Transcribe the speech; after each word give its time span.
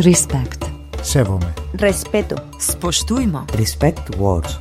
Respekt. 0.00 0.64
Σέβομαι. 1.00 1.52
Respeto. 1.78 2.36
Spoštujmo. 2.60 3.44
Respect 3.58 4.18
Words. 4.18 4.58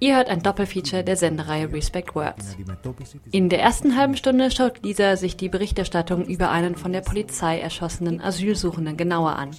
Ihr 0.00 0.16
hört 0.16 0.28
ein 0.28 0.42
Doppelfeature 0.42 1.02
der 1.02 1.16
Sendereihe 1.16 1.72
Respect 1.72 2.14
Words. 2.14 2.56
In 3.30 3.48
der 3.48 3.60
ersten 3.60 3.96
halben 3.96 4.16
Stunde 4.16 4.50
schaut 4.50 4.82
Lisa 4.82 5.16
sich 5.16 5.36
die 5.36 5.48
Berichterstattung 5.48 6.26
über 6.26 6.50
einen 6.50 6.74
von 6.76 6.92
der 6.92 7.00
Polizei 7.00 7.58
erschossenen 7.58 8.20
Asylsuchenden 8.20 8.96
genauer 8.96 9.36
an. 9.36 9.50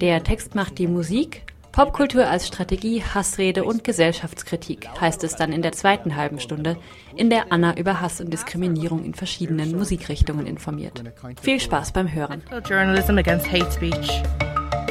Der 0.00 0.22
Text 0.22 0.54
macht 0.54 0.78
die 0.78 0.86
Musik, 0.86 1.42
Popkultur 1.71 2.27
als 2.27 2.47
Strategie, 2.47 3.03
Hassrede 3.03 3.63
und 3.63 3.83
Gesellschaftskritik 3.83 4.89
heißt 4.99 5.23
es 5.23 5.35
dann 5.35 5.53
in 5.53 5.61
der 5.61 5.71
zweiten 5.71 6.15
halben 6.15 6.39
Stunde, 6.39 6.77
in 7.15 7.29
der 7.29 7.51
Anna 7.51 7.77
über 7.77 8.01
Hass 8.01 8.19
und 8.21 8.31
Diskriminierung 8.31 9.03
in 9.05 9.13
verschiedenen 9.13 9.77
Musikrichtungen 9.77 10.47
informiert. 10.47 11.03
Viel 11.41 11.59
Spaß 11.59 11.93
beim 11.93 12.11
Hören. 12.11 12.43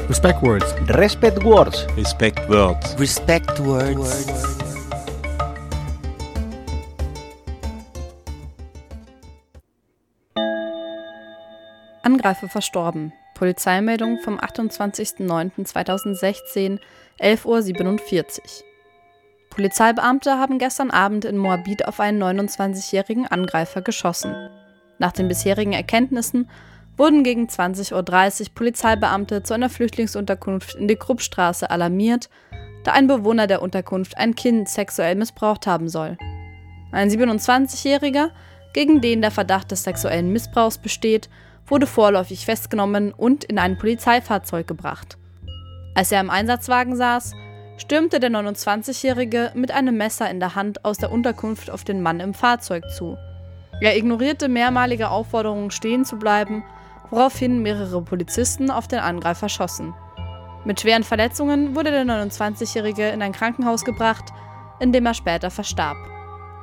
Respect 0.09 0.41
words. 0.43 0.75
Respect 0.89 1.45
Words. 1.45 1.87
Respect 1.97 2.49
Words. 2.49 2.99
Respect 2.99 3.59
Words. 3.67 4.59
Angreifer 12.03 12.49
verstorben. 12.49 13.13
Polizeimeldung 13.39 14.19
vom 14.19 14.39
28.09.2016, 14.41 16.81
11.47 17.21 17.47
Uhr. 17.47 17.55
Polizeibeamte 19.51 20.39
haben 20.39 20.59
gestern 20.59 20.91
Abend 20.91 21.25
in 21.25 21.39
Moabit 21.39 21.87
auf 21.87 22.01
einen 22.01 22.21
29-jährigen 22.21 23.29
Angreifer 23.29 23.81
geschossen. 23.81 24.35
Nach 24.99 25.13
den 25.13 25.29
bisherigen 25.29 25.73
Erkenntnissen 25.73 26.51
wurden 26.97 27.23
gegen 27.23 27.47
20.30 27.47 28.43
Uhr 28.43 28.49
Polizeibeamte 28.57 29.45
zu 29.45 29.55
einer 29.55 29.71
Flüchtlingsunterkunft 29.71 30.75
in 30.75 30.89
die 30.89 30.97
Kruppstraße 30.97 31.71
alarmiert, 31.71 32.29
da 32.83 32.91
ein 32.91 33.07
Bewohner 33.07 33.47
der 33.47 33.63
Unterkunft 33.63 34.19
ein 34.19 34.35
Kind 34.35 34.69
sexuell 34.69 35.15
missbraucht 35.15 35.69
haben 35.69 35.89
soll. 35.89 36.19
Ein 36.91 37.09
27-Jähriger, 37.09 38.31
gegen 38.73 39.01
den 39.01 39.23
der 39.23 39.31
Verdacht 39.31 39.71
des 39.71 39.85
sexuellen 39.85 40.33
Missbrauchs 40.33 40.79
besteht, 40.79 41.29
wurde 41.69 41.87
vorläufig 41.87 42.45
festgenommen 42.45 43.13
und 43.13 43.45
in 43.45 43.59
ein 43.59 43.79
Polizeifahrzeug 43.79 44.67
gebracht. 44.67 45.19
Als 45.95 46.13
er 46.13 46.21
im 46.21 46.31
Einsatzwagen 46.31 46.97
saß, 46.97 47.33
stürmte 47.77 48.21
der 48.21 48.31
29-Jährige 48.31 49.53
mit 49.55 49.71
einem 49.71 49.97
Messer 49.97 50.31
in 50.31 50.41
der 50.41 50.55
Hand 50.55 50.85
aus 50.85 50.99
der 50.99 51.13
Unterkunft 51.13 51.71
auf 51.71 51.85
den 51.85 52.03
Mann 52.03 52.21
im 52.21 52.35
Fahrzeug 52.35 52.85
zu. 52.91 53.17
Er 53.81 53.97
ignorierte 53.97 54.49
mehrmalige 54.49 55.11
Aufforderungen, 55.11 55.71
stehen 55.71 56.05
zu 56.05 56.17
bleiben, 56.17 56.65
woraufhin 57.11 57.63
mehrere 57.63 58.03
Polizisten 58.03 58.71
auf 58.71 58.89
den 58.89 58.99
Angreifer 58.99 59.49
schossen. 59.49 59.95
Mit 60.65 60.81
schweren 60.81 61.05
Verletzungen 61.05 61.75
wurde 61.77 61.91
der 61.91 62.05
29-Jährige 62.05 63.09
in 63.09 63.23
ein 63.23 63.33
Krankenhaus 63.33 63.85
gebracht, 63.85 64.25
in 64.81 64.93
dem 64.93 65.07
er 65.07 65.15
später 65.15 65.51
verstarb. 65.51 65.97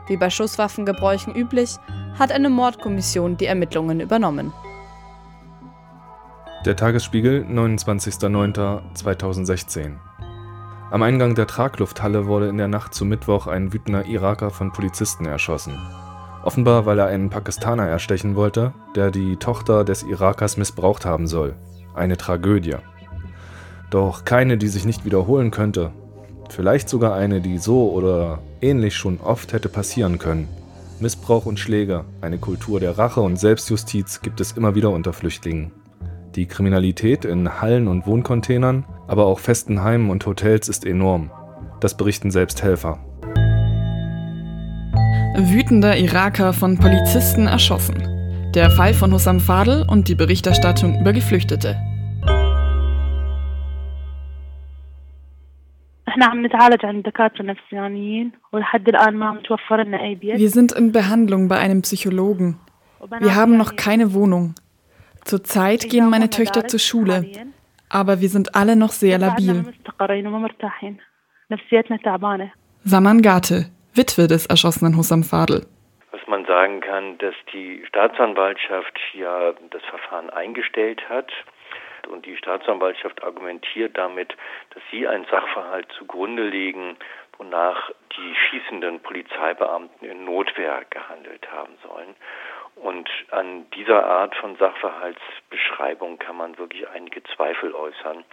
Wie 0.07 0.17
bei 0.17 0.29
Schusswaffengebräuchen 0.29 1.33
üblich, 1.33 1.77
hat 2.19 2.31
eine 2.31 2.49
Mordkommission 2.49 3.37
die 3.37 3.47
Ermittlungen 3.47 3.99
übernommen. 3.99 4.53
Der 6.65 6.75
Tagesspiegel, 6.75 7.45
29.09.2016. 7.47 9.91
Am 10.89 11.03
Eingang 11.03 11.35
der 11.35 11.45
Traglufthalle 11.45 12.25
wurde 12.25 12.47
in 12.47 12.57
der 12.57 12.67
Nacht 12.67 12.95
zu 12.95 13.05
Mittwoch 13.05 13.45
ein 13.45 13.71
wütender 13.71 14.07
Iraker 14.07 14.49
von 14.49 14.73
Polizisten 14.73 15.27
erschossen. 15.27 15.77
Offenbar, 16.43 16.87
weil 16.87 16.97
er 16.97 17.05
einen 17.05 17.29
Pakistaner 17.29 17.85
erstechen 17.85 18.35
wollte, 18.35 18.73
der 18.95 19.11
die 19.11 19.35
Tochter 19.35 19.83
des 19.83 20.01
Irakers 20.01 20.57
missbraucht 20.57 21.05
haben 21.05 21.27
soll. 21.27 21.53
Eine 21.93 22.17
Tragödie. 22.17 22.77
Doch 23.91 24.25
keine, 24.25 24.57
die 24.57 24.67
sich 24.67 24.85
nicht 24.85 25.05
wiederholen 25.05 25.51
könnte. 25.51 25.91
Vielleicht 26.49 26.89
sogar 26.89 27.13
eine, 27.13 27.41
die 27.41 27.59
so 27.59 27.91
oder 27.91 28.39
ähnlich 28.59 28.95
schon 28.95 29.19
oft 29.21 29.53
hätte 29.53 29.69
passieren 29.69 30.17
können. 30.17 30.47
Missbrauch 30.99 31.45
und 31.45 31.59
Schläge, 31.59 32.05
eine 32.21 32.39
Kultur 32.39 32.79
der 32.79 32.97
Rache 32.97 33.21
und 33.21 33.37
Selbstjustiz 33.37 34.23
gibt 34.23 34.41
es 34.41 34.53
immer 34.53 34.73
wieder 34.73 34.89
unter 34.89 35.13
Flüchtlingen. 35.13 35.84
Die 36.35 36.47
Kriminalität 36.47 37.23
in 37.23 37.61
Hallen 37.61 37.87
und 37.87 38.05
Wohncontainern, 38.05 38.83
aber 39.07 39.25
auch 39.25 39.39
festen 39.39 39.83
Heimen 39.83 40.09
und 40.09 40.25
Hotels 40.25 40.67
ist 40.67 40.85
enorm. 40.85 41.31
Das 41.79 41.95
berichten 41.95 42.29
selbst 42.29 42.61
Helfer. 42.61 42.99
Wütender 45.37 45.95
Iraker 45.95 46.51
von 46.51 46.77
Polizisten 46.77 47.47
erschossen. 47.47 48.51
Der 48.53 48.69
Fall 48.69 48.93
von 48.93 49.13
Hussam 49.13 49.39
Fadel 49.39 49.85
und 49.89 50.09
die 50.09 50.15
Berichterstattung 50.15 50.99
über 50.99 51.13
Geflüchtete. 51.13 51.77
Wir 60.37 60.49
sind 60.49 60.71
in 60.73 60.91
Behandlung 60.91 61.47
bei 61.47 61.57
einem 61.59 61.81
Psychologen. 61.81 62.59
Wir 63.21 63.35
haben 63.35 63.55
noch 63.55 63.77
keine 63.77 64.13
Wohnung. 64.13 64.55
Zurzeit 65.25 65.89
gehen 65.89 66.09
meine 66.11 66.29
Töchter 66.29 66.67
zur 66.67 66.79
Schule, 66.79 67.25
aber 67.89 68.21
wir 68.21 68.29
sind 68.29 68.53
alle 68.53 68.75
noch 68.75 68.91
sehr 68.91 69.17
labil. 69.17 69.73
Saman 72.83 73.21
Gate, 73.23 73.71
Witwe 73.95 74.27
des 74.27 74.45
erschossenen 74.45 74.95
Hussam 74.95 75.23
Fadel. 75.23 75.65
Was 76.11 76.21
man 76.27 76.45
sagen 76.45 76.79
kann, 76.79 77.17
dass 77.17 77.33
die 77.51 77.83
Staatsanwaltschaft 77.87 78.99
ja 79.13 79.53
das 79.71 79.81
Verfahren 79.89 80.29
eingestellt 80.29 81.01
hat. 81.09 81.31
Und 82.07 82.27
die 82.27 82.37
Staatsanwaltschaft 82.37 83.23
argumentiert 83.23 83.97
damit, 83.97 84.29
dass 84.75 84.83
sie 84.91 85.07
einen 85.07 85.25
Sachverhalt 85.25 85.87
zugrunde 85.97 86.47
legen, 86.47 86.97
wonach 87.39 87.89
die 88.15 88.35
schießenden 88.35 88.99
Polizeibeamten 88.99 90.07
in 90.07 90.23
Notwehr 90.23 90.85
gehandelt 90.91 91.51
haben 91.51 91.73
sollen. 91.81 92.15
Und 92.75 93.09
an 93.31 93.69
dieser 93.71 94.05
Art 94.05 94.35
von 94.35 94.55
Sachverhaltsbeschreibung 94.57 96.19
kann 96.19 96.37
man 96.37 96.57
wirklich 96.57 96.87
einige 96.89 97.23
Zweifel 97.23 97.73
äußern. 97.73 98.23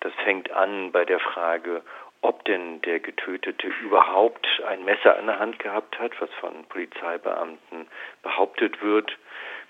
Das 0.00 0.12
fängt 0.24 0.50
an 0.50 0.90
bei 0.92 1.04
der 1.04 1.20
Frage, 1.20 1.82
ob 2.20 2.44
denn 2.46 2.80
der 2.82 3.00
Getötete 3.00 3.66
überhaupt 3.82 4.46
ein 4.66 4.84
Messer 4.84 5.18
in 5.18 5.26
der 5.26 5.38
Hand 5.38 5.58
gehabt 5.58 5.98
hat, 5.98 6.12
was 6.20 6.30
von 6.40 6.64
Polizeibeamten 6.70 7.86
behauptet 8.22 8.82
wird, 8.82 9.16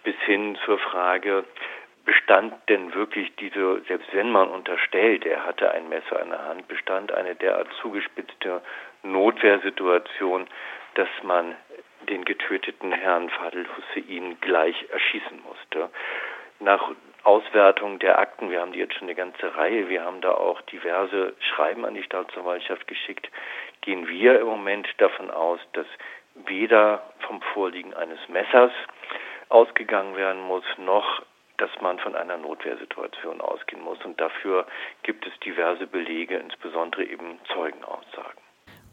bis 0.05 0.15
hin 0.21 0.57
zur 0.65 0.79
Frage, 0.79 1.45
bestand 2.05 2.55
denn 2.69 2.95
wirklich 2.95 3.35
diese, 3.37 3.81
selbst 3.89 4.09
wenn 4.13 4.31
man 4.31 4.49
unterstellt, 4.49 5.25
er 5.27 5.45
hatte 5.45 5.71
ein 5.71 5.89
Messer 5.89 6.21
in 6.23 6.31
der 6.31 6.45
Hand, 6.45 6.69
bestand 6.69 7.13
eine 7.13 7.35
derart 7.35 7.69
zugespitzte 7.81 8.63
Notwehrsituation, 9.03 10.47
dass 10.95 11.09
man 11.23 11.57
den 12.05 12.25
getöteten 12.25 12.93
Herrn 12.93 13.31
Fadel 13.31 13.67
Hussein 13.77 14.37
gleich 14.41 14.77
erschießen 14.91 15.43
musste. 15.43 15.91
Nach 16.61 16.91
Auswertung 17.25 17.99
der 17.99 18.19
Akten, 18.19 18.51
wir 18.51 18.61
haben 18.61 18.73
die 18.73 18.79
jetzt 18.79 18.95
schon 18.95 19.09
eine 19.09 19.15
ganze 19.15 19.57
Reihe, 19.57 19.89
wir 19.89 20.05
haben 20.05 20.21
da 20.21 20.33
auch 20.33 20.61
diverse 20.63 21.35
Schreiben 21.41 21.85
an 21.85 21.95
die 21.95 22.03
Staatsanwaltschaft 22.03 22.87
geschickt, 22.87 23.29
gehen 23.81 24.09
wir 24.09 24.41
im 24.41 24.47
Moment 24.47 24.87
davon 24.99 25.31
aus, 25.31 25.61
dass 25.73 25.87
weder 26.47 27.03
vom 27.21 27.41
Vorliegen 27.53 27.95
eines 27.95 28.19
Messers 28.29 28.73
ausgegangen 29.49 30.17
werden 30.17 30.43
muss, 30.43 30.65
noch 30.79 31.23
dass 31.59 31.71
man 31.81 31.99
von 31.99 32.17
einer 32.17 32.37
Notwehrsituation 32.37 33.41
ausgehen 33.41 33.83
muss. 33.83 33.99
Und 34.05 34.21
dafür 34.21 34.67
gibt 35.03 35.27
es 35.27 35.33
diverse 35.41 35.87
Belege, 35.87 36.37
insbesondere 36.37 37.05
eben 37.05 37.39
Zeugenaussagen. 37.53 38.43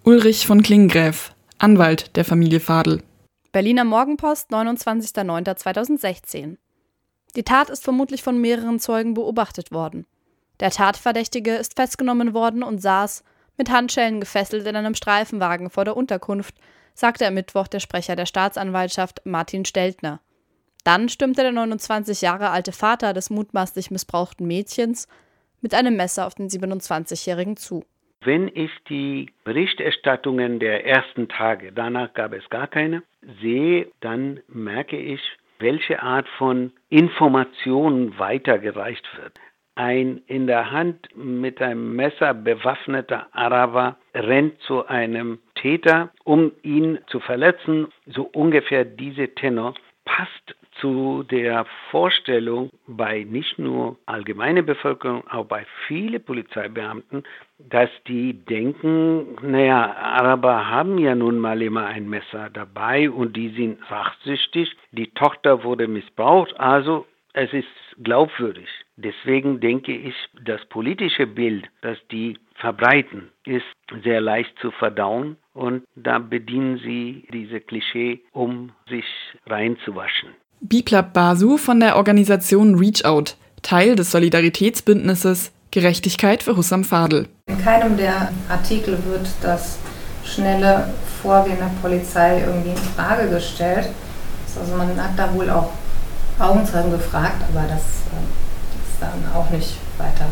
Ulrich 0.04 0.46
von 0.48 0.62
Klinggräf, 0.62 1.32
Anwalt 1.64 2.18
der 2.18 2.26
Familie 2.26 2.60
Fadel. 2.60 3.04
Berliner 3.52 3.84
Morgenpost, 3.84 4.50
29.09.2016. 4.50 6.58
Die 7.36 7.44
Tat 7.44 7.70
ist 7.70 7.84
vermutlich 7.84 8.24
von 8.24 8.42
mehreren 8.42 8.80
Zeugen 8.80 9.14
beobachtet 9.14 9.72
worden. 9.72 10.08
Der 10.60 10.72
Tatverdächtige 10.72 11.54
ist 11.54 11.76
festgenommen 11.76 12.34
worden 12.34 12.64
und 12.64 12.82
saß, 12.82 13.24
mit 13.58 13.70
Handschellen 13.70 14.20
gefesselt, 14.20 14.66
in 14.66 14.76
einem 14.76 14.96
Streifenwagen 14.96 15.70
vor 15.70 15.86
der 15.86 15.96
Unterkunft, 15.96 16.56
sagte 16.96 17.28
am 17.28 17.36
Mittwoch 17.36 17.68
der 17.68 17.80
Sprecher 17.80 18.16
der 18.16 18.26
Staatsanwaltschaft 18.26 19.22
Martin 19.26 19.64
Steltner. 19.64 20.20
Dann 20.84 21.10
stürmte 21.10 21.44
der 21.44 21.52
29 21.52 22.22
Jahre 22.22 22.50
alte 22.50 22.72
Vater 22.72 23.14
des 23.14 23.30
mutmaßlich 23.30 23.92
missbrauchten 23.92 24.48
Mädchens 24.48 25.08
mit 25.62 25.76
einem 25.76 25.96
Messer 25.96 26.26
auf 26.26 26.34
den 26.34 26.50
27-Jährigen 26.50 27.56
zu. 27.56 27.86
Wenn 28.24 28.52
ich 28.54 28.72
die 28.88 29.32
Berichterstattungen 29.44 30.60
der 30.60 30.86
ersten 30.86 31.28
Tage, 31.28 31.72
danach 31.72 32.14
gab 32.14 32.34
es 32.34 32.48
gar 32.50 32.68
keine, 32.68 33.02
sehe, 33.42 33.88
dann 34.00 34.42
merke 34.48 34.98
ich, 34.98 35.22
welche 35.58 36.04
Art 36.04 36.28
von 36.38 36.72
Information 36.90 38.20
weitergereicht 38.20 39.08
wird. 39.18 39.40
Ein 39.74 40.22
in 40.28 40.46
der 40.46 40.70
Hand 40.70 41.08
mit 41.16 41.62
einem 41.62 41.96
Messer 41.96 42.36
bewaffneter 42.36 43.28
Araber 43.32 43.98
rennt 44.14 44.60
zu 44.62 44.86
einem 44.86 45.40
Täter, 45.56 46.12
um 46.24 46.52
ihn 46.62 47.00
zu 47.08 47.20
verletzen. 47.22 47.88
So 48.06 48.24
ungefähr 48.24 48.86
diese 48.86 49.30
Tenor 49.30 49.74
passt 50.06 50.56
zu 50.82 51.24
der 51.24 51.66
Vorstellung 51.92 52.72
bei 52.88 53.24
nicht 53.24 53.60
nur 53.60 53.98
allgemeiner 54.06 54.64
Bevölkerung, 54.64 55.26
auch 55.28 55.46
bei 55.46 55.66
vielen 55.88 56.24
Polizeibeamten, 56.24 57.24
dass 57.60 57.90
die 58.08 58.34
denken, 58.34 59.38
naja, 59.44 59.96
Araber 59.96 60.70
haben 60.70 60.98
ja 60.98 61.16
nun 61.16 61.40
mal 61.40 61.62
immer 61.62 61.86
ein 61.86 62.10
Messer 62.10 62.50
dabei 62.50 63.10
und 63.10 63.38
die 63.38 63.50
sind 63.50 63.80
rachsüchtig, 63.90 64.76
die 64.92 65.12
Tochter 65.12 65.64
wurde 65.64 65.88
missbraucht, 65.88 66.60
also 66.60 67.06
es 67.34 67.54
ist 67.54 67.68
glaubwürdig. 68.04 68.68
Deswegen 68.98 69.60
denke 69.60 69.96
ich, 69.96 70.16
das 70.44 70.64
politische 70.66 71.28
Bild, 71.28 71.70
das 71.82 71.98
die 72.12 72.38
verbreiten, 72.56 73.30
ist 73.46 73.66
sehr 74.04 74.22
leicht 74.22 74.58
zu 74.60 74.72
verdauen 74.72 75.38
und 75.54 75.84
da 75.96 76.20
bedienen 76.20 76.78
sie 76.80 77.28
diese 77.32 77.62
Klischee, 77.62 78.22
um 78.32 78.72
sich 78.88 79.06
reinzuwaschen. 79.46 80.36
Biplab 80.64 81.14
Basu 81.14 81.58
von 81.58 81.80
der 81.80 81.96
Organisation 81.96 82.76
Reach 82.76 83.04
Out, 83.04 83.36
Teil 83.64 83.96
des 83.96 84.12
Solidaritätsbündnisses 84.12 85.52
Gerechtigkeit 85.72 86.44
für 86.44 86.56
Hussam 86.56 86.84
Fadel. 86.84 87.28
In 87.48 87.58
keinem 87.58 87.98
der 87.98 88.32
Artikel 88.48 89.00
wird 89.06 89.28
das 89.42 89.78
schnelle 90.24 90.94
Vorgehen 91.24 91.58
der 91.58 91.72
Polizei 91.82 92.42
irgendwie 92.42 92.70
in 92.70 92.78
Frage 92.78 93.28
gestellt. 93.30 93.90
Also 94.60 94.76
man 94.76 94.96
hat 94.98 95.18
da 95.18 95.34
wohl 95.34 95.50
auch 95.50 95.72
Augenzeugen 96.38 96.92
gefragt, 96.92 97.42
aber 97.50 97.64
das 97.64 97.82
äh, 97.82 98.92
ist 98.92 99.02
dann 99.02 99.34
auch 99.34 99.50
nicht 99.50 99.78
weiter 99.98 100.28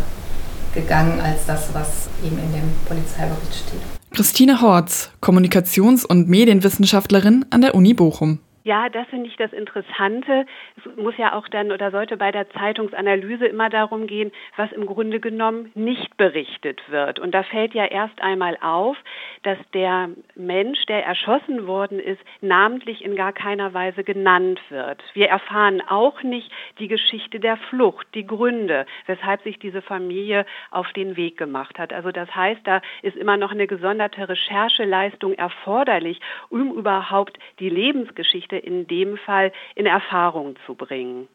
gegangen 0.75 1.19
als 1.19 1.47
das, 1.47 1.69
was 1.73 2.07
eben 2.23 2.37
in 2.37 2.51
dem 2.53 2.71
Polizeibericht 2.85 3.65
steht. 3.67 3.81
Christine 4.11 4.61
Horz, 4.61 5.09
Kommunikations- 5.21 6.05
und 6.05 6.29
Medienwissenschaftlerin 6.29 7.45
an 7.49 7.61
der 7.61 7.73
Uni 7.73 7.95
Bochum. 7.95 8.39
Ja, 8.63 8.89
das 8.89 9.07
finde 9.07 9.27
ich 9.29 9.37
das 9.37 9.53
Interessante. 9.53 10.45
Es 10.77 10.97
muss 10.97 11.15
ja 11.17 11.33
auch 11.33 11.47
dann 11.47 11.71
oder 11.71 11.91
sollte 11.91 12.17
bei 12.17 12.31
der 12.31 12.49
Zeitungsanalyse 12.49 13.45
immer 13.45 13.69
darum 13.69 14.05
gehen, 14.05 14.31
was 14.57 14.71
im 14.73 14.85
Grunde 14.85 15.21
genommen 15.21 15.71
nicht 15.75 16.17
berichtet 16.17 16.81
wird. 16.89 17.19
Und 17.19 17.31
da 17.31 17.43
fällt 17.43 17.73
ja 17.73 17.85
erst 17.85 18.21
einmal 18.21 18.57
auf, 18.61 18.97
dass 19.43 19.57
der 19.73 20.09
Mensch, 20.35 20.85
der 20.87 21.05
erschossen 21.05 21.67
worden 21.67 21.99
ist, 21.99 22.19
namentlich 22.41 23.03
in 23.03 23.15
gar 23.15 23.31
keiner 23.31 23.73
Weise 23.73 24.03
genannt 24.03 24.59
wird. 24.69 25.01
Wir 25.13 25.29
erfahren 25.29 25.81
auch 25.87 26.21
nicht 26.23 26.51
die 26.79 26.89
Geschichte 26.89 27.39
der 27.39 27.55
Flucht, 27.69 28.07
die 28.13 28.27
Gründe, 28.27 28.85
weshalb 29.05 29.41
sich 29.43 29.57
diese 29.59 29.81
Familie 29.81 30.45
auf 30.69 30.91
den 30.93 31.15
Weg 31.15 31.37
gemacht 31.37 31.79
hat. 31.79 31.93
Also 31.93 32.11
das 32.11 32.33
heißt, 32.35 32.61
da 32.65 32.81
ist 33.03 33.15
immer 33.15 33.37
noch 33.37 33.51
eine 33.51 33.67
gesonderte 33.67 34.27
Rechercheleistung 34.27 35.33
erforderlich, 35.33 36.19
um 36.49 36.73
überhaupt 36.73 37.39
die 37.59 37.69
Lebensgeschichte 37.69 38.48
Geschichte 38.49 38.57
in 38.57 38.87
dem 38.87 39.17
Fall 39.17 39.51
in 39.75 39.85
Erfahrung 39.85 40.55
zu 40.65 40.75
bringen. 40.75 41.27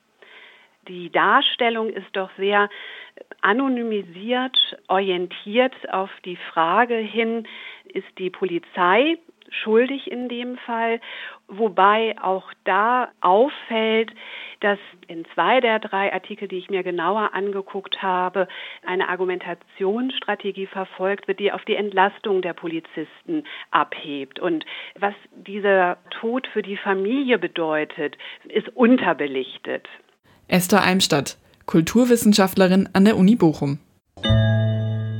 Die 0.88 1.10
Darstellung 1.10 1.88
ist 1.88 2.08
doch 2.12 2.30
sehr 2.36 2.68
anonymisiert, 3.40 4.76
orientiert 4.88 5.74
auf 5.90 6.10
die 6.24 6.36
Frage 6.36 6.96
hin, 6.96 7.46
ist 7.86 8.18
die 8.18 8.30
Polizei 8.30 9.16
schuldig 9.50 10.10
in 10.10 10.28
dem 10.28 10.56
Fall, 10.58 11.00
wobei 11.48 12.16
auch 12.20 12.52
da 12.64 13.08
auffällt, 13.20 14.12
dass 14.60 14.78
in 15.08 15.24
zwei 15.34 15.60
der 15.60 15.78
drei 15.78 16.12
Artikel, 16.12 16.48
die 16.48 16.56
ich 16.56 16.70
mir 16.70 16.82
genauer 16.82 17.34
angeguckt 17.34 18.02
habe, 18.02 18.48
eine 18.86 19.08
Argumentationsstrategie 19.08 20.66
verfolgt 20.66 21.28
wird, 21.28 21.38
die 21.40 21.52
auf 21.52 21.64
die 21.64 21.76
Entlastung 21.76 22.42
der 22.42 22.54
Polizisten 22.54 23.44
abhebt. 23.70 24.40
Und 24.40 24.64
was 24.98 25.14
dieser 25.32 25.98
Tod 26.10 26.46
für 26.52 26.62
die 26.62 26.76
Familie 26.76 27.38
bedeutet, 27.38 28.16
ist 28.48 28.68
unterbelichtet. 28.74 29.86
Esther 30.48 30.82
Eimstadt, 30.82 31.38
Kulturwissenschaftlerin 31.66 32.88
an 32.92 33.04
der 33.04 33.16
Uni 33.16 33.36
Bochum. 33.36 33.78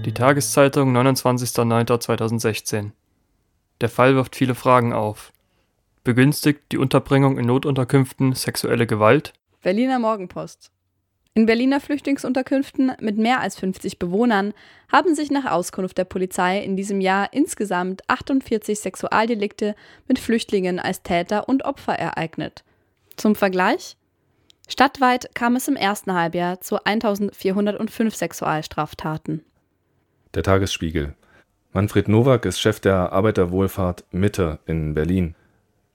Die 0.05 0.13
Tageszeitung 0.13 0.95
29.09.2016 0.97 2.93
der 3.85 3.91
Fall 3.91 4.15
wirft 4.15 4.35
viele 4.35 4.55
Fragen 4.55 4.95
auf. 4.95 5.31
Begünstigt 6.05 6.73
die 6.73 6.79
Unterbringung 6.79 7.37
in 7.37 7.45
Notunterkünften 7.45 8.33
sexuelle 8.33 8.87
Gewalt? 8.87 9.35
Berliner 9.63 9.99
Morgenpost. 9.99 10.71
In 11.35 11.45
Berliner 11.45 11.81
Flüchtlingsunterkünften 11.81 12.93
mit 13.01 13.19
mehr 13.19 13.43
als 13.43 13.59
50 13.59 13.99
Bewohnern 13.99 14.55
haben 14.91 15.15
sich 15.15 15.31
nach 15.31 15.45
Auskunft 15.45 15.99
der 15.99 16.07
Polizei 16.07 16.61
in 16.61 16.77
diesem 16.77 17.03
Jahr 17.03 17.29
insgesamt 17.35 18.09
48 18.09 18.81
Sexualdelikte 18.81 19.75
mit 20.09 20.19
Flüchtlingen 20.19 20.79
als 20.79 21.03
Täter 21.03 21.47
und 21.47 21.67
Opfer 21.67 21.93
ereignet. 21.93 22.65
Zum 23.17 23.35
Vergleich? 23.35 23.99
Stadtweit 24.67 25.35
kam 25.35 25.57
es 25.57 25.69
im 25.69 25.77
ersten 25.77 26.15
Halbjahr 26.15 26.63
zu 26.63 26.83
1405 26.83 28.15
Sexualstraftaten. 28.15 29.45
Der 30.33 30.43
Tagesspiegel. 30.43 31.15
Manfred 31.77 32.07
Nowak 32.07 32.45
ist 32.45 32.61
Chef 32.61 32.79
der 32.79 33.13
Arbeiterwohlfahrt 33.13 34.05
Mitte 34.13 34.61
in 34.65 34.95
Berlin. 34.95 35.35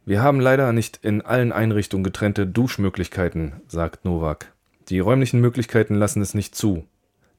Wir 0.06 0.22
haben 0.22 0.42
leider 0.42 0.74
nicht 0.74 1.00
in 1.06 1.22
allen 1.22 1.54
Einrichtungen 1.54 2.04
getrennte 2.04 2.46
Duschmöglichkeiten, 2.46 3.62
sagt 3.66 4.04
Nowak. 4.04 4.52
Die 4.90 5.00
räumlichen 5.00 5.40
Möglichkeiten 5.40 5.96
lassen 5.96 6.22
es 6.22 6.34
nicht 6.34 6.54
zu. 6.54 6.86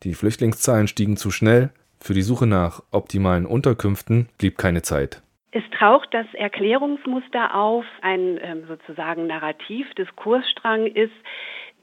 Die 0.04 0.14
Flüchtlingszahlen 0.14 0.88
stiegen 0.88 1.18
zu 1.18 1.30
schnell. 1.30 1.68
Für 2.00 2.14
die 2.14 2.22
Suche 2.22 2.46
nach 2.46 2.82
optimalen 2.92 3.44
Unterkünften 3.44 4.30
blieb 4.38 4.56
keine 4.56 4.80
Zeit. 4.80 5.20
Es 5.52 5.64
taucht 5.78 6.08
das 6.12 6.26
Erklärungsmuster 6.32 7.54
auf, 7.54 7.84
ein 8.00 8.38
ähm, 8.40 8.64
sozusagen 8.66 9.26
Narrativ-Diskursstrang 9.26 10.86
ist, 10.86 11.12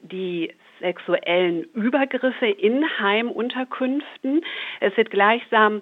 die 0.01 0.51
sexuellen 0.79 1.63
Übergriffe 1.73 2.47
in 2.47 2.83
Heimunterkünften. 2.99 4.43
Es 4.79 4.95
wird 4.97 5.11
gleichsam 5.11 5.81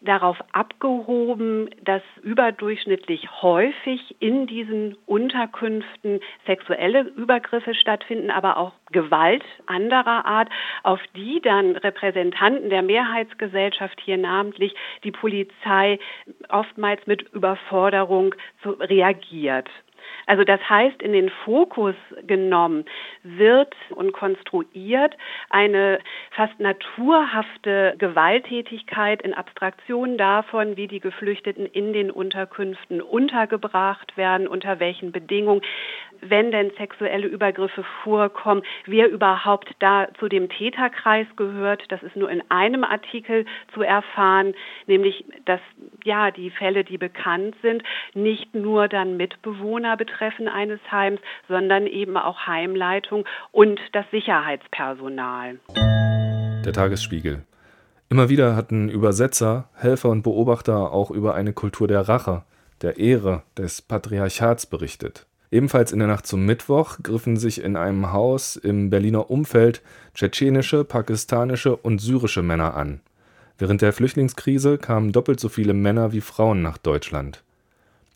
darauf 0.00 0.38
abgehoben, 0.52 1.68
dass 1.84 2.02
überdurchschnittlich 2.22 3.28
häufig 3.42 4.16
in 4.18 4.46
diesen 4.46 4.96
Unterkünften 5.06 6.20
sexuelle 6.46 7.02
Übergriffe 7.02 7.74
stattfinden, 7.74 8.30
aber 8.30 8.56
auch 8.56 8.72
Gewalt 8.92 9.44
anderer 9.66 10.24
Art, 10.24 10.48
auf 10.82 11.00
die 11.14 11.40
dann 11.42 11.76
Repräsentanten 11.76 12.70
der 12.70 12.82
Mehrheitsgesellschaft 12.82 14.00
hier 14.00 14.16
namentlich 14.16 14.74
die 15.04 15.12
Polizei 15.12 15.98
oftmals 16.48 17.06
mit 17.06 17.22
Überforderung 17.32 18.34
reagiert. 18.64 19.68
Also 20.26 20.44
das 20.44 20.60
heißt, 20.68 21.02
in 21.02 21.12
den 21.12 21.30
Fokus 21.44 21.94
genommen 22.26 22.84
wird 23.22 23.74
und 23.90 24.12
konstruiert 24.12 25.16
eine 25.50 25.98
fast 26.30 26.58
naturhafte 26.60 27.94
Gewalttätigkeit 27.98 29.22
in 29.22 29.34
Abstraktion 29.34 30.18
davon, 30.18 30.76
wie 30.76 30.88
die 30.88 31.00
Geflüchteten 31.00 31.66
in 31.66 31.92
den 31.92 32.10
Unterkünften 32.10 33.00
untergebracht 33.00 34.16
werden, 34.16 34.46
unter 34.46 34.80
welchen 34.80 35.12
Bedingungen, 35.12 35.62
wenn 36.22 36.50
denn 36.50 36.70
sexuelle 36.76 37.26
Übergriffe 37.26 37.84
vorkommen, 38.02 38.62
wer 38.86 39.08
überhaupt 39.10 39.70
da 39.78 40.08
zu 40.18 40.28
dem 40.28 40.48
Täterkreis 40.48 41.26
gehört. 41.36 41.82
Das 41.88 42.02
ist 42.02 42.16
nur 42.16 42.30
in 42.30 42.42
einem 42.50 42.84
Artikel 42.84 43.44
zu 43.74 43.82
erfahren, 43.82 44.54
nämlich 44.86 45.24
dass 45.44 45.60
ja 46.04 46.30
die 46.30 46.50
Fälle, 46.50 46.84
die 46.84 46.98
bekannt 46.98 47.54
sind, 47.62 47.82
nicht 48.14 48.54
nur 48.54 48.88
dann 48.88 49.16
Mitbewohner 49.16 49.96
betreffen 49.96 50.48
eines 50.48 50.80
Heims, 50.90 51.20
sondern 51.48 51.86
eben 51.86 52.16
auch 52.16 52.46
Heimleitung 52.46 53.24
und 53.52 53.80
das 53.92 54.04
Sicherheitspersonal. 54.10 55.60
Der 56.64 56.72
Tagesspiegel. 56.72 57.44
Immer 58.08 58.28
wieder 58.28 58.56
hatten 58.56 58.88
Übersetzer, 58.88 59.68
Helfer 59.76 60.08
und 60.08 60.22
Beobachter 60.22 60.92
auch 60.92 61.12
über 61.12 61.36
eine 61.36 61.52
Kultur 61.52 61.86
der 61.86 62.08
Rache, 62.08 62.42
der 62.82 62.98
Ehre, 62.98 63.44
des 63.56 63.82
Patriarchats 63.82 64.66
berichtet. 64.66 65.26
Ebenfalls 65.50 65.90
in 65.90 65.98
der 65.98 66.08
Nacht 66.08 66.26
zum 66.26 66.46
Mittwoch 66.46 66.98
griffen 67.02 67.36
sich 67.36 67.62
in 67.62 67.76
einem 67.76 68.12
Haus 68.12 68.54
im 68.56 68.88
Berliner 68.88 69.30
Umfeld 69.30 69.82
tschetschenische, 70.14 70.84
pakistanische 70.84 71.76
und 71.76 72.00
syrische 72.00 72.42
Männer 72.42 72.74
an. 72.76 73.00
Während 73.58 73.82
der 73.82 73.92
Flüchtlingskrise 73.92 74.78
kamen 74.78 75.12
doppelt 75.12 75.40
so 75.40 75.48
viele 75.48 75.74
Männer 75.74 76.12
wie 76.12 76.20
Frauen 76.20 76.62
nach 76.62 76.78
Deutschland. 76.78 77.42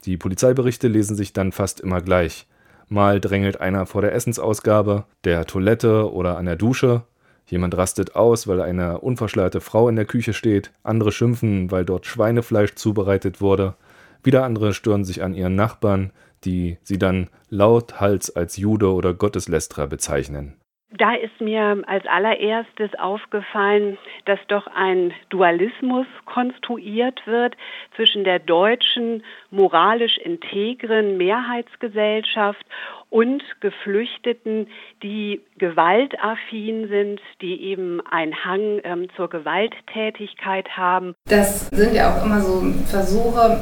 Die 0.04 0.16
Polizeiberichte 0.16 0.86
lesen 0.86 1.16
sich 1.16 1.32
dann 1.32 1.50
fast 1.50 1.80
immer 1.80 2.00
gleich. 2.00 2.46
Mal 2.88 3.20
drängelt 3.20 3.60
einer 3.60 3.86
vor 3.86 4.02
der 4.02 4.14
Essensausgabe, 4.14 5.04
der 5.24 5.44
Toilette 5.46 6.12
oder 6.12 6.38
an 6.38 6.46
der 6.46 6.56
Dusche. 6.56 7.02
Jemand 7.46 7.76
rastet 7.76 8.14
aus, 8.14 8.46
weil 8.46 8.60
eine 8.60 8.98
unverschleierte 9.00 9.60
Frau 9.60 9.88
in 9.88 9.96
der 9.96 10.04
Küche 10.04 10.34
steht. 10.34 10.70
Andere 10.82 11.10
schimpfen, 11.10 11.70
weil 11.70 11.84
dort 11.84 12.06
Schweinefleisch 12.06 12.74
zubereitet 12.74 13.40
wurde. 13.40 13.74
Wieder 14.22 14.44
andere 14.44 14.72
stören 14.72 15.04
sich 15.04 15.22
an 15.22 15.34
ihren 15.34 15.54
Nachbarn, 15.54 16.10
die 16.44 16.78
sie 16.82 16.98
dann 16.98 17.28
lauthals 17.48 18.34
als 18.34 18.56
Jude 18.56 18.92
oder 18.92 19.14
Gotteslästerer 19.14 19.86
bezeichnen. 19.86 20.56
Da 20.96 21.14
ist 21.14 21.40
mir 21.40 21.82
als 21.88 22.06
allererstes 22.06 22.94
aufgefallen, 22.96 23.98
dass 24.26 24.38
doch 24.46 24.68
ein 24.68 25.12
Dualismus 25.28 26.06
konstruiert 26.24 27.26
wird 27.26 27.56
zwischen 27.96 28.22
der 28.22 28.38
deutschen 28.38 29.24
moralisch 29.50 30.18
integren 30.18 31.16
Mehrheitsgesellschaft 31.16 32.64
und 33.10 33.42
Geflüchteten, 33.60 34.68
die 35.02 35.40
gewaltaffin 35.58 36.88
sind, 36.88 37.20
die 37.40 37.60
eben 37.62 38.00
einen 38.06 38.44
Hang 38.44 38.80
ähm, 38.84 39.08
zur 39.16 39.28
Gewalttätigkeit 39.28 40.76
haben. 40.76 41.14
Das 41.28 41.66
sind 41.68 41.94
ja 41.94 42.12
auch 42.14 42.24
immer 42.24 42.40
so 42.40 42.62
Versuche, 42.86 43.60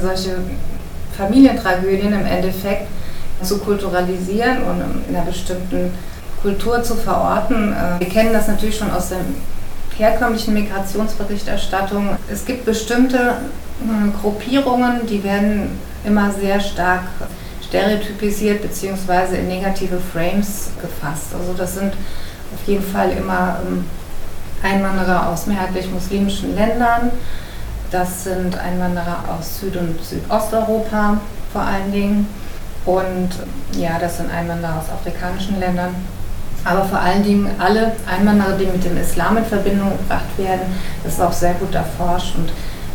solche 0.00 0.38
Familientragödien 1.16 2.12
im 2.12 2.26
Endeffekt 2.26 2.88
zu 3.42 3.58
kulturalisieren 3.58 4.62
und 4.62 4.82
in 5.08 5.16
einer 5.16 5.24
bestimmten 5.24 5.92
Kultur 6.42 6.82
zu 6.82 6.94
verorten. 6.94 7.72
Äh, 7.72 8.00
wir 8.00 8.08
kennen 8.08 8.32
das 8.32 8.48
natürlich 8.48 8.76
schon 8.76 8.90
aus 8.90 9.10
der 9.10 9.18
herkömmlichen 9.96 10.54
Migrationsberichterstattung. 10.54 12.16
Es 12.30 12.44
gibt 12.44 12.64
bestimmte 12.64 13.18
äh, 13.18 14.20
Gruppierungen, 14.20 15.06
die 15.06 15.22
werden 15.24 15.78
immer 16.04 16.30
sehr 16.30 16.60
stark 16.60 17.02
stereotypisiert 17.66 18.62
bzw. 18.62 19.38
in 19.38 19.48
negative 19.48 19.98
Frames 20.12 20.70
gefasst. 20.80 21.34
Also 21.38 21.52
das 21.56 21.74
sind 21.74 21.94
auf 21.94 22.68
jeden 22.68 22.84
Fall 22.84 23.10
immer 23.10 23.58
ähm, 23.66 23.84
Einwanderer 24.62 25.28
aus 25.28 25.46
mehrheitlich 25.46 25.90
muslimischen 25.90 26.54
Ländern. 26.54 27.10
Das 27.90 28.24
sind 28.24 28.58
Einwanderer 28.58 29.24
aus 29.28 29.60
Süd- 29.60 29.76
und 29.76 30.02
Südosteuropa 30.04 31.20
vor 31.52 31.62
allen 31.62 31.92
Dingen. 31.92 32.28
Und 32.84 33.30
ja, 33.72 33.98
das 33.98 34.18
sind 34.18 34.30
Einwanderer 34.30 34.78
aus 34.78 34.90
afrikanischen 34.90 35.58
Ländern. 35.60 35.94
Aber 36.64 36.84
vor 36.84 36.98
allen 36.98 37.22
Dingen 37.22 37.48
alle 37.58 37.92
Einwanderer, 38.10 38.56
die 38.58 38.66
mit 38.66 38.84
dem 38.84 38.96
Islam 38.96 39.36
in 39.36 39.44
Verbindung 39.44 39.92
gebracht 39.98 40.36
werden, 40.36 40.62
das 41.04 41.14
ist 41.14 41.20
auch 41.20 41.32
sehr 41.32 41.54
gut 41.54 41.74
erforscht. 41.74 42.34
Und 42.36 42.50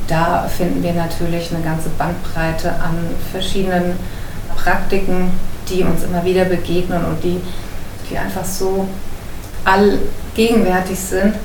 da 0.08 0.44
finden 0.44 0.84
wir 0.84 0.94
natürlich 0.94 1.54
eine 1.54 1.64
ganze 1.64 1.90
Bandbreite 1.90 2.70
an 2.72 2.98
verschiedenen 3.32 3.98
Praktiken, 4.56 5.32
die 5.70 5.84
uns 5.84 6.04
immer 6.04 6.24
wieder 6.26 6.46
begegnen 6.46 7.06
und 7.06 7.24
die, 7.24 7.40
die 8.10 8.18
einfach 8.18 8.44
so 8.44 8.88
allgegenwärtig 9.64 11.00
sind, 11.00 11.36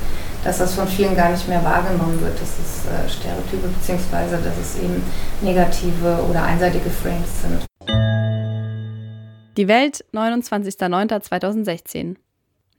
dass 0.43 0.59
das 0.59 0.75
von 0.75 0.87
vielen 0.87 1.15
gar 1.15 1.31
nicht 1.31 1.47
mehr 1.47 1.63
wahrgenommen 1.63 2.21
wird, 2.21 2.39
dass 2.39 2.59
es 2.59 2.85
äh, 2.85 3.09
Stereotype 3.09 3.67
bzw. 3.67 4.37
dass 4.43 4.57
es 4.57 4.77
eben 4.79 5.01
negative 5.41 6.23
oder 6.29 6.43
einseitige 6.43 6.89
Frames 6.89 7.41
sind. 7.41 7.65
Die 9.57 9.67
Welt, 9.67 10.05
29.09.2016. 10.13 12.15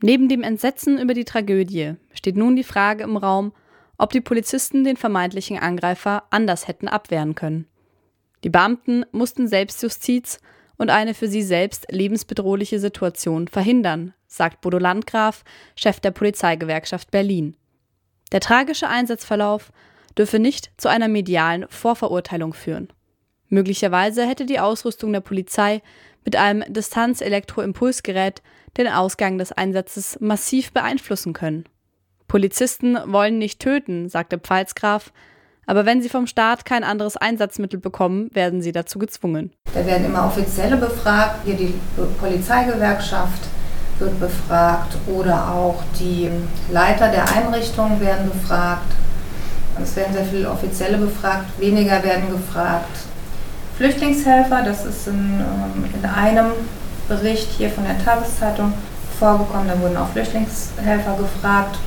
Neben 0.00 0.28
dem 0.28 0.44
Entsetzen 0.44 0.98
über 0.98 1.12
die 1.12 1.24
Tragödie 1.24 1.96
steht 2.12 2.36
nun 2.36 2.54
die 2.54 2.62
Frage 2.62 3.02
im 3.02 3.16
Raum, 3.16 3.52
ob 3.98 4.10
die 4.10 4.20
Polizisten 4.20 4.84
den 4.84 4.96
vermeintlichen 4.96 5.58
Angreifer 5.58 6.22
anders 6.30 6.68
hätten 6.68 6.86
abwehren 6.86 7.34
können. 7.34 7.66
Die 8.44 8.50
Beamten 8.50 9.04
mussten 9.10 9.48
Selbstjustiz 9.48 10.38
und 10.76 10.90
eine 10.90 11.14
für 11.14 11.26
sie 11.26 11.42
selbst 11.42 11.90
lebensbedrohliche 11.90 12.78
Situation 12.78 13.48
verhindern, 13.48 14.14
sagt 14.28 14.60
Bodo 14.60 14.78
Landgraf, 14.78 15.42
Chef 15.74 15.98
der 16.00 16.12
Polizeigewerkschaft 16.12 17.10
Berlin. 17.10 17.56
Der 18.30 18.40
tragische 18.40 18.88
Einsatzverlauf 18.88 19.72
dürfe 20.16 20.38
nicht 20.38 20.70
zu 20.76 20.88
einer 20.88 21.08
medialen 21.08 21.66
Vorverurteilung 21.68 22.52
führen. 22.52 22.88
Möglicherweise 23.48 24.26
hätte 24.26 24.44
die 24.44 24.60
Ausrüstung 24.60 25.12
der 25.12 25.20
Polizei 25.20 25.80
mit 26.24 26.36
einem 26.36 26.62
Distanzelektroimpulsgerät 26.72 28.42
den 28.76 28.88
Ausgang 28.88 29.38
des 29.38 29.52
Einsatzes 29.52 30.18
massiv 30.20 30.72
beeinflussen 30.72 31.32
können. 31.32 31.64
Polizisten 32.26 32.98
wollen 33.06 33.38
nicht 33.38 33.60
töten, 33.60 34.10
sagte 34.10 34.38
Pfalzgraf, 34.38 35.12
aber 35.64 35.86
wenn 35.86 36.02
sie 36.02 36.08
vom 36.08 36.26
Staat 36.26 36.64
kein 36.64 36.84
anderes 36.84 37.16
Einsatzmittel 37.16 37.78
bekommen, 37.78 38.28
werden 38.34 38.62
sie 38.62 38.72
dazu 38.72 38.98
gezwungen. 38.98 39.52
Da 39.74 39.84
werden 39.84 40.06
immer 40.06 40.26
Offizielle 40.26 40.76
befragt, 40.76 41.44
hier 41.44 41.56
die 41.56 41.74
Polizeigewerkschaft 42.18 43.48
wird 43.98 44.20
befragt 44.20 44.96
oder 45.06 45.52
auch 45.52 45.82
die 45.98 46.30
Leiter 46.70 47.08
der 47.08 47.24
Einrichtungen 47.34 48.00
werden 48.00 48.30
befragt. 48.30 48.92
Es 49.80 49.94
werden 49.96 50.12
sehr 50.12 50.24
viele 50.24 50.50
Offizielle 50.50 50.98
befragt, 50.98 51.46
weniger 51.58 52.02
werden 52.02 52.30
gefragt. 52.30 52.98
Flüchtlingshelfer, 53.76 54.62
das 54.64 54.84
ist 54.84 55.06
in, 55.06 55.40
ähm, 55.40 55.84
in 55.94 56.04
einem 56.08 56.52
Bericht 57.08 57.48
hier 57.56 57.70
von 57.70 57.84
der 57.84 58.02
Tageszeitung 58.04 58.72
vorgekommen, 59.18 59.68
da 59.68 59.80
wurden 59.80 59.96
auch 59.96 60.08
Flüchtlingshelfer 60.10 61.16
gefragt. 61.16 61.78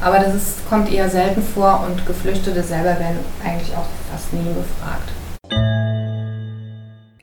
Aber 0.00 0.18
das 0.18 0.34
ist, 0.34 0.68
kommt 0.68 0.92
eher 0.92 1.08
selten 1.08 1.42
vor 1.42 1.86
und 1.86 2.04
Geflüchtete 2.06 2.62
selber 2.62 2.98
werden 2.98 3.18
eigentlich 3.44 3.74
auch 3.76 3.86
fast 4.10 4.32
nie 4.32 4.52
befragt. 4.52 5.10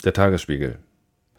Der 0.04 0.14
Tagesspiegel. 0.14 0.78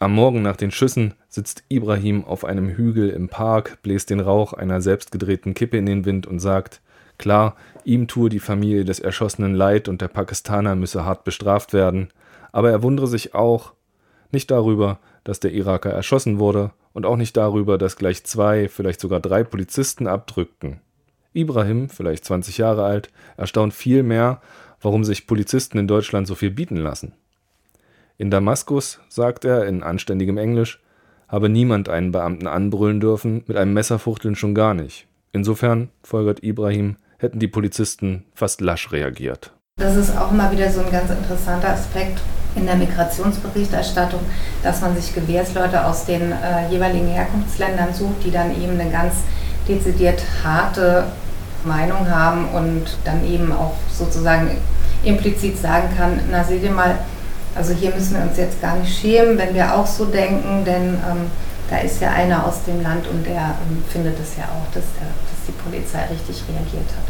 Am 0.03 0.15
Morgen 0.15 0.41
nach 0.41 0.57
den 0.57 0.71
Schüssen 0.71 1.13
sitzt 1.29 1.63
Ibrahim 1.69 2.25
auf 2.25 2.43
einem 2.43 2.67
Hügel 2.67 3.09
im 3.09 3.29
Park, 3.29 3.81
bläst 3.83 4.09
den 4.09 4.19
Rauch 4.19 4.51
einer 4.51 4.81
selbstgedrehten 4.81 5.53
Kippe 5.53 5.77
in 5.77 5.85
den 5.85 6.03
Wind 6.03 6.27
und 6.27 6.39
sagt, 6.39 6.81
klar, 7.17 7.55
ihm 7.85 8.09
tue 8.09 8.27
die 8.27 8.41
Familie 8.41 8.83
des 8.83 8.99
Erschossenen 8.99 9.55
leid 9.55 9.87
und 9.87 10.01
der 10.01 10.09
Pakistaner 10.09 10.75
müsse 10.75 11.05
hart 11.05 11.23
bestraft 11.23 11.71
werden, 11.71 12.09
aber 12.51 12.69
er 12.69 12.83
wundere 12.83 13.07
sich 13.07 13.33
auch 13.33 13.71
nicht 14.29 14.51
darüber, 14.51 14.99
dass 15.23 15.39
der 15.39 15.53
Iraker 15.53 15.91
erschossen 15.91 16.37
wurde 16.37 16.71
und 16.91 17.05
auch 17.05 17.15
nicht 17.15 17.37
darüber, 17.37 17.77
dass 17.77 17.95
gleich 17.95 18.25
zwei, 18.25 18.67
vielleicht 18.67 18.99
sogar 18.99 19.21
drei 19.21 19.45
Polizisten 19.45 20.07
abdrückten. 20.07 20.81
Ibrahim, 21.31 21.87
vielleicht 21.87 22.25
20 22.25 22.57
Jahre 22.57 22.83
alt, 22.83 23.09
erstaunt 23.37 23.73
viel 23.73 24.03
mehr, 24.03 24.41
warum 24.81 25.05
sich 25.05 25.27
Polizisten 25.27 25.77
in 25.77 25.87
Deutschland 25.87 26.27
so 26.27 26.35
viel 26.35 26.51
bieten 26.51 26.75
lassen. 26.75 27.13
In 28.17 28.29
Damaskus, 28.29 28.99
sagt 29.09 29.43
er 29.43 29.65
in 29.65 29.81
anständigem 29.81 30.37
Englisch, 30.37 30.79
habe 31.27 31.49
niemand 31.49 31.89
einen 31.89 32.11
Beamten 32.11 32.45
anbrüllen 32.45 32.99
dürfen, 32.99 33.43
mit 33.47 33.57
einem 33.57 33.73
Messerfuchteln 33.73 34.35
schon 34.35 34.53
gar 34.53 34.75
nicht. 34.75 35.07
Insofern, 35.31 35.89
folgert 36.03 36.43
Ibrahim, 36.43 36.97
hätten 37.17 37.39
die 37.39 37.47
Polizisten 37.47 38.25
fast 38.35 38.61
lasch 38.61 38.91
reagiert. 38.91 39.51
Das 39.77 39.95
ist 39.95 40.15
auch 40.15 40.31
mal 40.31 40.51
wieder 40.51 40.69
so 40.69 40.81
ein 40.81 40.91
ganz 40.91 41.09
interessanter 41.09 41.69
Aspekt 41.69 42.21
in 42.55 42.67
der 42.67 42.75
Migrationsberichterstattung, 42.75 44.19
dass 44.61 44.81
man 44.81 44.95
sich 44.95 45.15
Gewährsleute 45.15 45.83
aus 45.83 46.05
den 46.05 46.31
äh, 46.31 46.69
jeweiligen 46.69 47.07
Herkunftsländern 47.07 47.93
sucht, 47.93 48.23
die 48.23 48.31
dann 48.31 48.51
eben 48.61 48.79
eine 48.79 48.91
ganz 48.91 49.15
dezidiert 49.67 50.23
harte 50.43 51.05
Meinung 51.65 52.07
haben 52.07 52.49
und 52.49 52.83
dann 53.05 53.25
eben 53.25 53.51
auch 53.51 53.73
sozusagen 53.89 54.51
implizit 55.03 55.57
sagen 55.57 55.89
kann, 55.97 56.19
na 56.29 56.43
seht 56.43 56.61
ihr 56.61 56.71
mal, 56.71 56.99
also 57.55 57.73
hier 57.73 57.91
müssen 57.91 58.17
wir 58.17 58.23
uns 58.23 58.37
jetzt 58.37 58.61
gar 58.61 58.77
nicht 58.77 58.97
schämen, 58.97 59.37
wenn 59.37 59.53
wir 59.53 59.75
auch 59.75 59.85
so 59.85 60.05
denken, 60.05 60.65
denn 60.65 60.95
ähm, 60.95 61.29
da 61.69 61.79
ist 61.79 62.01
ja 62.01 62.11
einer 62.11 62.45
aus 62.45 62.65
dem 62.65 62.81
Land 62.81 63.07
und 63.07 63.25
der 63.25 63.55
ähm, 63.61 63.83
findet 63.89 64.19
es 64.19 64.37
ja 64.37 64.45
auch, 64.45 64.65
dass, 64.73 64.93
der, 64.97 65.07
dass 65.07 65.45
die 65.47 65.57
Polizei 65.63 66.05
richtig 66.11 66.43
reagiert 66.49 66.89
hat. 66.97 67.07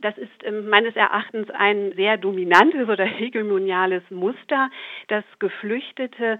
Das 0.00 0.16
ist 0.18 0.44
ähm, 0.44 0.68
meines 0.68 0.94
Erachtens 0.94 1.48
ein 1.50 1.92
sehr 1.96 2.16
dominantes 2.16 2.88
oder 2.88 3.04
hegemoniales 3.04 4.02
Muster, 4.10 4.70
dass 5.08 5.24
Geflüchtete 5.38 6.38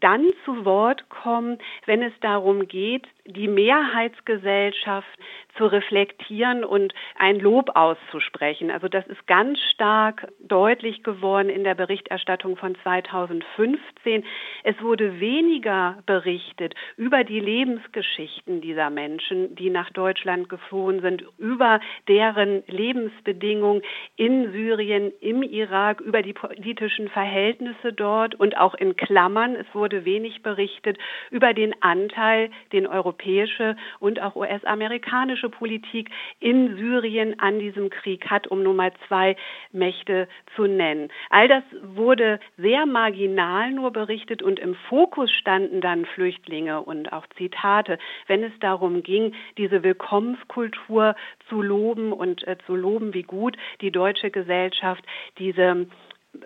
dann 0.00 0.26
zu 0.44 0.64
Wort 0.64 1.08
kommen, 1.08 1.58
wenn 1.86 2.02
es 2.02 2.12
darum 2.20 2.68
geht, 2.68 3.06
die 3.24 3.48
Mehrheitsgesellschaft 3.48 5.08
zu 5.56 5.66
reflektieren 5.66 6.64
und 6.64 6.94
ein 7.18 7.38
Lob 7.40 7.70
auszusprechen. 7.74 8.70
Also 8.70 8.88
das 8.88 9.06
ist 9.06 9.26
ganz 9.26 9.58
stark 9.72 10.28
deutlich 10.40 11.02
geworden 11.02 11.48
in 11.48 11.64
der 11.64 11.74
Berichterstattung 11.74 12.56
von 12.56 12.76
2015. 12.82 14.24
Es 14.64 14.80
wurde 14.80 15.20
weniger 15.20 15.98
berichtet 16.06 16.74
über 16.96 17.24
die 17.24 17.40
Lebensgeschichten 17.40 18.60
dieser 18.60 18.90
Menschen, 18.90 19.54
die 19.56 19.70
nach 19.70 19.90
Deutschland 19.90 20.48
geflohen 20.48 21.00
sind, 21.00 21.24
über 21.38 21.80
deren 22.08 22.62
Lebensbedingungen 22.66 23.82
in 24.16 24.52
Syrien, 24.52 25.12
im 25.20 25.42
Irak, 25.42 26.00
über 26.00 26.22
die 26.22 26.32
politischen 26.32 27.08
Verhältnisse 27.08 27.92
dort 27.92 28.34
und 28.34 28.56
auch 28.56 28.74
in 28.74 28.96
Klammern. 28.96 29.56
Es 29.56 29.66
wurde 29.74 30.04
wenig 30.04 30.42
berichtet 30.42 30.98
über 31.30 31.54
den 31.54 31.74
Anteil, 31.82 32.50
den 32.72 32.86
europäische 32.86 33.76
und 33.98 34.20
auch 34.20 34.36
US-amerikanische 34.36 35.45
politische 35.48 35.76
Politik 35.76 36.10
in 36.40 36.76
Syrien 36.76 37.38
an 37.38 37.58
diesem 37.58 37.90
Krieg 37.90 38.30
hat, 38.30 38.46
um 38.46 38.62
Nummer 38.62 38.90
zwei 39.08 39.36
Mächte 39.72 40.28
zu 40.54 40.66
nennen. 40.66 41.10
All 41.30 41.48
das 41.48 41.62
wurde 41.82 42.40
sehr 42.56 42.86
marginal 42.86 43.72
nur 43.72 43.90
berichtet 43.90 44.42
und 44.42 44.58
im 44.58 44.74
Fokus 44.88 45.30
standen 45.30 45.80
dann 45.80 46.06
Flüchtlinge 46.06 46.82
und 46.82 47.12
auch 47.12 47.26
Zitate, 47.36 47.98
wenn 48.26 48.42
es 48.42 48.52
darum 48.60 49.02
ging, 49.02 49.34
diese 49.58 49.82
Willkommenskultur 49.82 51.14
zu 51.48 51.62
loben 51.62 52.12
und 52.12 52.46
äh, 52.46 52.56
zu 52.66 52.74
loben, 52.74 53.12
wie 53.12 53.24
gut 53.24 53.56
die 53.80 53.90
deutsche 53.90 54.30
Gesellschaft 54.30 55.04
diese 55.38 55.86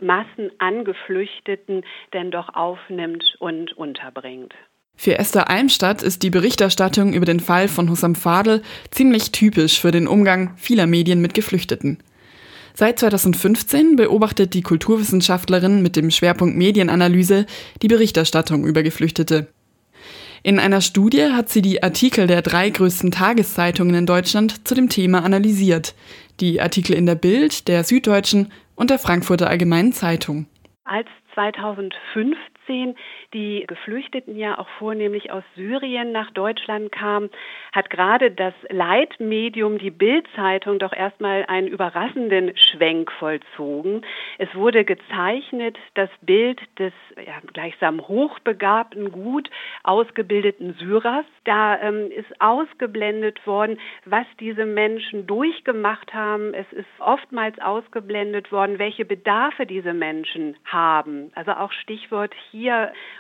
Massen 0.00 0.50
an 0.58 0.84
Geflüchteten 0.84 1.84
denn 2.12 2.30
doch 2.30 2.54
aufnimmt 2.54 3.36
und 3.38 3.76
unterbringt. 3.76 4.54
Für 5.02 5.18
Esther 5.18 5.48
Almstadt 5.48 6.02
ist 6.02 6.22
die 6.22 6.28
Berichterstattung 6.28 7.14
über 7.14 7.24
den 7.24 7.40
Fall 7.40 7.68
von 7.68 7.88
Hussam 7.88 8.14
Fadel 8.14 8.60
ziemlich 8.90 9.32
typisch 9.32 9.80
für 9.80 9.92
den 9.92 10.06
Umgang 10.06 10.52
vieler 10.58 10.86
Medien 10.86 11.22
mit 11.22 11.32
Geflüchteten. 11.32 12.02
Seit 12.74 12.98
2015 12.98 13.96
beobachtet 13.96 14.52
die 14.52 14.60
Kulturwissenschaftlerin 14.60 15.80
mit 15.80 15.96
dem 15.96 16.10
Schwerpunkt 16.10 16.54
Medienanalyse 16.54 17.46
die 17.80 17.88
Berichterstattung 17.88 18.66
über 18.66 18.82
Geflüchtete. 18.82 19.46
In 20.42 20.58
einer 20.58 20.82
Studie 20.82 21.28
hat 21.32 21.48
sie 21.48 21.62
die 21.62 21.82
Artikel 21.82 22.26
der 22.26 22.42
drei 22.42 22.68
größten 22.68 23.10
Tageszeitungen 23.10 23.94
in 23.94 24.04
Deutschland 24.04 24.68
zu 24.68 24.74
dem 24.74 24.90
Thema 24.90 25.24
analysiert. 25.24 25.94
Die 26.40 26.60
Artikel 26.60 26.94
in 26.94 27.06
der 27.06 27.14
Bild, 27.14 27.68
der 27.68 27.84
Süddeutschen 27.84 28.52
und 28.74 28.90
der 28.90 28.98
Frankfurter 28.98 29.48
Allgemeinen 29.48 29.94
Zeitung. 29.94 30.44
Als 30.84 31.08
2015 31.32 32.34
2015 32.70 32.94
die 33.32 33.64
Geflüchteten 33.66 34.36
ja 34.36 34.58
auch 34.58 34.68
vornehmlich 34.78 35.30
aus 35.30 35.44
Syrien 35.54 36.12
nach 36.12 36.30
Deutschland 36.30 36.92
kamen, 36.92 37.30
hat 37.72 37.90
gerade 37.90 38.30
das 38.30 38.54
Leitmedium, 38.68 39.78
die 39.78 39.90
Bildzeitung, 39.90 40.78
doch 40.78 40.92
erstmal 40.92 41.44
einen 41.46 41.68
überraschenden 41.68 42.56
Schwenk 42.56 43.10
vollzogen. 43.12 44.02
Es 44.38 44.52
wurde 44.54 44.84
gezeichnet, 44.84 45.78
das 45.94 46.10
Bild 46.22 46.60
des 46.78 46.92
ja, 47.16 47.40
gleichsam 47.52 48.06
hochbegabten, 48.06 49.12
gut 49.12 49.50
ausgebildeten 49.84 50.74
Syrers. 50.78 51.26
Da 51.44 51.80
ähm, 51.80 52.10
ist 52.10 52.40
ausgeblendet 52.40 53.46
worden, 53.46 53.78
was 54.04 54.26
diese 54.38 54.66
Menschen 54.66 55.26
durchgemacht 55.26 56.12
haben. 56.14 56.54
Es 56.54 56.70
ist 56.72 56.86
oftmals 56.98 57.58
ausgeblendet 57.60 58.52
worden, 58.52 58.78
welche 58.78 59.04
Bedarfe 59.04 59.66
diese 59.66 59.92
Menschen 59.92 60.56
haben. 60.64 61.30
Also 61.34 61.52
auch 61.52 61.72
Stichwort 61.72 62.34
hier 62.50 62.59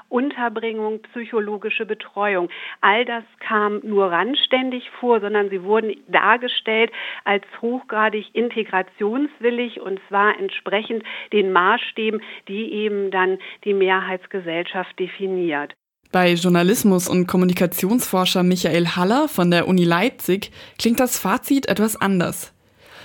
Unterbringung, 0.08 1.00
psychologische 1.02 1.86
Betreuung. 1.86 2.48
All 2.80 3.04
das 3.04 3.24
kam 3.38 3.80
nur 3.82 4.10
randständig 4.10 4.90
vor, 4.98 5.20
sondern 5.20 5.50
sie 5.50 5.62
wurden 5.62 5.94
dargestellt 6.08 6.90
als 7.24 7.44
hochgradig 7.62 8.26
integrationswillig 8.34 9.80
und 9.80 10.00
zwar 10.08 10.38
entsprechend 10.38 11.04
den 11.32 11.52
Maßstäben, 11.52 12.20
die 12.48 12.72
eben 12.72 13.10
dann 13.10 13.38
die 13.64 13.74
Mehrheitsgesellschaft 13.74 14.98
definiert. 14.98 15.74
Bei 16.12 16.32
Journalismus- 16.32 17.08
und 17.08 17.28
Kommunikationsforscher 17.28 18.42
Michael 18.42 18.88
Haller 18.96 19.28
von 19.28 19.52
der 19.52 19.68
Uni 19.68 19.84
Leipzig 19.84 20.50
klingt 20.76 20.98
das 20.98 21.20
Fazit 21.20 21.68
etwas 21.68 22.00
anders. 22.00 22.52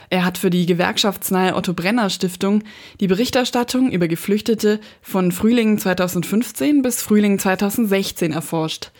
Er 0.10 0.26
hat 0.26 0.38
für 0.38 0.50
die 0.50 0.66
gewerkschaftsnahe 0.66 1.56
Otto 1.56 1.74
Brenner 1.74 2.10
Stiftung 2.10 2.64
die 3.00 3.08
Berichterstattung 3.08 3.92
über 3.92 4.08
Geflüchtete 4.08 4.80
von 5.02 5.32
Frühling 5.32 5.78
2015 5.78 6.82
bis 6.82 7.02
Frühling 7.02 7.40
2016 7.40 8.32
erforscht. 8.32 8.92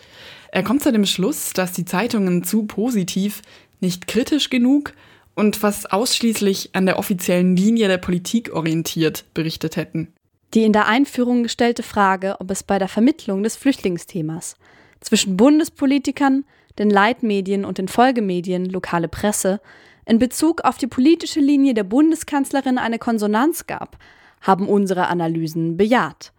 Er 0.50 0.62
kommt 0.62 0.82
zu 0.82 0.92
dem 0.92 1.06
Schluss, 1.06 1.52
dass 1.52 1.72
die 1.72 1.84
Zeitungen 1.84 2.44
zu 2.44 2.64
positiv, 2.64 3.42
nicht 3.80 4.06
kritisch 4.06 4.50
genug 4.50 4.94
und 5.34 5.56
fast 5.56 5.92
ausschließlich 5.92 6.70
an 6.72 6.86
der 6.86 6.98
offiziellen 6.98 7.56
Linie 7.56 7.88
der 7.88 7.98
Politik 7.98 8.52
orientiert 8.52 9.24
berichtet 9.34 9.76
hätten. 9.76 10.12
Die 10.54 10.62
in 10.62 10.72
der 10.72 10.86
Einführung 10.86 11.42
gestellte 11.42 11.82
Frage, 11.82 12.36
ob 12.40 12.50
es 12.50 12.62
bei 12.62 12.78
der 12.78 12.88
Vermittlung 12.88 13.42
des 13.42 13.56
Flüchtlingsthemas 13.56 14.56
zwischen 15.00 15.36
Bundespolitikern, 15.36 16.44
den 16.78 16.90
Leitmedien 16.90 17.64
und 17.64 17.78
den 17.78 17.88
Folgemedien, 17.88 18.64
lokale 18.66 19.08
Presse, 19.08 19.60
in 20.06 20.18
Bezug 20.18 20.62
auf 20.62 20.78
die 20.78 20.86
politische 20.86 21.40
Linie 21.40 21.74
der 21.74 21.84
Bundeskanzlerin 21.84 22.78
eine 22.78 22.98
Konsonanz 22.98 23.66
gab, 23.66 23.98
haben 24.40 24.68
unsere 24.68 25.08
Analysen 25.08 25.76
bejaht. 25.76 26.32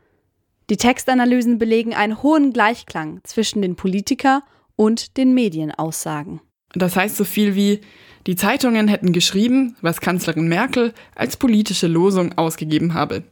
Die 0.69 0.77
Textanalysen 0.77 1.59
belegen 1.59 1.93
einen 1.93 2.23
hohen 2.23 2.53
Gleichklang 2.53 3.19
zwischen 3.23 3.61
den 3.61 3.75
Politiker 3.75 4.43
und 4.75 5.17
den 5.17 5.33
Medienaussagen. 5.33 6.41
Das 6.73 6.95
heißt 6.95 7.17
so 7.17 7.23
viel 7.23 7.55
wie, 7.55 7.81
die 8.25 8.35
Zeitungen 8.35 8.87
hätten 8.87 9.13
geschrieben, 9.13 9.75
was 9.81 10.01
Kanzlerin 10.01 10.47
Merkel 10.47 10.93
als 11.15 11.37
politische 11.37 11.87
Losung 11.87 12.37
ausgegeben 12.37 12.93
habe. 12.93 13.23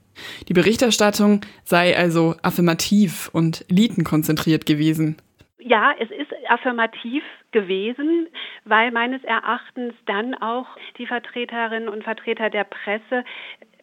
Die 0.48 0.54
Berichterstattung 0.54 1.42
sei 1.64 1.98
also 1.98 2.36
affirmativ 2.42 3.30
und 3.34 3.66
elitenkonzentriert 3.70 4.66
gewesen. 4.66 5.18
Ja, 5.60 5.94
es 6.00 6.10
ist 6.12 6.32
affirmativ 6.48 7.24
gewesen, 7.56 8.28
weil 8.66 8.92
meines 8.92 9.24
Erachtens 9.24 9.94
dann 10.06 10.36
auch 10.36 10.68
die 10.98 11.08
Vertreterinnen 11.08 11.88
und 11.88 12.04
Vertreter 12.04 12.50
der 12.50 12.66
Presse 12.66 13.24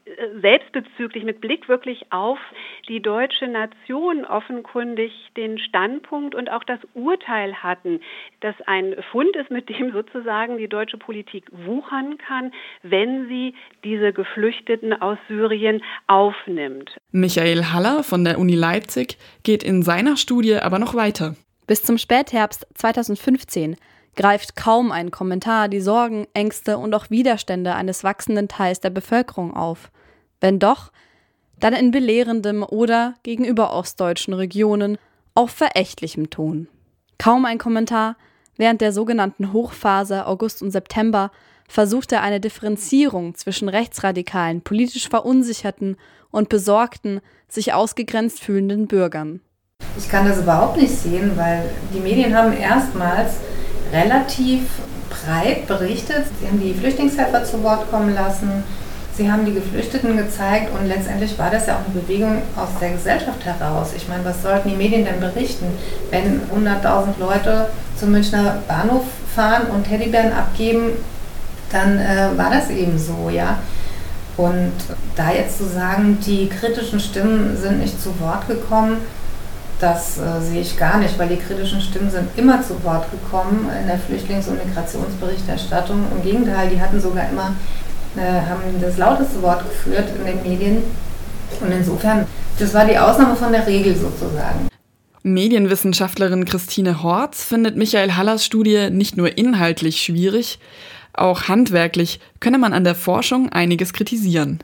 äh, 0.05 0.41
selbstbezüglich 0.43 1.25
mit 1.25 1.41
Blick 1.41 1.71
wirklich 1.71 2.05
auf 2.11 2.39
die 2.87 3.01
deutsche 3.01 3.49
Nation 3.49 4.27
offenkundig 4.27 5.13
den 5.39 5.59
Standpunkt 5.59 6.35
und 6.35 6.51
auch 6.51 6.65
das 6.65 6.81
Urteil 6.93 7.55
hatten, 7.63 8.01
dass 8.41 8.55
ein 8.67 8.95
Fund 9.11 9.35
ist, 9.37 9.51
mit 9.51 9.71
dem 9.71 9.93
sozusagen 9.93 10.59
die 10.59 10.69
deutsche 10.69 10.99
Politik 10.99 11.47
wuchern 11.51 12.19
kann, 12.19 12.53
wenn 12.83 13.27
sie 13.29 13.55
diese 13.85 14.13
Geflüchteten 14.13 14.93
aus 15.01 15.17
Syrien 15.29 15.83
aufnimmt. 16.09 16.99
Michael 17.11 17.65
Haller 17.73 18.03
von 18.03 18.23
der 18.25 18.39
Uni 18.39 18.55
Leipzig 18.55 19.17
geht 19.45 19.63
in 19.63 19.83
seiner 19.83 20.19
Studie 20.19 20.57
aber 20.57 20.79
noch 20.79 20.95
weiter. 20.95 21.37
Bis 21.67 21.83
zum 21.83 21.99
Spätherbst 21.99 22.67
2015 22.75 23.77
greift 24.15 24.57
kaum 24.57 24.93
ein 24.93 25.11
Kommentar 25.11 25.69
die 25.69 25.81
Sorgen, 25.81 26.27
Ängste 26.35 26.79
und 26.79 26.95
auch 26.95 27.11
Widerstände 27.11 27.75
eines 27.75 28.05
wachsenden 28.05 28.49
Teils 28.49 28.81
der 28.81 28.91
Bevölkerung 28.91 29.57
auf. 29.57 29.91
Wenn 30.41 30.59
doch, 30.59 30.93
dann 31.59 31.75
in 31.75 31.93
belehrendem 31.93 32.63
oder 32.63 33.15
gegenüber 33.23 33.73
ostdeutschen 33.73 34.35
Regionen 34.35 34.99
auf 35.35 35.51
verächtlichem 35.51 36.31
Ton. 36.31 36.69
Kaum 37.19 37.45
ein 37.45 37.59
Kommentar, 37.59 38.17
während 38.57 38.81
der 38.81 38.93
sogenannten 38.93 39.53
Hochphase 39.53 40.27
August 40.27 40.63
und 40.63 40.73
September 40.73 41.31
versuchte 41.69 42.21
eine 42.21 42.41
Differenzierung 42.41 43.35
zwischen 43.35 43.69
rechtsradikalen, 43.69 44.63
politisch 44.63 45.09
verunsicherten 45.09 45.97
und 46.31 46.49
besorgten, 46.49 47.21
sich 47.49 47.73
ausgegrenzt 47.73 48.41
fühlenden 48.41 48.89
Bürgern. 48.89 49.41
Ich 49.99 50.09
kann 50.09 50.27
das 50.27 50.39
überhaupt 50.39 50.77
nicht 50.77 50.97
sehen, 50.97 51.33
weil 51.37 51.65
die 51.95 52.01
Medien 52.01 52.37
haben 52.37 52.57
erstmals 52.57 53.35
relativ 53.93 54.63
breit 55.11 55.67
berichtet. 55.67 56.25
Sie 56.41 56.47
haben 56.47 56.61
die 56.61 56.75
Flüchtlingshelfer 56.75 57.45
zu 57.45 57.63
Wort 57.63 57.91
kommen 57.91 58.15
lassen. 58.15 58.65
Sie 59.15 59.31
haben 59.31 59.45
die 59.45 59.53
Geflüchteten 59.53 60.17
gezeigt 60.17 60.71
und 60.75 60.89
letztendlich 60.89 61.39
war 61.39 61.51
das 61.51 61.67
ja 61.67 61.75
auch 61.75 61.85
eine 61.85 62.01
Bewegung 62.01 62.39
aus 62.57 62.71
der 62.81 62.93
Gesellschaft 62.93 63.45
heraus. 63.45 63.91
Ich 63.95 64.09
meine, 64.09 64.25
was 64.25 64.41
sollten 64.41 64.71
die 64.71 64.77
Medien 64.77 65.05
denn 65.05 65.21
berichten, 65.21 65.67
wenn 66.11 66.41
100.000 66.51 67.19
Leute 67.21 67.69
zum 67.99 68.13
Münchner 68.13 68.63
Bahnhof 68.67 69.05
fahren 69.35 69.67
und 69.67 69.85
Teddybären 69.85 70.33
abgeben, 70.33 70.93
dann 71.71 71.99
äh, 71.99 72.31
war 72.37 72.51
das 72.51 72.71
eben 72.71 72.99
so, 72.99 73.29
ja. 73.31 73.59
Und 74.39 74.73
da 75.15 75.31
jetzt 75.31 75.59
zu 75.59 75.65
sagen, 75.65 76.19
die 76.25 76.49
kritischen 76.49 76.99
Stimmen 76.99 77.57
sind 77.61 77.81
nicht 77.81 78.01
zu 78.01 78.19
Wort 78.19 78.49
gekommen, 78.49 78.97
das 79.83 80.19
äh, 80.19 80.41
sehe 80.41 80.61
ich 80.61 80.77
gar 80.79 80.99
nicht, 80.99 81.19
weil 81.19 81.29
die 81.29 81.37
kritischen 81.37 81.81
Stimmen 81.81 82.11
sind 82.11 82.29
immer 82.37 82.63
zu 82.63 82.83
Wort 82.85 83.11
gekommen 83.11 83.69
in 83.81 83.89
der 83.89 83.99
Flüchtlings- 83.99 84.49
und 84.49 84.65
Migrationsberichterstattung. 84.65 86.05
Im 86.17 86.23
Gegenteil, 86.23 86.71
die 86.71 86.81
hatten 86.81 87.01
sogar 87.01 87.29
immer, 87.29 87.57
äh, 88.17 88.21
haben 88.21 88.63
das 88.81 88.97
lauteste 88.97 89.43
Wort 89.43 89.65
geführt 89.69 90.09
in 90.17 90.25
den 90.25 90.43
Medien. 90.49 90.83
Und 91.61 91.73
insofern, 91.73 92.27
das 92.59 92.73
war 92.73 92.85
die 92.85 92.97
Ausnahme 92.97 93.35
von 93.35 93.51
der 93.51 93.67
Regel 93.67 93.97
sozusagen. 93.97 94.69
Medienwissenschaftlerin 95.25 96.45
Christine 96.45 97.03
Horz 97.03 97.45
findet 97.45 97.77
Michael 97.77 98.17
Hallers 98.17 98.45
Studie 98.45 98.91
nicht 98.91 99.17
nur 99.17 99.37
inhaltlich 99.37 100.03
schwierig, 100.03 100.59
auch 101.13 101.49
handwerklich 101.49 102.21
könne 102.41 102.59
man 102.59 102.73
an 102.73 102.85
der 102.85 102.95
Forschung 102.95 103.51
einiges 103.51 103.93
kritisieren. 103.93 104.61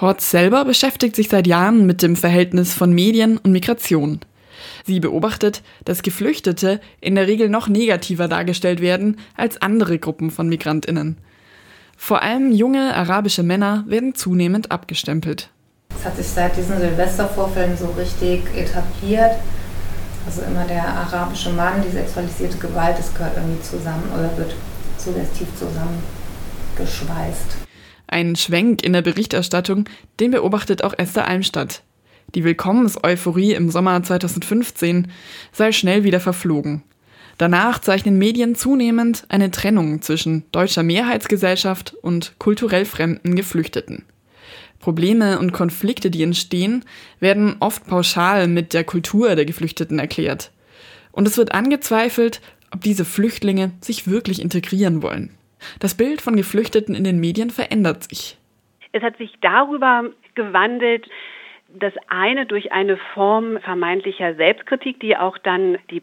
Horz 0.00 0.30
selber 0.30 0.64
beschäftigt 0.64 1.14
sich 1.14 1.28
seit 1.28 1.46
Jahren 1.46 1.86
mit 1.86 2.02
dem 2.02 2.16
Verhältnis 2.16 2.74
von 2.74 2.92
Medien 2.92 3.38
und 3.38 3.52
Migration. 3.52 4.20
Sie 4.84 5.00
beobachtet, 5.00 5.62
dass 5.84 6.02
Geflüchtete 6.02 6.80
in 7.00 7.14
der 7.14 7.26
Regel 7.26 7.48
noch 7.48 7.68
negativer 7.68 8.28
dargestellt 8.28 8.80
werden 8.80 9.18
als 9.36 9.60
andere 9.60 9.98
Gruppen 9.98 10.30
von 10.30 10.48
Migrantinnen. 10.48 11.18
Vor 11.96 12.22
allem 12.22 12.52
junge 12.52 12.94
arabische 12.94 13.42
Männer 13.42 13.84
werden 13.86 14.14
zunehmend 14.14 14.72
abgestempelt. 14.72 15.50
Es 15.96 16.04
hat 16.04 16.16
sich 16.16 16.26
seit 16.26 16.56
diesen 16.56 16.78
Silvestervorfällen 16.78 17.76
so 17.76 17.86
richtig 17.98 18.42
etabliert. 18.56 19.36
Also 20.26 20.42
immer 20.42 20.64
der 20.64 20.84
arabische 20.84 21.50
Mann, 21.50 21.82
die 21.82 21.90
sexualisierte 21.90 22.58
Gewalt, 22.58 22.98
das 22.98 23.12
gehört 23.14 23.36
irgendwie 23.36 23.62
zusammen 23.62 24.04
oder 24.14 24.36
wird 24.36 24.54
suggestiv 24.98 25.48
zusammengeschweißt. 25.56 27.56
Ein 28.06 28.36
Schwenk 28.36 28.84
in 28.84 28.92
der 28.92 29.02
Berichterstattung, 29.02 29.86
den 30.20 30.32
beobachtet 30.32 30.84
auch 30.84 30.94
Esther 30.96 31.26
Almstadt. 31.26 31.82
Die 32.34 32.44
Willkommenseuphorie 32.44 33.52
im 33.54 33.70
Sommer 33.70 34.02
2015 34.02 35.10
sei 35.52 35.72
schnell 35.72 36.04
wieder 36.04 36.20
verflogen. 36.20 36.82
Danach 37.38 37.78
zeichnen 37.78 38.18
Medien 38.18 38.54
zunehmend 38.54 39.24
eine 39.28 39.50
Trennung 39.50 40.00
zwischen 40.02 40.44
deutscher 40.52 40.82
Mehrheitsgesellschaft 40.82 41.94
und 41.94 42.34
kulturell 42.38 42.84
fremden 42.84 43.34
Geflüchteten. 43.34 44.04
Probleme 44.78 45.38
und 45.38 45.52
Konflikte, 45.52 46.10
die 46.10 46.22
entstehen, 46.22 46.84
werden 47.20 47.56
oft 47.60 47.86
pauschal 47.86 48.48
mit 48.48 48.74
der 48.74 48.84
Kultur 48.84 49.34
der 49.34 49.44
Geflüchteten 49.44 49.98
erklärt. 49.98 50.50
Und 51.12 51.28
es 51.28 51.36
wird 51.36 51.52
angezweifelt, 51.52 52.40
ob 52.72 52.80
diese 52.80 53.04
Flüchtlinge 53.04 53.72
sich 53.80 54.08
wirklich 54.08 54.40
integrieren 54.40 55.02
wollen. 55.02 55.30
Das 55.78 55.94
Bild 55.94 56.20
von 56.20 56.36
Geflüchteten 56.36 56.94
in 56.94 57.04
den 57.04 57.20
Medien 57.20 57.50
verändert 57.50 58.04
sich. 58.04 58.38
Es 58.92 59.02
hat 59.02 59.16
sich 59.18 59.32
darüber 59.40 60.10
gewandelt, 60.34 61.06
das 61.74 61.92
eine 62.08 62.46
durch 62.46 62.72
eine 62.72 62.96
Form 63.14 63.58
vermeintlicher 63.60 64.34
Selbstkritik, 64.34 65.00
die 65.00 65.16
auch 65.16 65.38
dann 65.38 65.78
die 65.90 66.02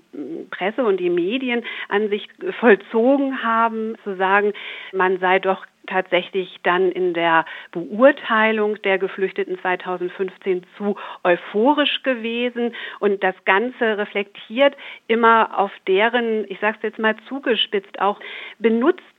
Presse 0.52 0.84
und 0.84 0.98
die 1.00 1.10
Medien 1.10 1.64
an 1.90 2.10
sich 2.10 2.28
vollzogen 2.60 3.44
haben, 3.44 3.96
zu 4.04 4.16
sagen, 4.16 4.54
man 4.94 5.20
sei 5.20 5.40
doch 5.40 5.66
tatsächlich 5.90 6.60
dann 6.64 6.92
in 6.92 7.14
der 7.14 7.46
Beurteilung 7.72 8.82
der 8.84 8.98
Geflüchteten 8.98 9.60
2015 9.60 10.64
zu 10.78 10.96
euphorisch 11.24 12.04
gewesen. 12.04 12.76
Und 13.00 13.24
das 13.24 13.36
Ganze 13.46 13.98
reflektiert 13.98 14.76
immer 15.08 15.58
auf 15.58 15.72
deren, 15.88 16.46
ich 16.50 16.60
sage 16.60 16.78
es 16.78 16.84
jetzt 16.84 17.00
mal 17.00 17.16
zugespitzt, 17.28 18.00
auch 18.00 18.20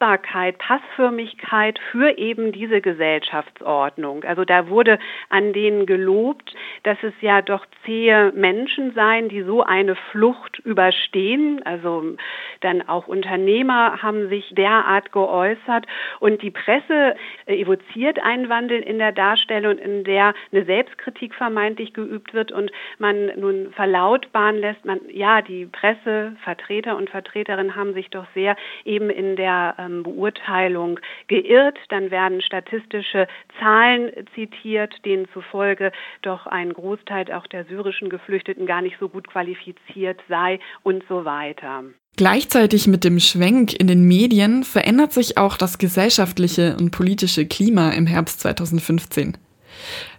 Benutzbarkeit, 0.01 0.57
Passförmigkeit 0.59 1.79
für 1.91 2.17
eben 2.17 2.53
diese 2.53 2.81
Gesellschaftsordnung. 2.81 4.25
Also 4.25 4.45
da 4.47 4.69
wurde 4.69 4.99
an 5.29 5.53
denen 5.53 5.85
gelobt, 5.85 6.55
dass 6.85 6.97
es 7.03 7.13
ja 7.21 7.43
doch 7.43 7.67
zähe 7.85 8.33
Menschen 8.35 8.95
seien, 8.95 9.29
die 9.29 9.43
so 9.43 9.63
eine 9.63 9.95
Flucht 10.11 10.59
überstehen. 10.61 11.61
Also 11.65 12.17
dann 12.61 12.89
auch 12.89 13.09
Unternehmer 13.09 14.03
haben 14.03 14.31
sich 14.31 14.55
derart 14.55 15.13
geäußert 15.13 15.87
und 16.19 16.41
die 16.43 16.51
Presse 16.51 17.15
äh, 17.47 17.61
evoziert 17.61 18.23
einen 18.23 18.49
Wandel 18.49 18.81
in 18.81 18.99
der 18.99 19.13
Darstellung, 19.13 19.77
in 19.79 20.05
der 20.05 20.33
eine 20.51 20.65
Selbstkritik 20.65 21.35
vermeintlich 21.35 21.93
geübt 21.93 22.33
wird 22.33 22.53
und 22.53 22.73
man 22.99 23.27
nun 23.37 23.73
verlautbaren 23.73 24.57
lässt, 24.57 24.85
man, 24.87 25.01
ja, 25.11 25.43
die 25.43 25.67
Pressevertreter 25.67 26.97
und 26.97 27.11
Vertreterinnen 27.11 27.77
haben 27.77 27.93
sich 27.93 28.09
doch 28.09 28.27
sehr 28.35 28.57
eben 28.85 29.11
in 29.11 29.37
der 29.37 29.75
ähm, 29.90 30.03
Beurteilung 30.03 30.98
geirrt. 31.29 31.79
Dann 31.88 32.11
werden 32.11 32.42
statistische 32.42 33.26
Zahlen 33.59 34.11
zitiert, 34.35 34.94
denen 35.05 35.26
zufolge 35.33 35.92
doch 36.22 36.46
ein 36.46 36.72
Großteil 36.72 37.33
auch 37.33 37.46
der 37.46 37.64
syrischen 37.64 38.09
Geflüchteten 38.09 38.66
gar 38.66 38.83
nicht 38.83 38.96
so 38.98 39.09
gut 39.09 39.29
qualifiziert 39.29 40.20
sei 40.29 40.59
und 40.83 41.03
so 41.09 41.24
weiter. 41.24 41.85
Gleichzeitig 42.16 42.87
mit 42.87 43.05
dem 43.05 43.18
Schwenk 43.20 43.72
in 43.79 43.87
den 43.87 44.07
Medien 44.07 44.64
verändert 44.64 45.12
sich 45.12 45.38
auch 45.38 45.57
das 45.57 45.79
gesellschaftliche 45.79 46.76
und 46.79 46.90
politische 46.90 47.46
Klima 47.46 47.90
im 47.90 48.07
Herbst 48.07 48.40
2015. 48.40 49.38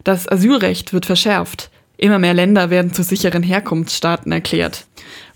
Das 0.03 0.27
Asylrecht 0.27 0.93
wird 0.93 1.05
verschärft. 1.05 1.69
Immer 2.03 2.17
mehr 2.17 2.33
Länder 2.33 2.71
werden 2.71 2.91
zu 2.91 3.03
sicheren 3.03 3.43
Herkunftsstaaten 3.43 4.31
erklärt. 4.31 4.87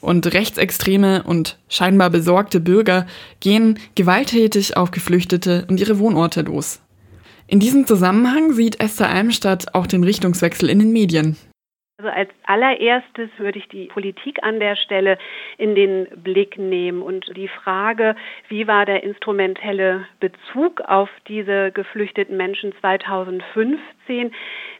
Und 0.01 0.33
rechtsextreme 0.33 1.21
und 1.21 1.59
scheinbar 1.69 2.09
besorgte 2.09 2.59
Bürger 2.59 3.05
gehen 3.39 3.77
gewalttätig 3.93 4.75
auf 4.75 4.89
Geflüchtete 4.89 5.67
und 5.69 5.79
ihre 5.79 5.99
Wohnorte 5.99 6.41
los. 6.41 6.81
In 7.45 7.59
diesem 7.59 7.85
Zusammenhang 7.85 8.53
sieht 8.53 8.79
Esther 8.79 9.09
Almstadt 9.09 9.75
auch 9.75 9.85
den 9.85 10.03
Richtungswechsel 10.03 10.67
in 10.67 10.79
den 10.79 10.91
Medien. 10.91 11.37
Also 11.97 12.09
als 12.09 12.29
allererstes 12.43 13.29
würde 13.37 13.57
ich 13.57 13.69
die 13.69 13.85
Politik 13.85 14.43
an 14.43 14.59
der 14.59 14.75
Stelle 14.75 15.17
in 15.57 15.75
den 15.75 16.07
Blick 16.23 16.57
nehmen 16.57 17.01
und 17.01 17.25
die 17.37 17.47
Frage, 17.47 18.17
wie 18.49 18.67
war 18.67 18.85
der 18.85 19.03
instrumentelle 19.03 20.05
Bezug 20.19 20.81
auf 20.81 21.09
diese 21.27 21.71
geflüchteten 21.71 22.35
Menschen 22.35 22.73
2015? 22.81 24.33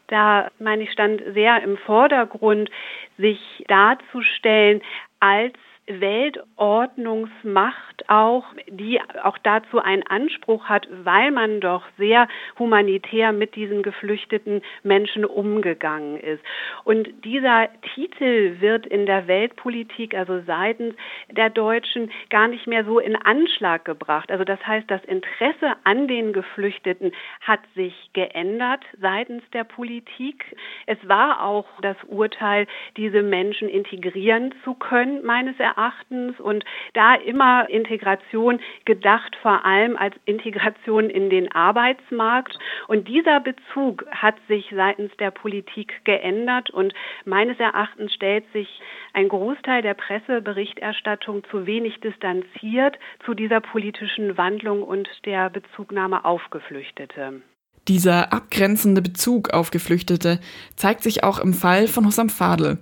Da 0.08 0.50
meine 0.58 0.84
ich 0.84 0.92
stand 0.92 1.22
sehr 1.34 1.62
im 1.62 1.76
Vordergrund, 1.78 2.70
sich 3.18 3.64
darzustellen 3.68 4.82
als 5.20 5.54
Weltordnungsmacht 5.86 8.08
auch, 8.08 8.44
die 8.68 9.00
auch 9.22 9.38
dazu 9.38 9.78
einen 9.78 10.02
Anspruch 10.02 10.64
hat, 10.66 10.88
weil 11.04 11.30
man 11.30 11.60
doch 11.60 11.84
sehr 11.96 12.26
humanitär 12.58 13.30
mit 13.32 13.54
diesen 13.54 13.82
geflüchteten 13.82 14.62
Menschen 14.82 15.24
umgegangen 15.24 16.18
ist. 16.18 16.42
Und 16.84 17.08
dieser 17.24 17.68
Titel 17.94 18.60
wird 18.60 18.86
in 18.86 19.06
der 19.06 19.28
Weltpolitik, 19.28 20.14
also 20.14 20.42
seitens 20.46 20.96
der 21.30 21.50
Deutschen, 21.50 22.10
gar 22.30 22.48
nicht 22.48 22.66
mehr 22.66 22.84
so 22.84 22.98
in 22.98 23.14
Anschlag 23.14 23.84
gebracht. 23.84 24.32
Also 24.32 24.42
das 24.44 24.66
heißt, 24.66 24.90
das 24.90 25.04
Interesse 25.04 25.76
an 25.84 26.08
den 26.08 26.32
Geflüchteten 26.32 27.12
hat 27.42 27.60
sich 27.76 27.94
geändert 28.12 28.82
seitens 29.00 29.44
der 29.52 29.62
Politik. 29.62 30.44
Es 30.86 30.98
war 31.06 31.44
auch 31.44 31.66
das 31.82 31.96
Urteil, 32.08 32.66
diese 32.96 33.22
Menschen 33.22 33.68
integrieren 33.68 34.52
zu 34.64 34.74
können, 34.74 35.24
meines 35.24 35.56
Erachtens 35.60 35.75
Erachtens 35.76 36.40
und 36.40 36.64
da 36.94 37.14
immer 37.14 37.68
Integration 37.68 38.60
gedacht, 38.84 39.36
vor 39.42 39.64
allem 39.64 39.96
als 39.96 40.14
Integration 40.24 41.10
in 41.10 41.30
den 41.30 41.52
Arbeitsmarkt. 41.52 42.58
Und 42.88 43.08
dieser 43.08 43.40
Bezug 43.40 44.06
hat 44.10 44.36
sich 44.48 44.72
seitens 44.74 45.12
der 45.18 45.30
Politik 45.30 45.92
geändert 46.04 46.70
und 46.70 46.94
meines 47.24 47.58
Erachtens 47.58 48.12
stellt 48.14 48.44
sich 48.52 48.80
ein 49.12 49.28
Großteil 49.28 49.82
der 49.82 49.94
Presseberichterstattung 49.94 51.42
zu 51.50 51.66
wenig 51.66 52.00
distanziert 52.00 52.98
zu 53.24 53.34
dieser 53.34 53.60
politischen 53.60 54.36
Wandlung 54.36 54.82
und 54.82 55.08
der 55.24 55.50
Bezugnahme 55.50 56.24
auf 56.24 56.42
Geflüchtete. 56.50 57.42
Dieser 57.88 58.32
abgrenzende 58.32 59.00
Bezug 59.00 59.50
auf 59.50 59.70
Geflüchtete 59.70 60.40
zeigt 60.74 61.02
sich 61.04 61.22
auch 61.22 61.38
im 61.38 61.54
Fall 61.54 61.86
von 61.86 62.04
Hussam 62.04 62.28
Fadl. 62.28 62.78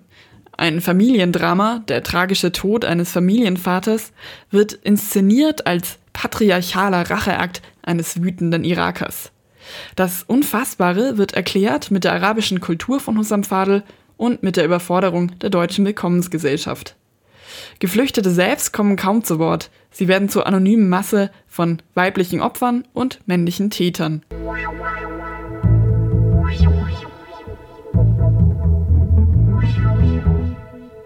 Ein 0.56 0.80
Familiendrama, 0.80 1.82
der 1.88 2.02
tragische 2.02 2.52
Tod 2.52 2.84
eines 2.84 3.10
Familienvaters, 3.10 4.12
wird 4.50 4.72
inszeniert 4.72 5.66
als 5.66 5.98
patriarchaler 6.12 7.10
Racheakt 7.10 7.60
eines 7.82 8.22
wütenden 8.22 8.64
Irakers. 8.64 9.32
Das 9.96 10.22
Unfassbare 10.22 11.18
wird 11.18 11.34
erklärt 11.34 11.90
mit 11.90 12.04
der 12.04 12.12
arabischen 12.12 12.60
Kultur 12.60 13.00
von 13.00 13.18
Hussam 13.18 13.42
Fadl 13.42 13.82
und 14.16 14.42
mit 14.42 14.56
der 14.56 14.64
Überforderung 14.64 15.36
der 15.40 15.50
deutschen 15.50 15.84
Willkommensgesellschaft. 15.84 16.96
Geflüchtete 17.80 18.30
selbst 18.30 18.72
kommen 18.72 18.96
kaum 18.96 19.24
zu 19.24 19.38
Wort. 19.38 19.70
Sie 19.90 20.08
werden 20.08 20.28
zur 20.28 20.46
anonymen 20.46 20.88
Masse 20.88 21.30
von 21.46 21.80
weiblichen 21.94 22.40
Opfern 22.40 22.84
und 22.92 23.20
männlichen 23.26 23.70
Tätern. 23.70 24.24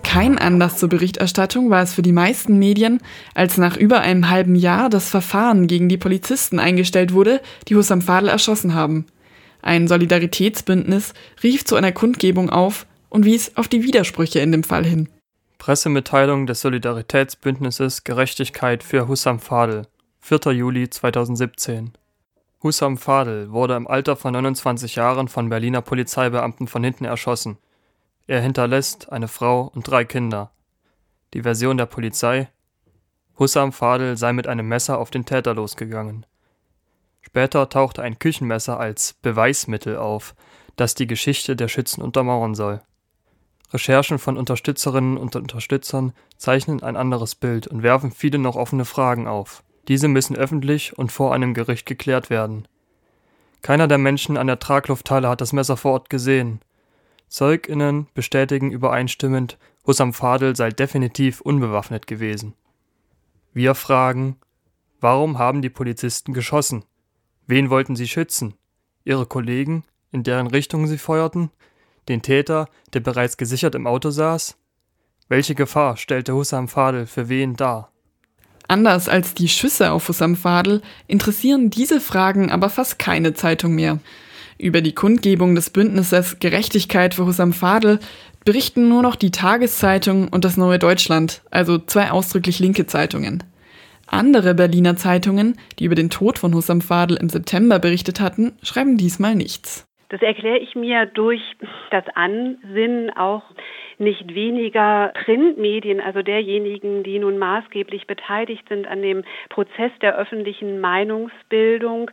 Kein 0.08 0.38
Anlass 0.38 0.78
zur 0.78 0.88
Berichterstattung 0.88 1.68
war 1.68 1.82
es 1.82 1.92
für 1.92 2.00
die 2.00 2.12
meisten 2.12 2.58
Medien, 2.58 3.02
als 3.34 3.58
nach 3.58 3.76
über 3.76 4.00
einem 4.00 4.30
halben 4.30 4.54
Jahr 4.54 4.88
das 4.88 5.10
Verfahren 5.10 5.66
gegen 5.66 5.90
die 5.90 5.98
Polizisten 5.98 6.58
eingestellt 6.58 7.12
wurde, 7.12 7.42
die 7.68 7.76
Hussam 7.76 8.00
Fadl 8.00 8.28
erschossen 8.28 8.72
haben. 8.72 9.04
Ein 9.60 9.86
Solidaritätsbündnis 9.86 11.12
rief 11.42 11.66
zu 11.66 11.76
einer 11.76 11.92
Kundgebung 11.92 12.48
auf 12.48 12.86
und 13.10 13.26
wies 13.26 13.54
auf 13.58 13.68
die 13.68 13.82
Widersprüche 13.82 14.38
in 14.38 14.50
dem 14.50 14.64
Fall 14.64 14.86
hin. 14.86 15.10
Pressemitteilung 15.58 16.46
des 16.46 16.62
Solidaritätsbündnisses 16.62 18.02
Gerechtigkeit 18.02 18.82
für 18.82 19.08
Hussam 19.08 19.40
Fadl, 19.40 19.82
4. 20.20 20.52
Juli 20.52 20.88
2017. 20.88 21.92
Hussam 22.62 22.96
Fadl 22.96 23.50
wurde 23.50 23.76
im 23.76 23.86
Alter 23.86 24.16
von 24.16 24.32
29 24.32 24.94
Jahren 24.94 25.28
von 25.28 25.50
Berliner 25.50 25.82
Polizeibeamten 25.82 26.66
von 26.66 26.82
hinten 26.82 27.04
erschossen. 27.04 27.58
Er 28.28 28.42
hinterlässt 28.42 29.10
eine 29.10 29.26
Frau 29.26 29.72
und 29.74 29.88
drei 29.88 30.04
Kinder. 30.04 30.50
Die 31.32 31.42
Version 31.42 31.78
der 31.78 31.86
Polizei: 31.86 32.50
Hussam 33.38 33.72
Fadel 33.72 34.18
sei 34.18 34.34
mit 34.34 34.46
einem 34.46 34.68
Messer 34.68 34.98
auf 34.98 35.10
den 35.10 35.24
Täter 35.24 35.54
losgegangen. 35.54 36.26
Später 37.22 37.70
tauchte 37.70 38.02
ein 38.02 38.18
Küchenmesser 38.18 38.78
als 38.78 39.14
Beweismittel 39.14 39.96
auf, 39.96 40.34
das 40.76 40.94
die 40.94 41.06
Geschichte 41.06 41.56
der 41.56 41.68
Schützen 41.68 42.02
untermauern 42.02 42.54
soll. 42.54 42.82
Recherchen 43.72 44.18
von 44.18 44.36
Unterstützerinnen 44.36 45.16
und 45.16 45.34
Unterstützern 45.34 46.12
zeichnen 46.36 46.82
ein 46.82 46.96
anderes 46.96 47.34
Bild 47.34 47.66
und 47.66 47.82
werfen 47.82 48.12
viele 48.12 48.38
noch 48.38 48.56
offene 48.56 48.84
Fragen 48.84 49.26
auf. 49.26 49.62
Diese 49.88 50.08
müssen 50.08 50.36
öffentlich 50.36 50.98
und 50.98 51.10
vor 51.12 51.32
einem 51.32 51.54
Gericht 51.54 51.86
geklärt 51.86 52.28
werden. 52.28 52.68
Keiner 53.62 53.88
der 53.88 53.98
Menschen 53.98 54.36
an 54.36 54.48
der 54.48 54.58
Traglufthalle 54.58 55.30
hat 55.30 55.40
das 55.40 55.54
Messer 55.54 55.78
vor 55.78 55.92
Ort 55.92 56.10
gesehen. 56.10 56.60
ZeugInnen 57.28 58.08
bestätigen 58.14 58.70
übereinstimmend, 58.70 59.58
Hussam 59.86 60.12
Fadel 60.12 60.56
sei 60.56 60.70
definitiv 60.70 61.40
unbewaffnet 61.40 62.06
gewesen. 62.06 62.54
Wir 63.52 63.74
fragen, 63.74 64.36
warum 65.00 65.38
haben 65.38 65.62
die 65.62 65.70
Polizisten 65.70 66.32
geschossen? 66.32 66.84
Wen 67.46 67.70
wollten 67.70 67.96
sie 67.96 68.08
schützen? 68.08 68.54
Ihre 69.04 69.26
Kollegen, 69.26 69.84
in 70.12 70.22
deren 70.22 70.46
Richtung 70.46 70.86
sie 70.86 70.98
feuerten? 70.98 71.50
Den 72.08 72.22
Täter, 72.22 72.68
der 72.92 73.00
bereits 73.00 73.36
gesichert 73.36 73.74
im 73.74 73.86
Auto 73.86 74.10
saß? 74.10 74.56
Welche 75.28 75.54
Gefahr 75.54 75.96
stellte 75.96 76.34
Hussam 76.34 76.68
Fadel 76.68 77.06
für 77.06 77.28
wen 77.28 77.56
dar? 77.56 77.92
Anders 78.66 79.08
als 79.08 79.32
die 79.32 79.48
Schüsse 79.48 79.92
auf 79.92 80.08
Hussam 80.08 80.36
Fadel 80.36 80.82
interessieren 81.06 81.70
diese 81.70 82.00
Fragen 82.00 82.50
aber 82.50 82.68
fast 82.68 82.98
keine 82.98 83.32
Zeitung 83.32 83.74
mehr. 83.74 83.98
Über 84.60 84.80
die 84.80 84.94
Kundgebung 84.94 85.54
des 85.54 85.70
Bündnisses 85.70 86.40
Gerechtigkeit 86.40 87.14
für 87.14 87.26
Hussam 87.26 87.52
Fadl 87.52 88.00
berichten 88.44 88.88
nur 88.88 89.02
noch 89.02 89.14
die 89.14 89.30
Tageszeitung 89.30 90.28
und 90.28 90.44
das 90.44 90.56
Neue 90.56 90.80
Deutschland, 90.80 91.42
also 91.52 91.78
zwei 91.78 92.10
ausdrücklich 92.10 92.58
linke 92.58 92.84
Zeitungen. 92.86 93.44
Andere 94.08 94.54
Berliner 94.54 94.96
Zeitungen, 94.96 95.56
die 95.78 95.84
über 95.84 95.94
den 95.94 96.10
Tod 96.10 96.40
von 96.40 96.54
Hussam 96.54 96.80
Fadl 96.80 97.14
im 97.14 97.28
September 97.28 97.78
berichtet 97.78 98.20
hatten, 98.20 98.52
schreiben 98.62 98.96
diesmal 98.96 99.36
nichts. 99.36 99.86
Das 100.08 100.22
erkläre 100.22 100.58
ich 100.58 100.74
mir 100.74 101.06
durch 101.06 101.42
das 101.90 102.04
Ansinnen 102.14 103.10
auch 103.10 103.42
nicht 103.98 104.34
weniger 104.34 105.12
Printmedien, 105.24 106.00
also 106.00 106.22
derjenigen, 106.22 107.02
die 107.02 107.18
nun 107.18 107.36
maßgeblich 107.36 108.06
beteiligt 108.06 108.66
sind 108.68 108.86
an 108.86 109.02
dem 109.02 109.24
Prozess 109.50 109.90
der 110.00 110.16
öffentlichen 110.16 110.80
Meinungsbildung, 110.80 112.10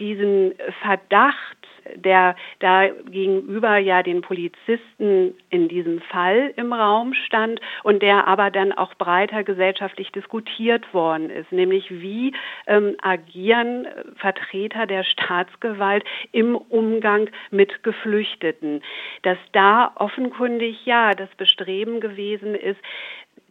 diesen 0.00 0.54
Verdacht 0.82 1.57
der 1.96 2.36
da 2.60 2.88
gegenüber 2.88 3.78
ja 3.78 4.02
den 4.02 4.22
Polizisten 4.22 5.34
in 5.50 5.68
diesem 5.68 6.00
Fall 6.00 6.52
im 6.56 6.72
Raum 6.72 7.14
stand 7.14 7.60
und 7.82 8.02
der 8.02 8.26
aber 8.26 8.50
dann 8.50 8.72
auch 8.72 8.94
breiter 8.94 9.44
gesellschaftlich 9.44 10.12
diskutiert 10.12 10.92
worden 10.94 11.30
ist, 11.30 11.52
nämlich 11.52 11.90
wie 11.90 12.34
ähm, 12.66 12.96
agieren 13.02 13.86
Vertreter 14.16 14.86
der 14.86 15.04
Staatsgewalt 15.04 16.04
im 16.32 16.56
Umgang 16.56 17.30
mit 17.50 17.82
Geflüchteten. 17.82 18.82
Dass 19.22 19.38
da 19.52 19.92
offenkundig 19.96 20.84
ja 20.84 21.14
das 21.14 21.30
Bestreben 21.36 22.00
gewesen 22.00 22.54
ist, 22.54 22.80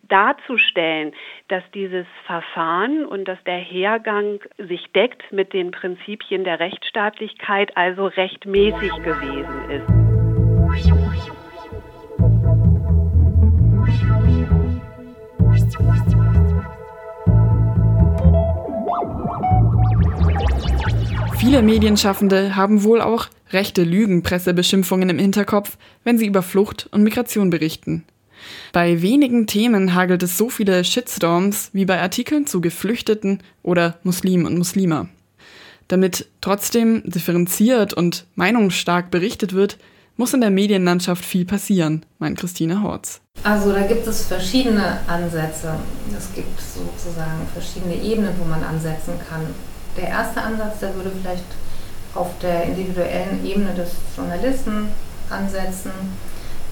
darzustellen, 0.10 1.13
dass 1.48 1.63
dieses 1.74 2.06
Verfahren 2.26 3.06
und 3.06 3.26
dass 3.26 3.41
der 3.46 3.60
Hergang 3.60 4.39
sich 4.58 4.91
deckt 4.93 5.32
mit 5.32 5.54
den 5.54 5.72
Prinzipien 5.72 6.43
der 6.43 6.60
Rechtsstaatlichkeit, 6.60 7.76
also 7.76 8.08
rechtmäßig 8.08 8.91
gewesen 9.04 9.70
ist. 9.70 10.08
Viele 21.39 21.62
Medienschaffende 21.62 22.56
haben 22.56 22.84
wohl 22.84 23.00
auch 23.00 23.28
rechte 23.52 23.84
Lügenpressebeschimpfungen 23.84 25.10
im 25.10 25.17
Hinterkopf, 25.17 25.78
wenn 26.04 26.17
sie 26.17 26.28
über 26.28 26.41
Flucht 26.41 26.89
und 26.91 27.04
Migration 27.04 27.50
berichten. 27.50 28.04
Bei 28.73 29.01
wenigen 29.01 29.47
Themen 29.47 29.93
hagelt 29.93 30.23
es 30.23 30.38
so 30.38 30.49
viele 30.49 30.83
Shitstorms 30.83 31.69
wie 31.73 31.86
bei 31.86 32.01
Artikeln 32.01 32.47
zu 32.47 32.62
Geflüchteten 32.62 33.39
oder 33.63 33.97
Muslimen 34.03 34.45
und 34.45 34.57
Muslima. 34.57 35.07
Damit 35.88 36.27
trotzdem 36.41 37.03
differenziert 37.05 37.93
und 37.93 38.25
meinungsstark 38.36 39.10
berichtet 39.10 39.53
wird, 39.53 39.77
muss 40.17 40.33
in 40.33 40.41
der 40.41 40.49
Medienlandschaft 40.49 41.23
viel 41.23 41.45
passieren, 41.45 42.05
meint 42.19 42.39
Christine 42.39 42.81
Horz. 42.81 43.21
Also 43.43 43.71
da 43.71 43.81
gibt 43.81 44.05
es 44.07 44.25
verschiedene 44.25 44.99
Ansätze. 45.07 45.75
Es 46.17 46.33
gibt 46.33 46.60
sozusagen 46.60 47.47
verschiedene 47.53 47.95
Ebenen, 47.95 48.33
wo 48.39 48.45
man 48.45 48.63
ansetzen 48.63 49.13
kann. 49.29 49.41
Der 49.95 50.10
erste 50.10 50.41
Ansatz, 50.41 50.79
der 50.79 50.95
würde 50.95 51.12
vielleicht 51.21 51.45
auf 52.15 52.29
der 52.41 52.63
individuellen 52.63 53.45
Ebene 53.45 53.73
des 53.75 53.91
Journalisten 54.15 54.89
ansetzen 55.29 55.91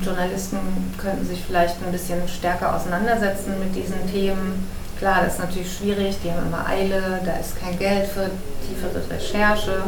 Journalisten 0.02 0.58
könnten 0.98 1.26
sich 1.26 1.44
vielleicht 1.46 1.76
ein 1.86 1.92
bisschen 1.92 2.28
stärker 2.28 2.76
auseinandersetzen 2.76 3.54
mit 3.60 3.76
diesen 3.76 4.12
Themen. 4.12 4.68
Klar, 4.98 5.22
das 5.24 5.34
ist 5.34 5.40
natürlich 5.40 5.74
schwierig, 5.74 6.18
die 6.24 6.32
haben 6.32 6.48
immer 6.48 6.66
Eile, 6.68 7.20
da 7.26 7.34
ist 7.38 7.60
kein 7.60 7.78
Geld 7.78 8.08
für 8.08 8.30
tiefere 8.68 9.02
Recherche, 9.10 9.84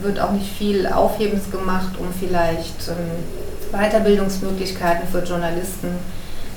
wird 0.00 0.20
auch 0.20 0.32
nicht 0.32 0.50
viel 0.52 0.86
Aufhebens 0.86 1.50
gemacht, 1.50 1.92
um 1.98 2.12
vielleicht 2.12 2.88
ähm, 2.88 3.72
Weiterbildungsmöglichkeiten 3.72 5.08
für 5.08 5.22
Journalisten. 5.22 5.88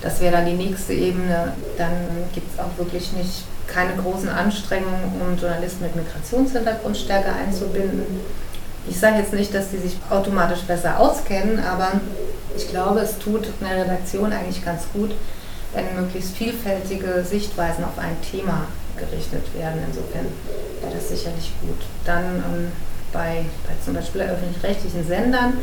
Das 0.01 0.19
wäre 0.19 0.34
dann 0.34 0.45
die 0.45 0.53
nächste 0.53 0.93
Ebene. 0.93 1.53
Dann 1.77 1.91
gibt 2.34 2.53
es 2.53 2.60
auch 2.60 2.77
wirklich 2.77 3.12
nicht 3.13 3.43
keine 3.67 3.95
großen 3.95 4.29
Anstrengungen, 4.29 5.21
um 5.21 5.38
Journalisten 5.38 5.84
mit 5.84 5.95
Migrationshintergrund 5.95 6.97
stärker 6.97 7.36
einzubinden. 7.36 8.19
Ich 8.89 8.99
sage 8.99 9.19
jetzt 9.19 9.34
nicht, 9.34 9.53
dass 9.53 9.69
die 9.69 9.77
sich 9.77 9.97
automatisch 10.10 10.62
besser 10.62 10.99
auskennen, 10.99 11.60
aber 11.63 11.91
ich 12.55 12.69
glaube, 12.69 12.99
es 12.99 13.17
tut 13.19 13.47
einer 13.61 13.83
Redaktion 13.83 14.31
eigentlich 14.31 14.63
ganz 14.63 14.83
gut, 14.93 15.11
wenn 15.73 15.95
möglichst 15.95 16.35
vielfältige 16.35 17.23
Sichtweisen 17.23 17.83
auf 17.83 17.97
ein 17.97 18.17
Thema 18.21 18.67
gerichtet 18.97 19.43
werden. 19.55 19.81
Insofern 19.87 20.25
wäre 20.81 20.93
das 20.93 21.09
sicherlich 21.09 21.51
gut. 21.61 21.79
Dann 22.05 22.23
ähm, 22.23 22.71
bei, 23.13 23.45
bei 23.65 23.73
zum 23.83 23.93
Beispiel 23.93 24.21
öffentlich-rechtlichen 24.21 25.05
Sendern, 25.05 25.53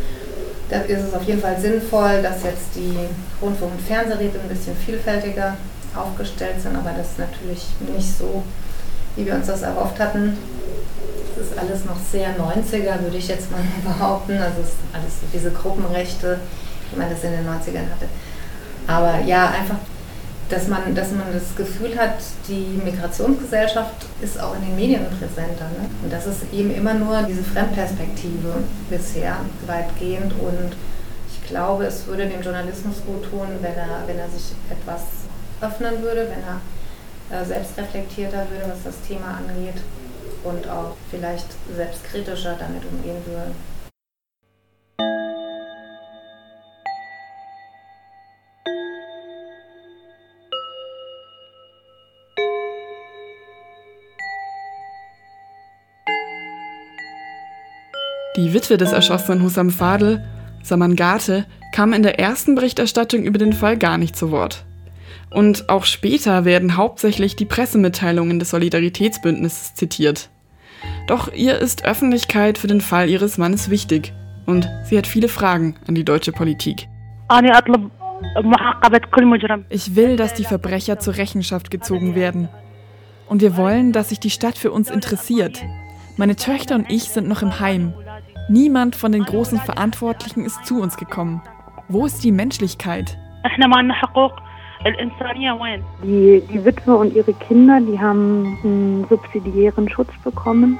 da 0.70 0.80
ist 0.80 1.02
es 1.02 1.14
auf 1.14 1.22
jeden 1.24 1.40
Fall 1.40 1.58
sinnvoll, 1.60 2.22
dass 2.22 2.42
jetzt 2.42 2.74
die 2.74 2.96
Rundfunk- 3.40 3.72
und 3.72 3.80
Fernsehräte 3.80 4.38
ein 4.38 4.48
bisschen 4.48 4.76
vielfältiger 4.76 5.56
aufgestellt 5.96 6.60
sind, 6.60 6.76
aber 6.76 6.90
das 6.96 7.08
ist 7.12 7.18
natürlich 7.18 7.66
nicht 7.94 8.18
so, 8.18 8.42
wie 9.16 9.24
wir 9.24 9.34
uns 9.34 9.46
das 9.46 9.62
erhofft 9.62 9.98
hatten. 9.98 10.36
Das 11.36 11.46
ist 11.46 11.58
alles 11.58 11.84
noch 11.84 11.96
sehr 12.10 12.28
90er, 12.36 13.00
würde 13.02 13.16
ich 13.16 13.28
jetzt 13.28 13.50
mal 13.50 13.60
behaupten. 13.84 14.36
Also 14.38 14.60
es 14.60 14.68
ist 14.68 14.76
alles 14.92 15.14
diese 15.32 15.50
Gruppenrechte, 15.50 16.38
wie 16.90 16.98
man 16.98 17.10
das 17.10 17.24
in 17.24 17.32
den 17.32 17.46
90ern 17.46 17.90
hatte. 17.90 18.08
Aber 18.86 19.20
ja, 19.20 19.50
einfach, 19.50 19.76
dass 20.48 20.66
man, 20.68 20.94
dass 20.94 21.10
man 21.12 21.26
das 21.32 21.54
Gefühl 21.56 21.96
hat, 21.98 22.16
die 22.48 22.80
Migrationsgesellschaft 22.82 24.06
ist 24.22 24.40
auch 24.40 24.54
in 24.56 24.62
den 24.62 24.76
Medien 24.76 25.06
präsenter. 25.10 25.64
Ne? 25.64 25.90
Und 26.02 26.12
das 26.12 26.26
ist 26.26 26.52
eben 26.52 26.74
immer 26.74 26.94
nur 26.94 27.22
diese 27.22 27.42
Fremdperspektive 27.42 28.54
bisher 28.88 29.36
weitgehend. 29.66 30.32
Und 30.32 30.72
ich 31.30 31.48
glaube, 31.48 31.84
es 31.84 32.06
würde 32.06 32.26
dem 32.26 32.40
Journalismus 32.40 32.96
gut 33.06 33.30
tun, 33.30 33.48
wenn 33.60 33.74
er, 33.74 34.04
wenn 34.06 34.18
er 34.18 34.28
sich 34.30 34.52
etwas 34.70 35.02
öffnen 35.60 36.02
würde, 36.02 36.28
wenn 36.30 36.42
er 36.42 36.60
äh, 37.30 37.44
selbstreflektierter 37.44 38.46
würde, 38.50 38.70
was 38.70 38.84
das 38.84 39.06
Thema 39.06 39.38
angeht 39.38 39.82
und 40.44 40.68
auch 40.68 40.96
vielleicht 41.10 41.46
selbstkritischer 41.74 42.56
damit 42.58 42.82
umgehen 42.90 43.22
würde. 43.26 43.52
Die 58.38 58.54
Witwe 58.54 58.76
des 58.76 58.92
erschossenen 58.92 59.42
Hussam 59.42 59.68
Fadl, 59.68 60.22
Samangate, 60.62 61.44
kam 61.72 61.92
in 61.92 62.04
der 62.04 62.20
ersten 62.20 62.54
Berichterstattung 62.54 63.24
über 63.24 63.36
den 63.36 63.52
Fall 63.52 63.76
gar 63.76 63.98
nicht 63.98 64.14
zu 64.14 64.30
Wort. 64.30 64.64
Und 65.28 65.68
auch 65.68 65.84
später 65.84 66.44
werden 66.44 66.76
hauptsächlich 66.76 67.34
die 67.34 67.46
Pressemitteilungen 67.46 68.38
des 68.38 68.50
Solidaritätsbündnisses 68.50 69.74
zitiert. 69.74 70.30
Doch 71.08 71.32
ihr 71.32 71.58
ist 71.58 71.84
Öffentlichkeit 71.84 72.58
für 72.58 72.68
den 72.68 72.80
Fall 72.80 73.10
ihres 73.10 73.38
Mannes 73.38 73.70
wichtig 73.70 74.12
und 74.46 74.68
sie 74.84 74.96
hat 74.96 75.08
viele 75.08 75.28
Fragen 75.28 75.74
an 75.88 75.96
die 75.96 76.04
deutsche 76.04 76.30
Politik. 76.30 76.86
Ich 79.68 79.96
will, 79.96 80.16
dass 80.16 80.34
die 80.34 80.44
Verbrecher 80.44 81.00
zur 81.00 81.16
Rechenschaft 81.16 81.72
gezogen 81.72 82.14
werden. 82.14 82.48
Und 83.26 83.42
wir 83.42 83.56
wollen, 83.56 83.90
dass 83.90 84.10
sich 84.10 84.20
die 84.20 84.30
Stadt 84.30 84.56
für 84.56 84.70
uns 84.70 84.90
interessiert. 84.90 85.60
Meine 86.16 86.36
Töchter 86.36 86.76
und 86.76 86.88
ich 86.88 87.04
sind 87.04 87.26
noch 87.26 87.42
im 87.42 87.58
Heim. 87.58 87.94
Niemand 88.50 88.96
von 88.96 89.12
den 89.12 89.24
großen 89.24 89.58
Verantwortlichen 89.58 90.44
ist 90.44 90.64
zu 90.64 90.80
uns 90.80 90.96
gekommen. 90.96 91.42
Wo 91.88 92.06
ist 92.06 92.24
die 92.24 92.32
Menschlichkeit? 92.32 93.18
Die, 96.02 96.42
die 96.50 96.64
Witwe 96.64 96.96
und 96.96 97.14
ihre 97.14 97.34
Kinder, 97.34 97.80
die 97.80 97.98
haben 97.98 98.58
einen 98.64 99.06
subsidiären 99.08 99.88
Schutz 99.90 100.10
bekommen 100.24 100.78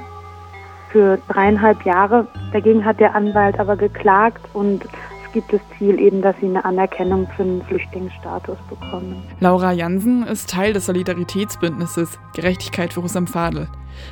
für 0.91 1.19
dreieinhalb 1.27 1.85
Jahre. 1.85 2.27
Dagegen 2.53 2.83
hat 2.83 2.99
der 2.99 3.13
Anwalt 3.13 3.59
aber 3.59 3.75
geklagt 3.75 4.41
und 4.53 4.83
gibt 5.33 5.53
das 5.53 5.61
Ziel 5.77 5.99
eben, 5.99 6.21
dass 6.21 6.35
sie 6.39 6.47
eine 6.47 6.63
Anerkennung 6.65 7.27
für 7.35 7.43
einen 7.43 7.61
Flüchtlingsstatus 7.63 8.57
bekommen. 8.69 9.21
Laura 9.39 9.71
Jansen 9.71 10.23
ist 10.23 10.49
Teil 10.49 10.73
des 10.73 10.85
Solidaritätsbündnisses 10.85 12.19
Gerechtigkeit 12.35 12.93
für 12.93 13.01
Russam 13.01 13.27
Fadel. 13.27 13.67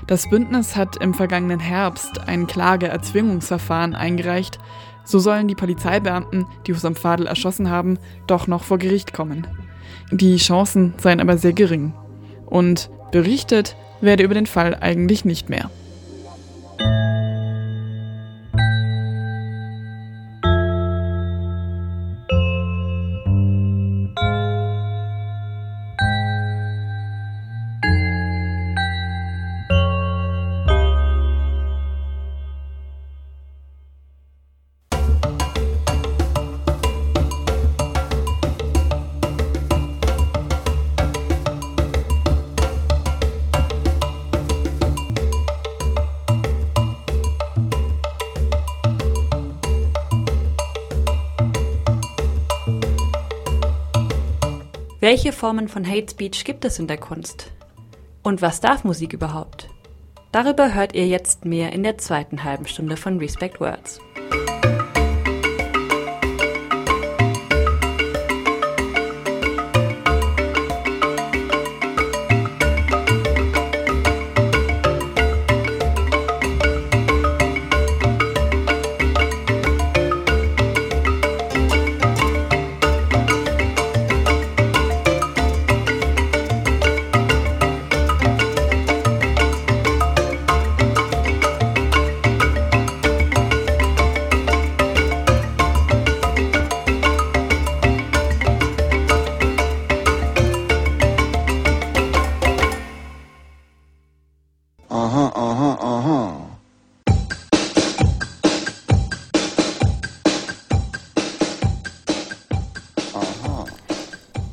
Das 0.06 0.30
Bündnis 0.30 0.75
hat 0.75 0.97
im 0.97 1.13
vergangenen 1.13 1.60
Herbst 1.60 2.27
ein 2.27 2.47
Klageerzwingungsverfahren 2.47 3.95
eingereicht. 3.95 4.60
So 5.03 5.19
sollen 5.19 5.47
die 5.47 5.56
Polizeibeamten, 5.56 6.45
die 6.65 6.73
Husam 6.73 6.95
Fadel 6.95 7.27
erschossen 7.27 7.69
haben, 7.69 7.97
doch 8.27 8.47
noch 8.47 8.63
vor 8.63 8.77
Gericht 8.77 9.13
kommen. 9.13 9.47
Die 10.12 10.38
Chancen 10.38 10.93
seien 10.97 11.21
aber 11.21 11.38
sehr 11.38 11.53
gering. 11.53 11.93
Und 12.45 12.89
berichtet 13.12 13.75
werde 14.01 14.23
über 14.23 14.34
den 14.34 14.45
Fall 14.45 14.77
eigentlich 14.80 15.25
nicht 15.25 15.49
mehr. 15.49 15.69
Welche 54.99 55.31
Formen 55.31 55.67
von 55.67 55.88
Hate 55.88 56.10
Speech 56.10 56.43
gibt 56.43 56.65
es 56.65 56.79
in 56.79 56.88
der 56.88 56.97
Kunst? 56.97 57.51
Und 58.23 58.41
was 58.41 58.62
darf 58.62 58.83
Musik 58.83 59.13
überhaupt? 59.13 59.69
Darüber 60.31 60.73
hört 60.73 60.95
ihr 60.95 61.05
jetzt 61.05 61.45
mehr 61.45 61.71
in 61.71 61.83
der 61.83 61.99
zweiten 61.99 62.43
halben 62.43 62.65
Stunde 62.65 62.97
von 62.97 63.19
Respect 63.19 63.60
Words. 63.60 63.99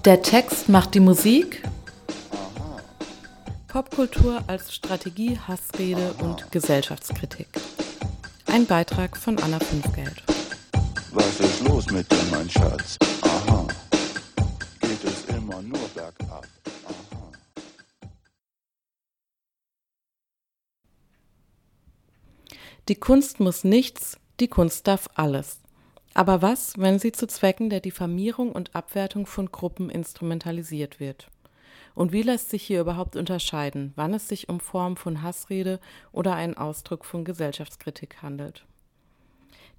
Der 0.05 0.21
Text 0.21 0.69
macht 0.69 0.95
die 0.95 1.01
Musik. 1.01 1.63
Popkultur 3.69 4.45
als 4.47 4.75
Strategie, 4.75 5.39
Hassrede 5.39 6.13
und 6.19 6.53
Gesellschaftskritik. 6.53 7.49
Ein 8.45 8.67
Beitrag 8.67 9.17
von 9.17 9.39
Anna 9.39 9.59
Fünfgeld. 9.59 10.23
Was 11.13 11.41
ist 11.41 11.67
los 11.67 11.91
mit 11.91 12.13
dir, 12.13 12.23
mein 12.31 12.51
Schatz? 12.51 12.99
Aha. 13.23 13.67
Geht 14.83 15.05
es 15.05 15.25
immer 15.35 15.63
nur 15.63 15.89
bergab? 15.95 16.47
Aha. 16.85 17.33
Die 22.89 22.97
Kunst 22.97 23.41
muss 23.41 23.65
nichts, 23.65 24.19
die 24.39 24.49
Kunst 24.49 24.87
darf 24.87 25.09
alles. 25.15 25.64
Aber 26.15 26.43
was, 26.43 26.79
wenn 26.79 27.01
sie 27.01 27.11
zu 27.11 27.27
Zwecken 27.27 27.71
der 27.71 27.81
Diffamierung 27.81 28.53
und 28.53 28.77
Abwertung 28.77 29.27
von 29.27 29.51
Gruppen 29.51 29.91
instrumentalisiert 29.91 31.01
wird? 31.01 31.29
Und 31.97 32.13
wie 32.13 32.23
lässt 32.23 32.51
sich 32.51 32.63
hier 32.63 32.81
überhaupt 32.81 33.17
unterscheiden, 33.17 33.93
wann 33.97 34.15
es 34.15 34.29
sich 34.29 34.49
um 34.49 34.61
Form 34.61 34.97
von 34.97 35.23
Hassrede 35.23 35.81
oder 36.13 36.35
einen 36.35 36.57
Ausdruck 36.57 37.05
von 37.05 37.25
Gesellschaftskritik 37.25 38.23
handelt? 38.23 38.65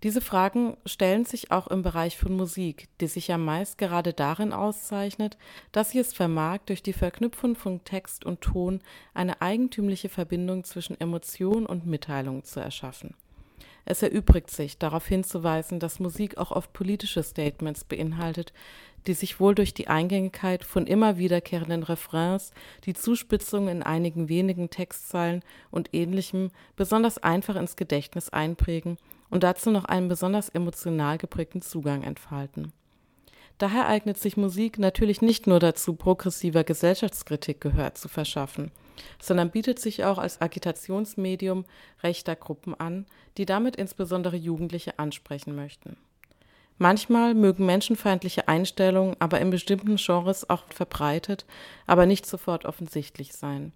Diese 0.04 0.22
Fragen 0.22 0.76
stellen 0.86 1.24
sich 1.24 1.52
auch 1.52 1.68
im 1.68 1.82
Bereich 1.82 2.18
von 2.18 2.36
Musik, 2.36 2.90
die 3.00 3.08
sich 3.08 3.30
ja 3.30 3.38
meist 3.38 3.78
gerade 3.78 4.14
darin 4.14 4.52
auszeichnet, 4.52 5.38
dass 5.72 5.92
sie 5.92 6.00
es 6.00 6.14
vermag, 6.14 6.60
durch 6.66 6.84
die 6.84 6.94
Verknüpfung 6.94 7.56
von 7.56 7.84
Text 7.86 8.26
und 8.26 8.42
Ton 8.42 8.82
eine 9.14 9.42
eigentümliche 9.42 10.10
Verbindung 10.10 10.66
zwischen 10.66 11.00
Emotion 11.00 11.66
und 11.66 11.86
Mitteilung 11.86 12.44
zu 12.44 12.60
erschaffen. 12.60 13.16
Es 13.86 14.02
erübrigt 14.02 14.50
sich, 14.50 14.78
darauf 14.78 15.08
hinzuweisen, 15.08 15.80
dass 15.80 16.00
Musik 16.00 16.38
auch 16.38 16.52
oft 16.52 16.74
politische 16.74 17.22
Statements 17.22 17.84
beinhaltet, 17.84 18.52
die 19.08 19.14
sich 19.14 19.40
wohl 19.40 19.54
durch 19.54 19.74
die 19.74 19.88
Eingängigkeit 19.88 20.64
von 20.64 20.88
immer 20.88 21.18
wiederkehrenden 21.18 21.84
Refrains, 21.84 22.52
die 22.86 22.94
Zuspitzung 22.94 23.68
in 23.68 23.84
einigen 23.84 24.30
wenigen 24.30 24.72
Textzeilen 24.72 25.44
und 25.70 25.94
ähnlichem 25.94 26.50
besonders 26.76 27.20
einfach 27.20 27.56
ins 27.56 27.76
Gedächtnis 27.76 28.30
einprägen 28.30 28.98
und 29.30 29.44
dazu 29.44 29.70
noch 29.70 29.86
einen 29.86 30.08
besonders 30.08 30.50
emotional 30.50 31.20
geprägten 31.20 31.62
Zugang 31.62 32.02
entfalten. 32.02 32.72
Daher 33.60 33.88
eignet 33.88 34.18
sich 34.18 34.36
Musik 34.36 34.80
natürlich 34.80 35.22
nicht 35.22 35.48
nur 35.48 35.60
dazu, 35.60 35.94
progressiver 35.94 36.64
Gesellschaftskritik 36.64 37.62
Gehör 37.62 37.94
zu 37.94 38.10
verschaffen– 38.10 38.72
sondern 39.20 39.52
bietet 39.52 39.80
sich 39.80 40.06
auch 40.06 40.18
als 40.18 40.42
Agitationsmedium 40.42 41.66
rechter 42.04 42.36
Gruppen 42.36 42.74
an, 42.76 43.06
die 43.38 43.46
damit 43.46 43.76
insbesondere 43.76 44.36
Jugendliche 44.36 45.00
ansprechen 45.00 45.56
möchten. 45.56 45.98
Manchmal 46.78 47.34
mögen 47.34 47.66
menschenfeindliche 47.66 48.48
Einstellungen 48.48 49.16
aber 49.20 49.40
in 49.40 49.50
bestimmten 49.50 49.96
Genres 49.96 50.50
auch 50.50 50.64
verbreitet, 50.70 51.46
aber 51.88 52.06
nicht 52.06 52.26
sofort 52.26 52.66
offensichtlich 52.66 53.34
sein. 53.34 53.72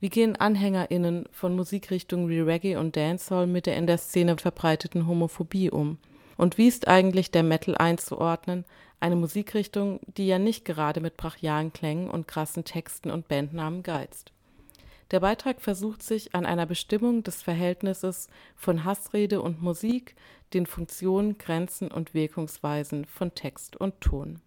Wie 0.00 0.10
gehen 0.10 0.36
AnhängerInnen 0.36 1.24
von 1.32 1.56
Musikrichtungen 1.56 2.28
wie 2.28 2.40
Reggae 2.40 2.76
und 2.76 2.96
Dancehall 2.96 3.46
mit 3.46 3.64
der 3.64 3.76
in 3.76 3.86
der 3.86 3.96
Szene 3.96 4.36
verbreiteten 4.36 5.06
Homophobie 5.06 5.70
um? 5.70 5.96
Und 6.36 6.58
wie 6.58 6.68
ist 6.68 6.86
eigentlich 6.86 7.30
der 7.30 7.42
Metal 7.42 7.74
einzuordnen, 7.74 8.66
eine 9.00 9.16
Musikrichtung, 9.16 10.00
die 10.18 10.26
ja 10.26 10.38
nicht 10.38 10.66
gerade 10.66 11.00
mit 11.00 11.16
brachialen 11.16 11.72
Klängen 11.72 12.10
und 12.10 12.28
krassen 12.28 12.64
Texten 12.64 13.10
und 13.10 13.28
Bandnamen 13.28 13.82
geizt? 13.82 14.32
Der 15.12 15.20
Beitrag 15.20 15.60
versucht 15.60 16.02
sich 16.02 16.34
an 16.34 16.46
einer 16.46 16.66
Bestimmung 16.66 17.22
des 17.22 17.42
Verhältnisses 17.42 18.28
von 18.56 18.84
Hassrede 18.84 19.40
und 19.40 19.62
Musik, 19.62 20.16
den 20.52 20.66
Funktionen, 20.66 21.38
Grenzen 21.38 21.90
und 21.90 22.12
Wirkungsweisen 22.12 23.04
von 23.04 23.34
Text 23.34 23.76
und 23.76 24.00
Ton. 24.00 24.40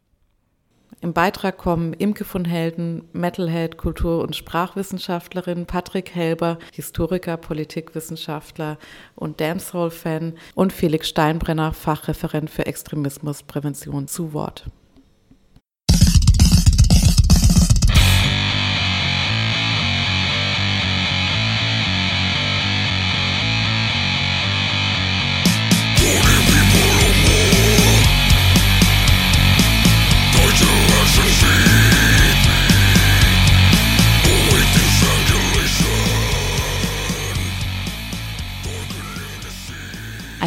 Im 1.02 1.14
Beitrag 1.14 1.58
kommen 1.58 1.94
Imke 1.94 2.26
von 2.26 2.44
Helden, 2.44 3.08
Metalhead, 3.14 3.78
Kultur- 3.78 4.22
und 4.22 4.36
Sprachwissenschaftlerin, 4.36 5.66
Patrick 5.66 6.14
Helber, 6.14 6.60
Historiker, 6.74 7.38
Politikwissenschaftler 7.38 8.78
und 9.16 9.40
Dancehall-Fan 9.40 10.38
und 10.56 10.74
Felix 10.74 11.08
Steinbrenner, 11.08 11.72
Fachreferent 11.72 12.50
für 12.50 12.66
Extremismusprävention 12.66 14.10
zu 14.10 14.34
Wort. 14.34 14.66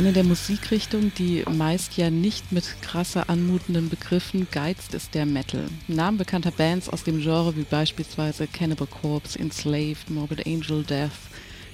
Eine 0.03 0.13
der 0.13 0.25
Musikrichtungen, 0.25 1.13
die 1.17 1.45
meist 1.49 1.97
ja 1.97 2.11
nicht 2.11 2.51
mit 2.51 2.65
krasser 2.83 3.31
anmutenden 3.31 3.89
Begriffen 3.89 4.49
geizt, 4.51 4.95
ist 4.95 5.15
der 5.15 5.27
Metal. 5.27 5.69
Namen 5.87 6.19
bekannter 6.19 6.51
Bands 6.51 6.89
aus 6.89 7.05
dem 7.05 7.21
Genre 7.21 7.55
wie 7.55 7.63
beispielsweise 7.63 8.49
Cannibal 8.49 8.89
Corpse, 8.89 9.39
Enslaved, 9.39 10.11
Morbid 10.11 10.45
Angel 10.45 10.83
Death, 10.83 11.13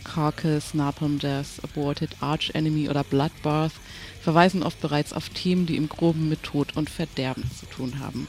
Carcass, 0.04 0.74
Napalm 0.74 1.18
Death, 1.18 1.62
Aborted, 1.62 2.10
Arch 2.20 2.50
Enemy 2.52 2.90
oder 2.90 3.02
Bloodbath 3.02 3.72
verweisen 4.20 4.62
oft 4.62 4.78
bereits 4.82 5.14
auf 5.14 5.30
Themen, 5.30 5.64
die 5.64 5.76
im 5.76 5.88
Groben 5.88 6.28
mit 6.28 6.42
Tod 6.42 6.76
und 6.76 6.90
Verderben 6.90 7.50
zu 7.58 7.64
tun 7.64 7.98
haben. 7.98 8.28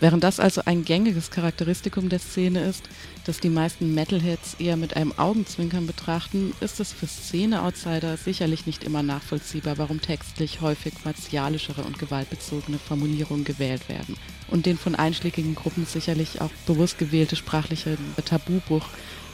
Während 0.00 0.22
das 0.22 0.38
also 0.38 0.62
ein 0.64 0.84
gängiges 0.84 1.32
Charakteristikum 1.32 2.08
der 2.08 2.20
Szene 2.20 2.64
ist, 2.64 2.88
das 3.24 3.40
die 3.40 3.48
meisten 3.48 3.94
Metalheads 3.94 4.54
eher 4.60 4.76
mit 4.76 4.96
einem 4.96 5.12
Augenzwinkern 5.16 5.88
betrachten, 5.88 6.54
ist 6.60 6.78
es 6.78 6.92
für 6.92 7.08
Szene-Outsider 7.08 8.16
sicherlich 8.16 8.64
nicht 8.64 8.84
immer 8.84 9.02
nachvollziehbar, 9.02 9.76
warum 9.76 10.00
textlich 10.00 10.60
häufig 10.60 10.94
martialischere 11.04 11.82
und 11.82 11.98
gewaltbezogene 11.98 12.78
Formulierungen 12.78 13.44
gewählt 13.44 13.88
werden. 13.88 14.16
Und 14.48 14.66
den 14.66 14.78
von 14.78 14.94
einschlägigen 14.94 15.56
Gruppen 15.56 15.84
sicherlich 15.84 16.40
auch 16.40 16.50
bewusst 16.66 16.98
gewählte 16.98 17.34
sprachliche 17.34 17.98
Tabubruch 18.24 18.86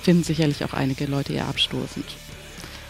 finden 0.02 0.24
sicherlich 0.24 0.64
auch 0.64 0.72
einige 0.72 1.04
Leute 1.04 1.34
eher 1.34 1.48
abstoßend. 1.48 2.06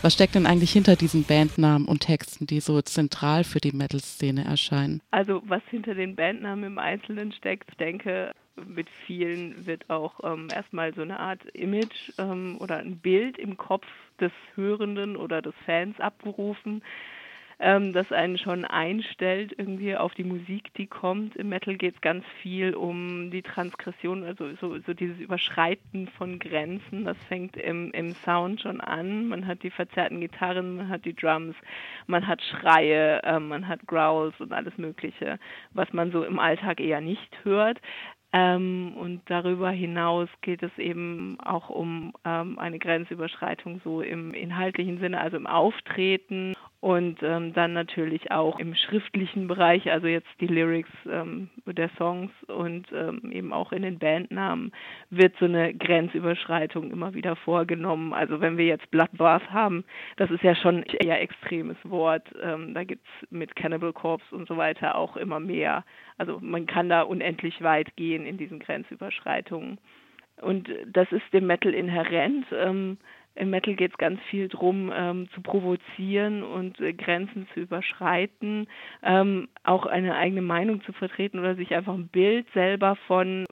Was 0.05 0.13
steckt 0.13 0.35
denn 0.35 0.45
eigentlich 0.45 0.71
hinter 0.71 0.97
diesen 0.97 1.25
Bandnamen 1.25 1.89
und 1.89 2.01
Texten, 2.01 2.47
die 2.47 2.61
so 2.61 2.83
zentral 2.83 3.43
für 3.43 3.59
die 3.59 3.73
Metal-Szene 3.73 4.45
erscheinen? 4.45 5.01
Also 5.13 5.41
was 5.47 5.63
hinter 5.71 5.95
den 5.95 6.15
Bandnamen 6.15 6.65
im 6.65 6.79
Einzelnen 6.79 7.33
steckt, 7.33 7.81
denke, 7.81 8.33
mit 8.67 8.87
vielen 9.07 9.65
wird 9.65 9.89
auch 9.89 10.21
ähm, 10.23 10.51
erstmal 10.55 10.93
so 10.93 11.01
eine 11.01 11.19
Art 11.19 11.41
Image 11.55 12.13
ähm, 12.19 12.59
oder 12.61 12.77
ein 12.77 12.99
Bild 12.99 13.39
im 13.39 13.57
Kopf 13.57 13.87
des 14.21 14.31
Hörenden 14.57 15.17
oder 15.17 15.41
des 15.41 15.55
Fans 15.65 15.99
abgerufen 15.99 16.83
ähm, 17.59 17.93
das 17.93 18.13
einen 18.13 18.39
schon 18.39 18.65
einstellt 18.65 19.55
irgendwie 19.57 19.97
auf 19.97 20.15
die 20.15 20.25
Musik, 20.25 20.73
die 20.75 20.87
kommt. 20.87 21.37
Im 21.37 21.49
Metal 21.49 21.77
geht 21.77 21.95
es 21.95 22.01
ganz 22.01 22.25
viel 22.43 22.75
um 22.75 23.31
die 23.31 23.43
Transgression, 23.43 24.25
also 24.25 24.55
so, 24.61 24.79
so 24.81 24.95
dieses 24.95 25.19
Überschreiten 25.19 26.09
von 26.09 26.39
Grenzen. 26.39 27.05
Das 27.05 27.17
fängt 27.29 27.57
im, 27.57 27.93
im 27.93 28.15
Sound 28.15 28.61
schon 28.61 28.81
an. 28.81 29.29
Man 29.29 29.47
hat 29.47 29.63
die 29.63 29.71
verzerrten 29.71 30.21
Gitarren, 30.21 30.77
man 30.77 30.89
hat 30.89 31.05
die 31.05 31.15
Drums, 31.15 31.57
man 32.07 32.27
hat 32.27 32.43
Schreie, 32.43 33.23
äh, 33.23 33.39
man 33.39 33.69
hat 33.69 33.87
Growls 33.87 34.35
und 34.41 34.53
alles 34.53 34.77
Mögliche, 34.79 35.39
was 35.73 35.93
man 35.93 36.11
so 36.11 36.25
im 36.25 36.39
Alltag 36.39 36.81
eher 36.81 37.01
nicht 37.01 37.45
hört. 37.45 37.81
Ähm, 38.37 38.95
und 38.97 39.21
darüber 39.27 39.71
hinaus 39.71 40.29
geht 40.43 40.65
es 40.65 40.77
eben 40.77 41.39
auch 41.39 41.71
um 41.71 42.13
ähm, 42.25 42.59
eine 42.59 42.81
Grenzüberschreitung 42.81 43.81
so 43.85 44.01
im 44.01 44.35
inhaltlichen 44.35 44.99
Sinne, 44.99 45.21
also 45.21 45.37
im 45.37 45.47
Auftreten 45.47 46.57
und 46.85 47.23
ähm, 47.23 47.55
dann 47.55 47.73
natürlich 47.73 48.31
auch 48.31 48.59
im 48.59 48.75
schriftlichen 48.75 49.47
Bereich, 49.47 49.91
also 49.91 50.07
jetzt 50.07 50.29
die 50.39 50.49
Lyrics 50.49 50.91
ähm, 51.11 51.49
der 51.65 51.89
Songs 51.97 52.31
und 52.49 52.87
ähm, 52.93 53.31
eben 53.33 53.55
auch 53.55 53.73
in 53.73 53.81
den 53.81 53.99
Bandnamen 53.99 54.71
wird 55.09 55.35
so 55.39 55.47
eine 55.47 55.73
Grenzüberschreitung 55.73 56.91
immer 56.91 57.15
wieder 57.15 57.37
vorgenommen. 57.37 58.13
Also 58.13 58.43
wenn 58.43 58.59
wir 58.59 58.67
jetzt 58.67 58.91
Bloodbath 58.91 59.51
haben, 59.51 59.85
das 60.17 60.31
ist 60.31 60.43
ja 60.43 60.55
schon 60.55 60.79
ein 60.79 60.85
eher 61.03 61.23
extremes 61.23 61.79
Wort. 61.85 62.27
Ähm, 62.43 62.75
da 62.75 62.85
gibt's 62.85 63.09
mit 63.31 63.57
Cannibal 63.57 63.95
Corpse 63.95 64.35
und 64.35 64.47
so 64.47 64.59
weiter 64.59 64.97
auch 64.97 65.17
immer 65.17 65.41
mehr. 65.41 65.85
Also 66.19 66.39
man 66.43 66.67
kann 66.67 66.91
da 66.91 67.01
unendlich 67.01 67.63
weit 67.63 67.97
gehen 67.97 68.24
in 68.25 68.39
diesen 68.39 68.59
Grenzüberschreitungen. 68.59 69.79
Und 70.41 70.69
das 70.87 71.11
ist 71.13 71.25
dem 71.33 71.47
Metal 71.47 71.73
inhärent. 71.73 72.47
Ähm, 72.53 72.99
im 73.37 73.51
Metal 73.51 73.75
geht 73.75 73.91
es 73.93 73.99
ganz 73.99 74.21
viel 74.31 74.49
darum, 74.49 74.93
ähm, 74.95 75.29
zu 75.35 75.41
provozieren 75.41 76.45
und 76.45 76.79
äh, 76.81 76.93
Grenzen 76.93 77.49
zu 77.53 77.61
überschreiten, 77.61 78.69
ähm, 79.03 79.49
auch 79.65 79.87
eine 79.87 80.15
eigene 80.15 80.43
Meinung 80.43 80.83
zu 80.83 80.93
vertreten 80.93 81.41
oder 81.41 81.57
sich 81.57 81.75
einfach 81.75 81.95
ein 81.95 82.07
Bild 82.09 82.47
selber 82.55 82.95
von 83.09 83.47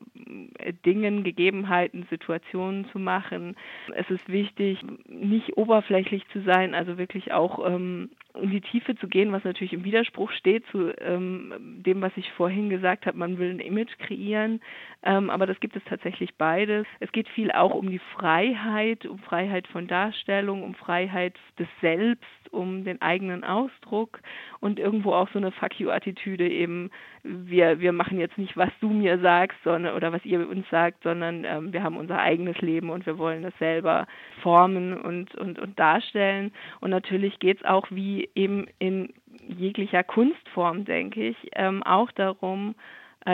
äh, 0.59 0.73
Dingen, 0.87 1.25
Gegebenheiten, 1.25 2.07
Situationen 2.11 2.87
zu 2.93 3.01
machen. 3.01 3.57
Es 3.95 4.09
ist 4.09 4.29
wichtig, 4.29 4.79
nicht 5.09 5.57
oberflächlich 5.57 6.29
zu 6.29 6.43
sein, 6.43 6.75
also 6.75 6.97
wirklich 6.97 7.33
auch 7.33 7.67
ähm, 7.69 8.11
in 8.35 8.51
die 8.51 8.61
Tiefe 8.61 8.97
zu 8.97 9.09
gehen, 9.09 9.33
was 9.33 9.45
natürlich 9.45 9.73
im 9.73 9.85
Widerspruch 9.85 10.31
steht 10.33 10.65
zu 10.71 10.93
ähm, 11.01 11.53
dem, 11.85 12.01
was 12.01 12.13
ich 12.17 12.31
vorhin 12.33 12.71
gesagt 12.71 13.07
habe. 13.07 13.19
Man 13.19 13.39
will 13.39 13.51
ein 13.51 13.61
Image 13.61 13.99
kreieren, 13.99 14.61
ähm, 15.03 15.29
aber 15.31 15.47
das 15.47 15.61
gibt 15.61 15.77
es 15.77 15.85
tatsächlich 15.85 16.35
beides. 16.37 16.87
Es 17.01 17.13
geht 17.13 17.29
viel 17.29 17.53
auch 17.53 17.75
um 17.75 17.91
die 17.91 18.01
Freiheit, 18.15 19.05
um 19.07 19.19
Freiheit 19.19 19.67
von 19.69 19.87
Darstellung, 19.87 20.63
um 20.63 20.75
Freiheit 20.75 21.35
des 21.59 21.69
Selbst, 21.81 22.42
um 22.53 22.85
den 22.85 23.01
eigenen 23.01 23.45
Ausdruck 23.45 24.21
und 24.61 24.79
irgendwo 24.79 25.13
auch 25.13 25.29
so 25.33 25.39
eine 25.39 25.53
Fuck 25.53 25.81
you-Attitüde 25.81 26.49
eben. 26.49 26.91
Wir, 27.23 27.81
wir 27.81 27.93
machen 27.93 28.19
jetzt 28.19 28.39
nicht, 28.39 28.57
was 28.57 28.71
du 28.81 28.89
mir 28.89 29.19
sagst, 29.19 29.59
sondern 29.65 29.95
oder 29.97 30.13
was 30.13 30.25
ihr 30.25 30.49
uns 30.49 30.69
sagt, 30.71 31.03
sondern 31.03 31.45
ähm, 31.45 31.73
wir 31.73 31.83
haben 31.83 31.97
unser 31.97 32.19
eigenes 32.19 32.61
Leben 32.61 32.91
und 32.91 33.07
wir 33.07 33.19
wollen 33.19 33.43
das 33.43 33.57
selber 33.59 34.07
formen 34.43 35.01
und, 35.01 35.35
und, 35.35 35.59
und 35.59 35.79
darstellen. 35.79 36.53
Und 36.81 36.91
natürlich 36.91 37.39
geht 37.39 37.59
es 37.59 37.65
auch 37.65 37.87
wie 37.91 38.29
eben 38.35 38.67
in 38.79 39.13
jeglicher 39.49 40.05
Kunstform, 40.05 40.85
denke 40.85 41.29
ich, 41.29 41.37
ähm, 41.55 41.83
auch 41.83 42.11
darum, 42.13 42.75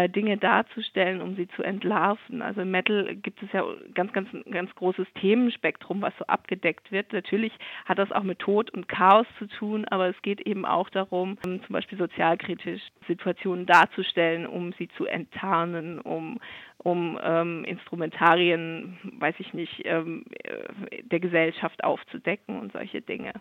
Dinge 0.08 0.36
darzustellen, 0.36 1.22
um 1.22 1.34
sie 1.36 1.48
zu 1.48 1.62
entlarven. 1.62 2.42
Also 2.42 2.60
im 2.60 2.70
Metal 2.70 3.16
gibt 3.16 3.42
es 3.42 3.50
ja 3.52 3.64
ganz, 3.94 4.12
ganz, 4.12 4.28
ganz 4.50 4.74
großes 4.74 5.06
Themenspektrum, 5.20 6.02
was 6.02 6.12
so 6.18 6.26
abgedeckt 6.26 6.92
wird. 6.92 7.12
Natürlich 7.12 7.52
hat 7.86 7.98
das 7.98 8.12
auch 8.12 8.22
mit 8.22 8.38
Tod 8.38 8.70
und 8.70 8.88
Chaos 8.88 9.26
zu 9.38 9.46
tun, 9.46 9.86
aber 9.86 10.08
es 10.08 10.20
geht 10.22 10.42
eben 10.42 10.66
auch 10.66 10.90
darum, 10.90 11.38
um, 11.44 11.62
zum 11.62 11.72
Beispiel 11.72 11.96
sozialkritisch 11.96 12.82
Situationen 13.06 13.64
darzustellen, 13.64 14.46
um 14.46 14.72
sie 14.74 14.88
zu 14.88 15.06
enttarnen, 15.06 16.00
um 16.00 16.38
um 16.78 17.18
ähm, 17.22 17.64
Instrumentarien, 17.64 18.98
weiß 19.18 19.34
ich 19.38 19.52
nicht, 19.52 19.82
ähm, 19.84 20.24
äh, 20.44 21.02
der 21.02 21.20
Gesellschaft 21.20 21.82
aufzudecken 21.82 22.60
und 22.60 22.72
solche 22.72 23.00
Dinge. 23.00 23.32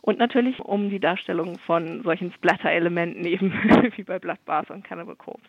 Und 0.00 0.18
natürlich 0.18 0.58
um 0.60 0.88
die 0.88 1.00
Darstellung 1.00 1.58
von 1.58 2.02
solchen 2.02 2.32
Splatter-Elementen 2.32 3.26
eben 3.26 3.52
wie 3.96 4.04
bei 4.04 4.18
Bloodbath 4.18 4.70
und 4.70 4.84
Cannibal 4.84 5.16
Corpse. 5.16 5.46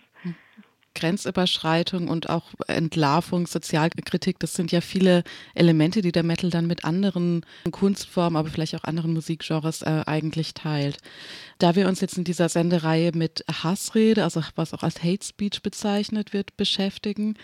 Grenzüberschreitung 0.96 2.08
und 2.08 2.30
auch 2.30 2.52
Entlarvung, 2.68 3.48
Sozialkritik, 3.48 4.40
das 4.40 4.54
sind 4.54 4.72
ja 4.72 4.82
viele 4.82 5.24
Elemente, 5.56 6.02
die 6.02 6.12
der 6.12 6.24
Metal 6.24 6.50
dann 6.50 6.68
mit 6.68 6.84
anderen 6.84 7.46
Kunstformen, 7.72 8.36
aber 8.36 8.50
vielleicht 8.50 8.76
auch 8.76 8.84
anderen 8.84 9.14
Musikgenres 9.14 9.82
äh, 9.82 10.04
eigentlich 10.06 10.54
teilt. 10.54 10.98
Da 11.58 11.76
wir 11.76 11.88
uns 11.88 12.02
jetzt 12.02 12.18
in 12.18 12.24
dieser 12.24 12.50
Sendereihe 12.50 13.12
mit 13.14 13.44
Hassrede, 13.52 14.24
also 14.24 14.42
was 14.56 14.74
auch 14.74 14.84
als 14.84 15.04
Hate 15.04 15.26
Speech 15.26 15.62
bezeichnet 15.62 16.34
wird, 16.34 16.58
beschäftigen, 16.58 17.36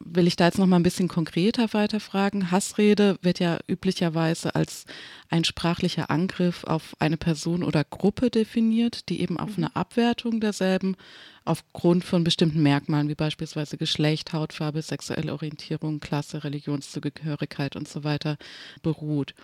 will 0.00 0.26
ich 0.26 0.36
da 0.36 0.46
jetzt 0.46 0.58
noch 0.58 0.66
mal 0.66 0.76
ein 0.76 0.82
bisschen 0.82 1.08
konkreter 1.08 1.72
weiterfragen. 1.72 2.50
Hassrede 2.50 3.16
wird 3.22 3.38
ja 3.38 3.58
üblicherweise 3.66 4.54
als 4.54 4.86
ein 5.30 5.44
sprachlicher 5.44 6.10
Angriff 6.10 6.64
auf 6.64 6.96
eine 6.98 7.16
Person 7.16 7.62
oder 7.62 7.84
Gruppe 7.84 8.30
definiert, 8.30 9.08
die 9.08 9.20
eben 9.20 9.38
auf 9.38 9.56
eine 9.56 9.74
Abwertung 9.76 10.40
derselben 10.40 10.96
aufgrund 11.44 12.04
von 12.04 12.24
bestimmten 12.24 12.62
Merkmalen 12.62 13.08
wie 13.08 13.14
beispielsweise 13.14 13.76
Geschlecht, 13.76 14.32
Hautfarbe, 14.32 14.82
sexuelle 14.82 15.32
Orientierung, 15.32 16.00
Klasse, 16.00 16.44
Religionszugehörigkeit 16.44 17.76
und 17.76 17.88
so 17.88 18.04
weiter 18.04 18.36
beruht. 18.82 19.34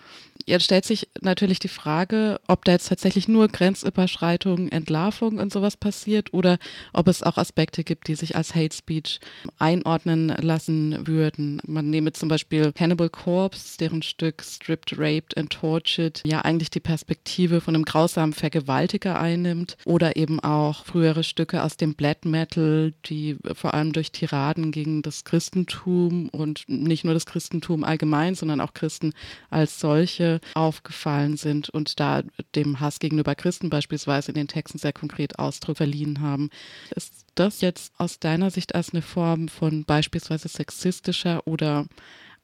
Jetzt 0.45 0.65
stellt 0.65 0.85
sich 0.85 1.09
natürlich 1.21 1.59
die 1.59 1.67
Frage, 1.67 2.39
ob 2.47 2.65
da 2.65 2.73
jetzt 2.73 2.87
tatsächlich 2.87 3.27
nur 3.27 3.47
Grenzüberschreitung, 3.47 4.69
Entlarvung 4.69 5.39
und 5.39 5.51
sowas 5.51 5.75
passiert 5.75 6.33
oder 6.33 6.57
ob 6.93 7.07
es 7.07 7.23
auch 7.23 7.37
Aspekte 7.37 7.83
gibt, 7.83 8.07
die 8.07 8.15
sich 8.15 8.35
als 8.35 8.55
Hate 8.55 8.75
Speech 8.75 9.19
einordnen 9.57 10.29
lassen 10.29 11.07
würden. 11.07 11.61
Man 11.65 11.89
nehme 11.89 12.13
zum 12.13 12.29
Beispiel 12.29 12.71
Cannibal 12.71 13.09
Corpse, 13.09 13.77
deren 13.77 14.01
Stück 14.01 14.43
Stripped, 14.43 14.97
Raped 14.97 15.37
and 15.37 15.51
Tortured 15.51 16.21
ja 16.25 16.41
eigentlich 16.41 16.69
die 16.69 16.79
Perspektive 16.79 17.61
von 17.61 17.75
einem 17.75 17.85
grausamen 17.85 18.33
Vergewaltiger 18.33 19.19
einnimmt 19.19 19.77
oder 19.85 20.15
eben 20.15 20.39
auch 20.39 20.85
frühere 20.85 21.23
Stücke 21.23 21.63
aus 21.63 21.77
dem 21.77 21.86
Black 21.95 22.25
Metal, 22.25 22.93
die 23.05 23.37
vor 23.53 23.73
allem 23.73 23.93
durch 23.93 24.11
Tiraden 24.11 24.71
gegen 24.71 25.01
das 25.01 25.23
Christentum 25.23 26.29
und 26.29 26.63
nicht 26.67 27.03
nur 27.03 27.13
das 27.13 27.25
Christentum 27.25 27.83
allgemein, 27.83 28.35
sondern 28.35 28.61
auch 28.61 28.73
Christen 28.73 29.13
als 29.49 29.79
solche 29.79 30.39
aufgefallen 30.55 31.37
sind 31.37 31.69
und 31.69 31.99
da 31.99 32.23
dem 32.55 32.79
Hass 32.79 32.99
gegenüber 32.99 33.35
Christen 33.35 33.69
beispielsweise 33.69 34.31
in 34.31 34.35
den 34.35 34.47
Texten 34.47 34.77
sehr 34.77 34.93
konkret 34.93 35.39
Ausdruck 35.39 35.77
verliehen 35.77 36.21
haben. 36.21 36.49
Ist 36.95 37.25
das 37.35 37.61
jetzt 37.61 37.93
aus 37.99 38.19
deiner 38.19 38.49
Sicht 38.49 38.75
als 38.75 38.93
eine 38.93 39.01
Form 39.01 39.47
von 39.47 39.85
beispielsweise 39.85 40.47
sexistischer 40.47 41.45
oder 41.45 41.85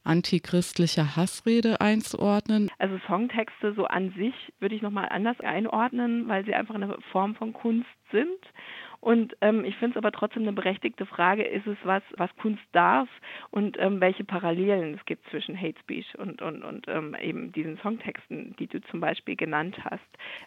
antichristlicher 0.04 1.16
Hassrede 1.16 1.80
einzuordnen? 1.80 2.70
Also 2.78 2.98
Songtexte 3.06 3.74
so 3.74 3.86
an 3.86 4.12
sich 4.16 4.34
würde 4.60 4.74
ich 4.74 4.82
nochmal 4.82 5.08
anders 5.08 5.40
einordnen, 5.40 6.28
weil 6.28 6.44
sie 6.44 6.54
einfach 6.54 6.74
eine 6.74 6.96
Form 7.10 7.34
von 7.34 7.52
Kunst 7.52 7.88
sind 8.12 8.38
und 9.04 9.36
ähm, 9.42 9.66
ich 9.66 9.76
finde 9.76 9.98
es 9.98 10.02
aber 10.02 10.12
trotzdem 10.12 10.44
eine 10.44 10.54
berechtigte 10.54 11.04
Frage, 11.04 11.42
ist 11.42 11.66
es 11.66 11.76
was, 11.84 12.02
was 12.16 12.34
Kunst 12.36 12.62
darf 12.72 13.06
und 13.50 13.76
ähm, 13.78 14.00
welche 14.00 14.24
Parallelen 14.24 14.94
es 14.94 15.04
gibt 15.04 15.28
zwischen 15.28 15.60
Hate 15.60 15.78
Speech 15.80 16.18
und, 16.18 16.40
und, 16.40 16.64
und 16.64 16.88
ähm, 16.88 17.14
eben 17.20 17.52
diesen 17.52 17.76
Songtexten, 17.82 18.56
die 18.58 18.66
du 18.66 18.80
zum 18.84 19.00
Beispiel 19.00 19.36
genannt 19.36 19.76
hast. 19.84 20.00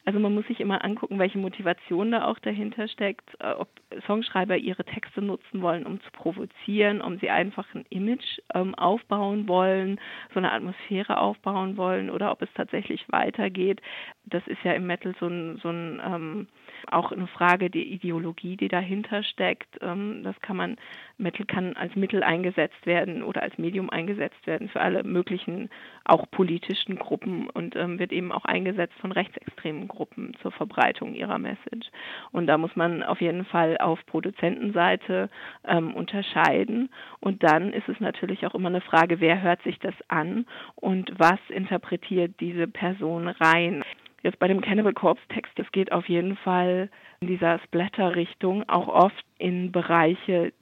Also 0.05 0.19
man 0.19 0.33
muss 0.33 0.47
sich 0.47 0.59
immer 0.59 0.83
angucken, 0.83 1.19
welche 1.19 1.37
Motivation 1.37 2.09
da 2.09 2.25
auch 2.25 2.39
dahinter 2.39 2.87
steckt, 2.87 3.29
äh, 3.41 3.51
ob 3.51 3.69
Songschreiber 4.07 4.57
ihre 4.57 4.83
Texte 4.85 5.21
nutzen 5.21 5.61
wollen, 5.61 5.85
um 5.85 6.01
zu 6.01 6.09
provozieren, 6.11 7.01
um 7.01 7.19
sie 7.19 7.29
einfach 7.29 7.67
ein 7.75 7.85
Image 7.91 8.39
ähm, 8.55 8.73
aufbauen 8.73 9.47
wollen, 9.47 9.99
so 10.33 10.39
eine 10.39 10.51
Atmosphäre 10.51 11.19
aufbauen 11.19 11.77
wollen 11.77 12.09
oder 12.09 12.31
ob 12.31 12.41
es 12.41 12.49
tatsächlich 12.55 13.05
weitergeht. 13.09 13.83
Das 14.25 14.41
ist 14.47 14.63
ja 14.63 14.73
im 14.73 14.87
Metal 14.87 15.13
so 15.19 15.27
ein, 15.27 15.59
so 15.61 15.69
ein 15.69 16.01
ähm, 16.03 16.47
auch 16.91 17.11
eine 17.11 17.27
Frage 17.27 17.69
der 17.69 17.83
Ideologie, 17.83 18.57
die 18.57 18.67
dahinter 18.67 19.23
steckt. 19.23 19.77
Ähm, 19.81 20.21
das 20.23 20.39
kann 20.41 20.57
man, 20.57 20.77
Metal 21.17 21.45
kann 21.45 21.75
als 21.75 21.95
Mittel 21.95 22.23
eingesetzt 22.23 22.85
werden 22.85 23.23
oder 23.23 23.41
als 23.41 23.57
Medium 23.57 23.89
eingesetzt 23.89 24.45
werden 24.45 24.69
für 24.69 24.81
alle 24.81 25.03
möglichen, 25.03 25.69
auch 26.05 26.29
politischen 26.29 26.97
Gruppen 26.97 27.49
und 27.49 27.75
ähm, 27.75 27.99
wird 27.99 28.11
eben 28.11 28.31
auch 28.31 28.45
eingesetzt 28.45 28.95
von 28.99 29.11
rechtsextremen 29.11 29.87
Gruppen 29.87 30.35
zur 30.41 30.51
Verbreitung 30.51 31.13
ihrer 31.13 31.37
Message. 31.37 31.89
Und 32.31 32.47
da 32.47 32.57
muss 32.57 32.75
man 32.75 33.03
auf 33.03 33.21
jeden 33.21 33.45
Fall 33.45 33.77
auf 33.77 34.05
Produzentenseite 34.05 35.29
ähm, 35.65 35.93
unterscheiden. 35.93 36.89
Und 37.19 37.43
dann 37.43 37.73
ist 37.73 37.89
es 37.89 37.99
natürlich 37.99 38.45
auch 38.45 38.55
immer 38.55 38.69
eine 38.69 38.81
Frage, 38.81 39.19
wer 39.19 39.41
hört 39.41 39.61
sich 39.63 39.79
das 39.79 39.95
an 40.07 40.45
und 40.75 41.11
was 41.17 41.39
interpretiert 41.49 42.39
diese 42.39 42.67
Person 42.67 43.27
rein. 43.27 43.83
Jetzt 44.23 44.39
bei 44.39 44.47
dem 44.47 44.61
Cannibal 44.61 44.93
Corpse 44.93 45.27
Text, 45.29 45.57
es 45.57 45.71
geht 45.71 45.91
auf 45.91 46.09
jeden 46.09 46.37
Fall 46.37 46.89
in 47.21 47.27
dieser 47.27 47.59
Splatter-Richtung 47.59 48.67
auch 48.67 48.87
oft 48.87 49.25
in 49.37 49.71
Bereiche, 49.71 50.53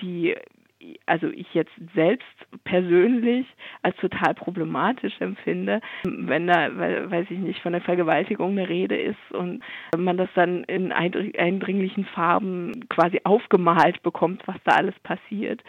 die 0.00 0.34
also 1.06 1.28
ich 1.28 1.52
jetzt 1.54 1.72
selbst 1.94 2.26
persönlich 2.64 3.46
als 3.82 3.96
total 3.96 4.34
problematisch 4.34 5.14
empfinde, 5.20 5.80
wenn 6.04 6.46
da, 6.46 6.68
weiß 7.10 7.26
ich 7.30 7.38
nicht, 7.38 7.60
von 7.60 7.72
der 7.72 7.80
Vergewaltigung 7.80 8.52
eine 8.52 8.68
Rede 8.68 8.96
ist 8.96 9.32
und 9.32 9.62
man 9.96 10.16
das 10.16 10.28
dann 10.34 10.64
in 10.64 10.92
eindringlichen 10.92 12.04
Farben 12.04 12.86
quasi 12.88 13.20
aufgemalt 13.24 14.02
bekommt, 14.02 14.46
was 14.46 14.56
da 14.64 14.76
alles 14.76 14.98
passiert, 15.00 15.62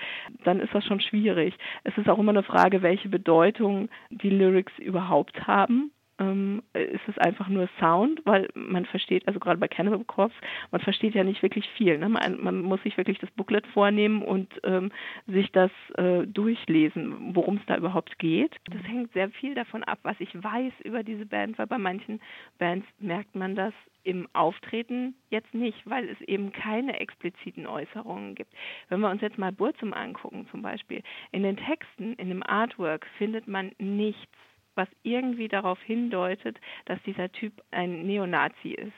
dann 0.44 0.60
ist 0.60 0.74
das 0.74 0.86
schon 0.86 1.00
schwierig. 1.00 1.56
Es 1.84 1.98
ist 1.98 2.10
auch 2.10 2.20
immer 2.20 2.32
eine 2.32 2.44
Frage, 2.44 2.82
welche 2.82 3.10
Bedeutung 3.10 3.90
die 4.10 4.30
Lyrics 4.30 4.78
überhaupt 4.78 5.48
haben 5.48 5.92
ähm, 6.20 6.64
ist 6.74 7.08
es 7.08 7.18
einfach 7.18 7.48
nur 7.48 7.70
Sound, 7.80 8.22
weil 8.26 8.48
man 8.54 8.86
versteht, 8.86 9.28
also 9.28 9.40
gerade 9.40 9.60
bei 9.60 9.68
Cannibal 9.68 10.04
Corpse, 10.06 10.38
man 10.72 10.82
versteht 10.82 11.14
ja 11.14 11.24
nicht 11.24 11.44
wirklich 11.44 11.68
viel. 11.78 11.98
Ne? 11.98 12.10
Man, 12.10 12.42
man, 12.42 12.62
muss 12.62 12.82
sich 12.84 12.98
wirklich 12.98 13.20
das 13.20 13.32
Booklet 13.32 13.66
vornehmen 13.68 14.22
und 14.22 14.54
ähm, 14.64 14.92
sich 15.28 15.52
das 15.52 15.72
äh, 15.96 16.26
durchlesen, 16.26 17.36
worum 17.36 17.58
es 17.58 17.66
da 17.68 17.78
überhaupt 17.78 18.20
geht. 18.20 18.56
Das 18.70 18.84
hängt 18.84 19.14
sehr 19.14 19.30
viel 19.30 19.56
davon 19.56 19.84
ab, 19.84 20.00
was 20.04 20.16
ich 20.20 20.34
weiß 20.34 20.74
über 20.84 21.04
diese 21.04 21.26
Band, 21.26 21.58
weil 21.58 21.68
bei 21.68 21.78
manchen 21.78 22.20
Bands 22.58 22.88
merkt 23.00 23.36
man 23.36 23.56
das 23.56 23.74
im 24.04 24.28
Auftreten 24.32 25.16
jetzt 25.30 25.54
nicht, 25.54 25.78
weil 25.86 26.08
es 26.08 26.22
eben 26.22 26.54
keine 26.54 27.00
expliziten 27.00 27.68
Äußerungen 27.68 28.36
gibt. 28.36 28.54
Wenn 28.88 29.02
wir 29.02 29.10
uns 29.10 29.22
jetzt 29.22 29.38
mal 29.38 29.52
Burzum 29.52 29.94
angucken 29.94 30.48
zum 30.50 30.62
Beispiel, 30.62 31.04
in 31.32 31.44
den 31.44 31.58
Texten, 31.58 32.14
in 32.14 32.30
dem 32.30 32.42
Artwork 32.42 33.06
findet 33.18 33.48
man 33.48 33.74
nichts 33.80 34.32
was 34.78 34.88
irgendwie 35.04 35.48
darauf 35.48 35.82
hindeutet, 35.82 36.58
dass 36.86 37.02
dieser 37.04 37.32
Typ 37.32 37.54
ein 37.72 38.06
Neonazi 38.06 38.70
ist. 38.70 38.94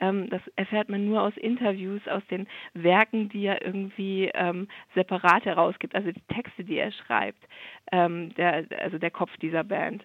Ähm, 0.00 0.28
das 0.30 0.42
erfährt 0.56 0.88
man 0.88 1.06
nur 1.06 1.22
aus 1.22 1.36
Interviews, 1.36 2.06
aus 2.08 2.22
den 2.30 2.46
Werken, 2.74 3.28
die 3.28 3.46
er 3.46 3.64
irgendwie 3.64 4.30
ähm, 4.34 4.68
separat 4.94 5.44
herausgibt, 5.44 5.94
also 5.94 6.10
die 6.12 6.34
Texte, 6.34 6.64
die 6.64 6.76
er 6.76 6.92
schreibt, 6.92 7.42
ähm, 7.92 8.34
der, 8.34 8.66
also 8.80 8.98
der 8.98 9.10
Kopf 9.10 9.36
dieser 9.38 9.64
Band 9.64 10.04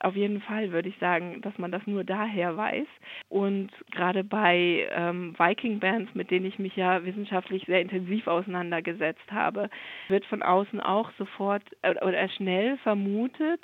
auf 0.00 0.16
jeden 0.16 0.40
Fall 0.40 0.72
würde 0.72 0.88
ich 0.88 0.98
sagen, 0.98 1.42
dass 1.42 1.56
man 1.58 1.70
das 1.70 1.86
nur 1.86 2.04
daher 2.04 2.56
weiß. 2.56 2.86
Und 3.28 3.70
gerade 3.90 4.24
bei 4.24 4.88
ähm, 4.92 5.34
Viking-Bands, 5.38 6.14
mit 6.14 6.30
denen 6.30 6.46
ich 6.46 6.58
mich 6.58 6.74
ja 6.74 7.04
wissenschaftlich 7.04 7.64
sehr 7.66 7.82
intensiv 7.82 8.26
auseinandergesetzt 8.26 9.30
habe, 9.30 9.68
wird 10.08 10.24
von 10.24 10.42
außen 10.42 10.80
auch 10.80 11.10
sofort 11.18 11.62
äh, 11.82 11.94
oder 12.02 12.28
schnell 12.30 12.78
vermutet, 12.78 13.60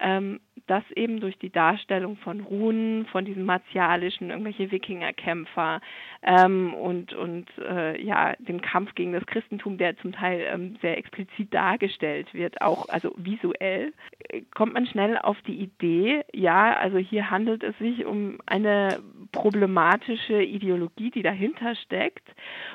ähm, 0.00 0.40
dass 0.66 0.84
eben 0.92 1.20
durch 1.20 1.38
die 1.38 1.50
Darstellung 1.50 2.16
von 2.16 2.40
Runen, 2.40 3.06
von 3.06 3.24
diesen 3.24 3.44
martialischen, 3.44 4.30
irgendwelche 4.30 4.70
Wikingerkämpfer 4.70 5.80
ähm, 6.22 6.74
und, 6.74 7.12
und 7.14 7.46
äh, 7.58 8.00
ja, 8.02 8.34
dem 8.38 8.60
Kampf 8.60 8.94
gegen 8.94 9.12
das 9.12 9.26
Christentum, 9.26 9.78
der 9.78 9.96
zum 9.98 10.12
Teil 10.12 10.46
ähm, 10.52 10.76
sehr 10.80 10.98
explizit 10.98 11.52
dargestellt 11.52 12.32
wird, 12.34 12.60
auch 12.60 12.88
also 12.88 13.12
visuell, 13.16 13.92
äh, 14.28 14.42
kommt 14.54 14.74
man 14.74 14.86
schnell 14.86 15.18
auf 15.18 15.40
die 15.42 15.60
Idee, 15.60 16.24
ja, 16.32 16.76
also 16.76 16.98
hier 16.98 17.30
handelt 17.30 17.62
es 17.62 17.76
sich 17.78 18.04
um 18.04 18.38
eine 18.46 18.98
problematische 19.32 20.42
Ideologie, 20.42 21.10
die 21.10 21.22
dahinter 21.22 21.74
steckt. 21.76 22.26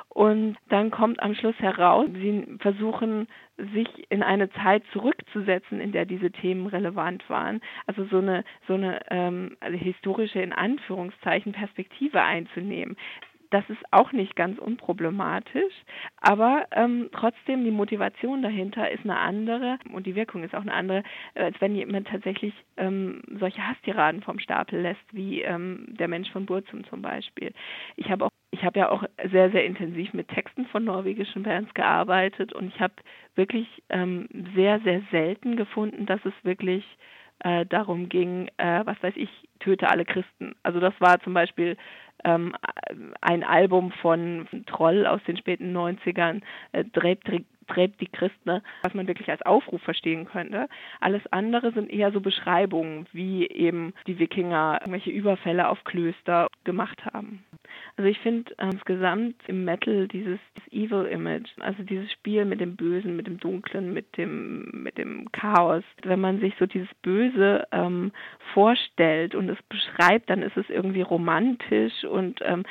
Und 0.10 0.58
dann 0.70 0.92
kommt 0.92 1.22
am 1.22 1.36
Schluss 1.36 1.58
heraus, 1.60 2.08
sie 2.14 2.46
versuchen 2.60 3.28
sich 3.74 3.88
in 4.10 4.24
eine 4.24 4.50
Zeit 4.52 4.84
zurückzusetzen, 4.92 5.80
in 5.80 5.92
der 5.92 6.06
diese 6.06 6.32
Themen 6.32 6.68
relevant 6.68 7.30
waren. 7.30 7.62
Also 7.88 8.06
so 8.06 8.18
eine 8.18 8.44
so 8.68 8.74
eine 8.74 9.00
ähm, 9.10 9.58
also 9.60 9.78
historische 9.78 10.42
in 10.42 10.54
Anführungszeichen 10.54 11.54
Perspektive 11.54 12.22
einzunehmen. 12.22 12.98
Das 13.52 13.70
ist 13.70 13.82
auch 13.92 14.14
nicht 14.14 14.36
ganz 14.36 14.58
unproblematisch, 14.60 15.74
aber 16.22 16.66
ähm, 16.72 17.10
trotzdem 17.12 17.66
die 17.66 17.72
Motivation 17.72 18.42
dahinter 18.42 18.90
ist 18.90 19.04
eine 19.04 19.18
andere 19.18 19.78
und 19.94 20.08
die 20.08 20.16
Wirkung 20.16 20.44
ist 20.44 20.56
auch 20.56 20.62
eine 20.62 20.74
andere, 20.74 21.04
als 21.36 21.60
wenn 21.60 21.76
jemand 21.76 22.08
tatsächlich 22.08 22.54
ähm, 22.78 23.22
solche 23.40 23.62
Hasstiraden 23.68 24.24
vom 24.24 24.40
Stapel 24.40 24.80
lässt, 24.80 25.04
wie 25.12 25.42
ähm, 25.42 25.86
der 25.90 26.08
Mensch 26.08 26.32
von 26.32 26.46
Burzum 26.46 26.86
zum 26.86 27.02
Beispiel. 27.02 27.52
Ich 27.98 28.10
habe 28.10 28.26
auch 28.26 28.32
ich 28.54 28.66
habe 28.66 28.80
ja 28.80 28.90
auch 28.90 29.04
sehr, 29.32 29.50
sehr 29.52 29.66
intensiv 29.66 30.14
mit 30.14 30.28
Texten 30.28 30.66
von 30.68 30.84
norwegischen 30.84 31.44
Bands 31.44 31.74
gearbeitet 31.74 32.52
und 32.52 32.68
ich 32.68 32.82
habe 32.82 32.94
wirklich 33.36 33.68
ähm, 33.90 34.28
sehr, 34.56 34.82
sehr 34.82 35.02
selten 35.10 35.56
gefunden, 35.56 36.06
dass 36.06 36.20
es 36.26 36.34
wirklich 36.44 36.84
äh, 37.44 37.66
darum 37.66 38.10
ging, 38.10 38.50
äh, 38.58 38.86
was 38.86 39.02
weiß 39.02 39.14
ich, 39.16 39.30
töte 39.60 39.90
alle 39.90 40.06
Christen. 40.06 40.54
Also 40.64 40.80
das 40.80 40.94
war 41.00 41.20
zum 41.22 41.34
Beispiel 41.34 41.78
ähm, 42.24 42.56
ein 43.22 43.44
Album 43.44 43.92
von 44.02 44.48
Troll 44.66 45.06
aus 45.06 45.22
den 45.28 45.38
späten 45.38 45.76
90ern, 45.76 46.42
äh, 46.72 46.84
Dreht, 46.86 47.22
Dreht 47.68 48.02
die 48.02 48.08
Christen, 48.08 48.62
was 48.84 48.94
man 48.94 49.08
wirklich 49.08 49.30
als 49.30 49.42
Aufruf 49.44 49.82
verstehen 49.82 50.26
könnte. 50.26 50.68
Alles 51.00 51.22
andere 51.32 51.72
sind 51.72 51.90
eher 51.90 52.12
so 52.12 52.20
Beschreibungen, 52.20 53.08
wie 53.14 53.48
eben 53.48 53.94
die 54.08 54.20
Wikinger 54.20 54.80
irgendwelche 54.82 55.12
Überfälle 55.12 55.70
auf 55.70 55.84
Klöster 55.84 56.48
gemacht 56.64 57.06
haben. 57.06 57.44
Also 57.98 58.10
ich 58.10 58.20
finde 58.20 58.52
äh, 58.58 58.66
insgesamt 58.72 59.36
im 59.48 59.66
Metal 59.66 60.08
dieses, 60.08 60.40
dieses 60.58 60.74
Evil 60.74 61.06
Image, 61.06 61.50
also 61.60 61.84
dieses 61.84 62.12
Spiel 62.12 62.46
mit 62.46 62.62
dem 62.62 62.76
Bösen, 62.76 63.16
mit 63.16 63.28
dem 63.28 63.40
Dunklen, 63.40 63.94
mit 63.94 64.18
dem 64.18 64.84
mit 64.84 64.98
dem 64.98 65.32
Chaos. 65.32 65.84
Wenn 66.04 66.20
man 66.20 66.40
sich 66.40 66.54
so 66.60 66.66
dieses 66.66 66.90
Böse 67.02 67.68
ähm, 67.72 68.12
vorstellt 68.54 69.36
und 69.36 69.50
es 69.50 69.62
beschreibt, 69.64 70.30
dann 70.30 70.42
ist 70.42 70.58
es 70.58 70.70
irgendwie 70.70 71.02
romantisch 71.02 72.04
und 72.06 72.40
ähm, 72.44 72.64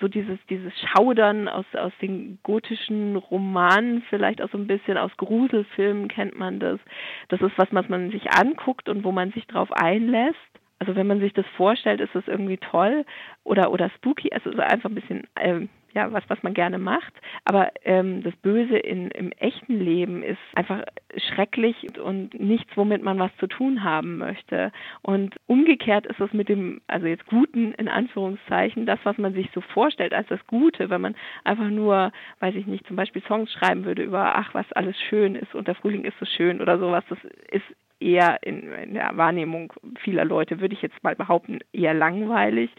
so 0.00 0.08
dieses 0.08 0.38
dieses 0.48 0.72
Schaudern 0.80 1.48
aus 1.48 1.66
aus 1.74 1.92
den 2.00 2.38
gotischen 2.42 3.16
Romanen, 3.16 4.02
vielleicht 4.08 4.42
auch 4.42 4.50
so 4.50 4.58
ein 4.58 4.66
bisschen 4.66 4.96
aus 4.96 5.10
Gruselfilmen 5.16 6.08
kennt 6.08 6.38
man 6.38 6.58
das. 6.58 6.80
Das 7.28 7.40
ist 7.40 7.56
was, 7.56 7.68
was 7.72 7.88
man 7.88 8.10
sich 8.10 8.30
anguckt 8.32 8.88
und 8.88 9.04
wo 9.04 9.12
man 9.12 9.32
sich 9.32 9.46
drauf 9.46 9.70
einlässt. 9.72 10.38
Also 10.82 10.96
wenn 10.96 11.06
man 11.06 11.20
sich 11.20 11.32
das 11.32 11.46
vorstellt, 11.56 12.00
ist 12.00 12.12
das 12.12 12.26
irgendwie 12.26 12.56
toll 12.56 13.04
oder 13.44 13.70
oder 13.70 13.88
spooky. 13.90 14.32
Also 14.32 14.50
einfach 14.58 14.90
ein 14.90 14.96
bisschen 14.96 15.28
ähm, 15.38 15.68
ja 15.94 16.12
was 16.12 16.24
was 16.26 16.42
man 16.42 16.54
gerne 16.54 16.80
macht. 16.80 17.12
Aber 17.44 17.70
ähm, 17.84 18.24
das 18.24 18.34
Böse 18.42 18.78
in, 18.78 19.12
im 19.12 19.30
echten 19.30 19.78
Leben 19.78 20.24
ist 20.24 20.40
einfach 20.56 20.82
schrecklich 21.16 22.00
und 22.00 22.34
nichts, 22.34 22.76
womit 22.76 23.04
man 23.04 23.20
was 23.20 23.30
zu 23.36 23.46
tun 23.46 23.84
haben 23.84 24.18
möchte. 24.18 24.72
Und 25.02 25.36
umgekehrt 25.46 26.04
ist 26.06 26.18
es 26.18 26.32
mit 26.32 26.48
dem 26.48 26.80
also 26.88 27.06
jetzt 27.06 27.26
Guten 27.26 27.74
in 27.74 27.86
Anführungszeichen 27.86 28.84
das, 28.84 28.98
was 29.04 29.18
man 29.18 29.34
sich 29.34 29.50
so 29.54 29.60
vorstellt 29.60 30.12
als 30.12 30.26
das 30.26 30.44
Gute, 30.48 30.90
wenn 30.90 31.00
man 31.00 31.14
einfach 31.44 31.70
nur, 31.70 32.10
weiß 32.40 32.56
ich 32.56 32.66
nicht, 32.66 32.88
zum 32.88 32.96
Beispiel 32.96 33.22
Songs 33.28 33.52
schreiben 33.52 33.84
würde 33.84 34.02
über 34.02 34.34
ach 34.34 34.52
was 34.52 34.72
alles 34.72 34.96
schön 35.08 35.36
ist 35.36 35.54
und 35.54 35.68
der 35.68 35.76
Frühling 35.76 36.04
ist 36.04 36.18
so 36.18 36.26
schön 36.26 36.60
oder 36.60 36.80
sowas. 36.80 37.04
Das 37.08 37.18
ist 37.52 37.66
eher 38.02 38.42
in, 38.42 38.72
in, 38.72 38.94
der 38.94 39.16
Wahrnehmung 39.16 39.72
vieler 40.00 40.24
Leute, 40.24 40.60
würde 40.60 40.74
ich 40.74 40.82
jetzt 40.82 41.02
mal 41.02 41.16
behaupten, 41.16 41.60
eher 41.72 41.94
langweilig. 41.94 42.70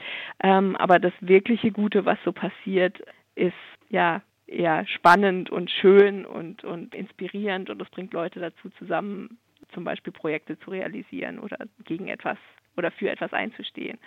Ähm, 0.42 0.76
aber 0.76 1.00
das 1.00 1.14
wirkliche 1.22 1.72
Gute, 1.72 2.06
was 2.06 2.18
so 2.24 2.32
passiert, 2.32 3.02
ist 3.36 3.54
ja 3.90 4.22
eher 4.48 4.86
spannend 4.88 5.50
und 5.50 5.72
schön 5.72 6.26
und, 6.26 6.64
und 6.64 6.94
inspirierend 6.94 7.70
und 7.70 7.82
es 7.82 7.90
bringt 7.90 8.14
Leute 8.14 8.40
dazu 8.40 8.70
zusammen, 8.78 9.38
zum 9.74 9.84
Beispiel 9.84 10.14
Projekte 10.14 10.60
zu 10.60 10.72
realisieren 10.72 11.40
oder 11.40 11.58
gegen 11.86 12.08
etwas 12.08 12.38
oder 12.76 12.92
für 12.92 13.10
etwas 13.10 13.34
einzustehen. 13.34 13.98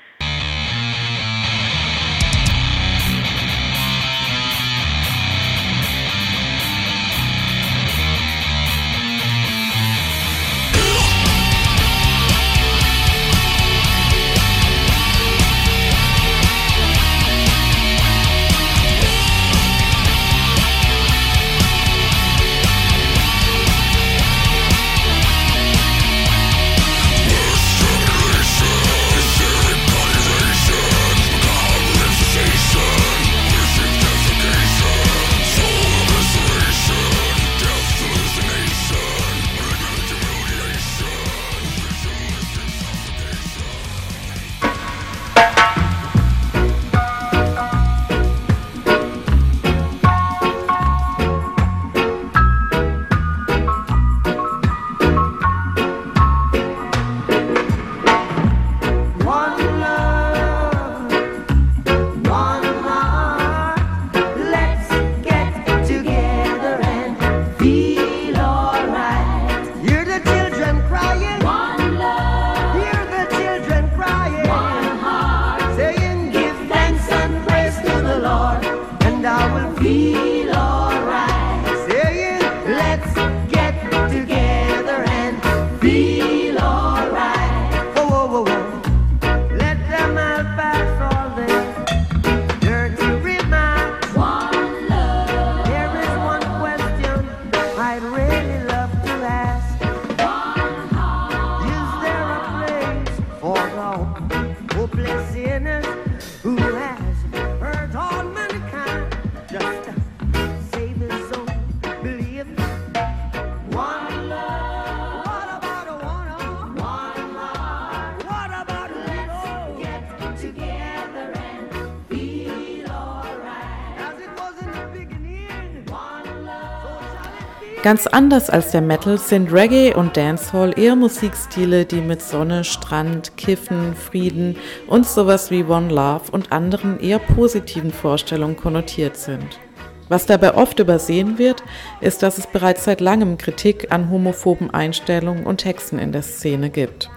Ganz 127.86 128.08
anders 128.08 128.50
als 128.50 128.72
der 128.72 128.80
Metal 128.80 129.16
sind 129.16 129.52
Reggae 129.52 129.94
und 129.94 130.16
Dancehall 130.16 130.76
eher 130.76 130.96
Musikstile, 130.96 131.84
die 131.84 132.00
mit 132.00 132.20
Sonne, 132.20 132.64
Strand, 132.64 133.36
Kiffen, 133.36 133.94
Frieden 133.94 134.56
und 134.88 135.06
sowas 135.06 135.52
wie 135.52 135.62
One 135.62 135.94
Love 135.94 136.32
und 136.32 136.50
anderen 136.50 136.98
eher 136.98 137.20
positiven 137.20 137.92
Vorstellungen 137.92 138.56
konnotiert 138.56 139.16
sind. 139.16 139.60
Was 140.08 140.26
dabei 140.26 140.56
oft 140.56 140.80
übersehen 140.80 141.38
wird, 141.38 141.62
ist, 142.00 142.24
dass 142.24 142.38
es 142.38 142.48
bereits 142.48 142.82
seit 142.82 143.00
langem 143.00 143.38
Kritik 143.38 143.92
an 143.92 144.10
homophoben 144.10 144.74
Einstellungen 144.74 145.46
und 145.46 145.58
Texten 145.58 146.00
in 146.00 146.10
der 146.10 146.22
Szene 146.22 146.70
gibt. 146.70 147.08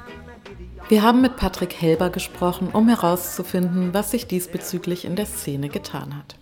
Wir 0.87 1.01
haben 1.01 1.21
mit 1.21 1.35
Patrick 1.35 1.81
Helber 1.81 2.11
gesprochen, 2.11 2.69
um 2.71 2.87
herauszufinden, 2.89 3.95
was 3.95 4.11
sich 4.11 4.27
diesbezüglich 4.27 5.05
in 5.05 5.15
der 5.15 5.25
Szene 5.25 5.69
getan 5.69 6.15
hat. 6.15 6.35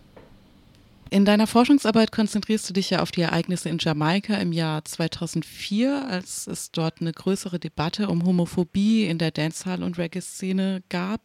In 1.09 1.23
deiner 1.23 1.47
Forschungsarbeit 1.47 2.11
konzentrierst 2.11 2.69
du 2.69 2.73
dich 2.73 2.89
ja 2.89 3.01
auf 3.01 3.11
die 3.11 3.21
Ereignisse 3.21 3.69
in 3.69 3.77
Jamaika 3.79 4.35
im 4.35 4.51
Jahr 4.51 4.83
2004, 4.83 6.05
als 6.09 6.47
es 6.47 6.71
dort 6.71 6.99
eine 6.99 7.13
größere 7.13 7.59
Debatte 7.59 8.09
um 8.09 8.25
Homophobie 8.25 9.05
in 9.05 9.17
der 9.17 9.31
Dancehall- 9.31 9.83
und 9.83 9.97
Reggae-Szene 9.97 10.83
gab. 10.89 11.21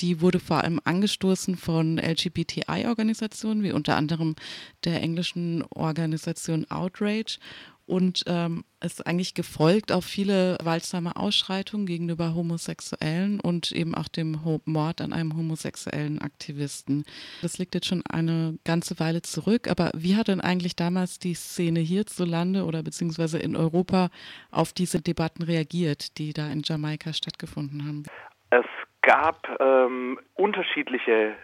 Die 0.00 0.20
wurde 0.20 0.40
vor 0.40 0.64
allem 0.64 0.80
angestoßen 0.82 1.56
von 1.56 1.98
LGBTI-Organisationen, 1.98 3.62
wie 3.62 3.72
unter 3.72 3.94
anderem 3.94 4.34
der 4.82 5.00
englischen 5.00 5.62
Organisation 5.70 6.68
Outrage 6.68 7.38
und 7.86 8.24
ähm, 8.26 8.64
ist 8.82 9.06
eigentlich 9.06 9.34
gefolgt 9.34 9.92
auf 9.92 10.04
viele 10.04 10.56
gewaltsame 10.58 11.16
Ausschreitungen 11.16 11.86
gegenüber 11.86 12.34
Homosexuellen 12.34 13.40
und 13.40 13.72
eben 13.72 13.94
auch 13.94 14.08
dem 14.08 14.38
Mord 14.64 15.00
an 15.00 15.12
einem 15.12 15.36
homosexuellen 15.36 16.20
Aktivisten. 16.20 17.04
Das 17.42 17.58
liegt 17.58 17.74
jetzt 17.74 17.86
schon 17.86 18.02
eine 18.10 18.58
ganze 18.64 18.98
Weile 19.00 19.22
zurück, 19.22 19.68
aber 19.70 19.90
wie 19.94 20.16
hat 20.16 20.28
denn 20.28 20.40
eigentlich 20.40 20.76
damals 20.76 21.18
die 21.18 21.34
Szene 21.34 21.80
hierzulande 21.80 22.64
oder 22.64 22.82
beziehungsweise 22.82 23.38
in 23.38 23.56
Europa 23.56 24.08
auf 24.50 24.72
diese 24.72 25.00
Debatten 25.00 25.42
reagiert, 25.42 26.18
die 26.18 26.32
da 26.32 26.50
in 26.50 26.62
Jamaika 26.64 27.12
stattgefunden 27.12 27.86
haben? 27.86 28.04
Es 28.50 28.66
gab 29.02 29.46
ähm, 29.60 30.18
unterschiedliche 30.34 31.34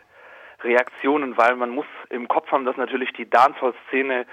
Reaktionen, 0.63 1.37
weil 1.37 1.57
man 1.57 1.71
muss 1.71 1.87
im 2.11 2.29
Kopf 2.29 2.51
haben, 2.51 2.65
dass 2.65 2.77
natürlich 2.77 3.13
die 3.13 3.29
Dancehall-Szene 3.29 4.27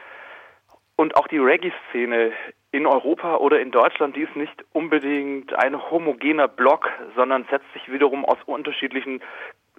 und 0.97 1.15
auch 1.15 1.27
die 1.27 1.37
Reggae-Szene 1.37 2.33
in 2.71 2.85
Europa 2.85 3.37
oder 3.37 3.61
in 3.61 3.71
Deutschland, 3.71 4.15
die 4.17 4.23
ist 4.23 4.35
nicht 4.35 4.65
unbedingt 4.73 5.53
ein 5.53 5.89
homogener 5.89 6.49
Block, 6.49 6.89
sondern 7.15 7.45
setzt 7.49 7.71
sich 7.73 7.89
wiederum 7.89 8.25
aus 8.25 8.37
unterschiedlichen 8.45 9.21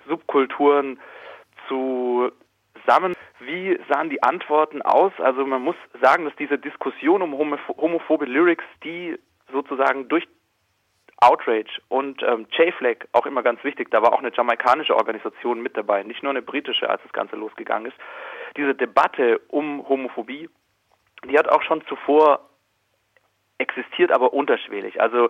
Subkulturen 0.07 0.99
zusammen. 1.67 3.15
Wie 3.41 3.79
sahen 3.93 4.11
die 4.11 4.23
Antworten 4.23 4.81
aus? 4.81 5.13
Also 5.19 5.45
man 5.45 5.63
muss 5.63 5.77
sagen, 6.01 6.25
dass 6.25 6.35
diese 6.37 6.57
Diskussion 6.57 7.21
um 7.21 7.37
homophobe 7.37 8.25
Lyrics, 8.25 8.65
die 8.83 9.19
sozusagen 9.53 10.09
durch 10.09 10.27
Outrage 11.21 11.81
und 11.89 12.23
ähm, 12.23 12.47
J-Flag 12.53 13.07
auch 13.13 13.27
immer 13.27 13.43
ganz 13.43 13.63
wichtig, 13.65 13.91
da 13.91 14.03
war 14.03 14.13
auch 14.13 14.21
eine 14.21 14.33
jamaikanische 14.33 14.95
Organisation 14.95 15.61
mit 15.61 15.77
dabei, 15.77 16.05
nicht 16.05 16.23
nur 16.23 16.31
eine 16.31 16.43
britische, 16.43 16.89
als 16.89 17.03
das 17.03 17.13
Ganze 17.13 17.35
losgegangen 17.35 17.87
ist. 17.87 17.97
Diese 18.57 18.75
Debatte 18.75 19.41
um 19.49 19.89
Homophobie 19.89 20.49
die 21.25 21.39
hat 21.39 21.49
auch 21.49 21.63
schon 21.63 21.85
zuvor 21.87 22.41
existiert, 23.59 24.13
aber 24.13 24.33
unterschwellig. 24.33 25.01
Also 25.01 25.29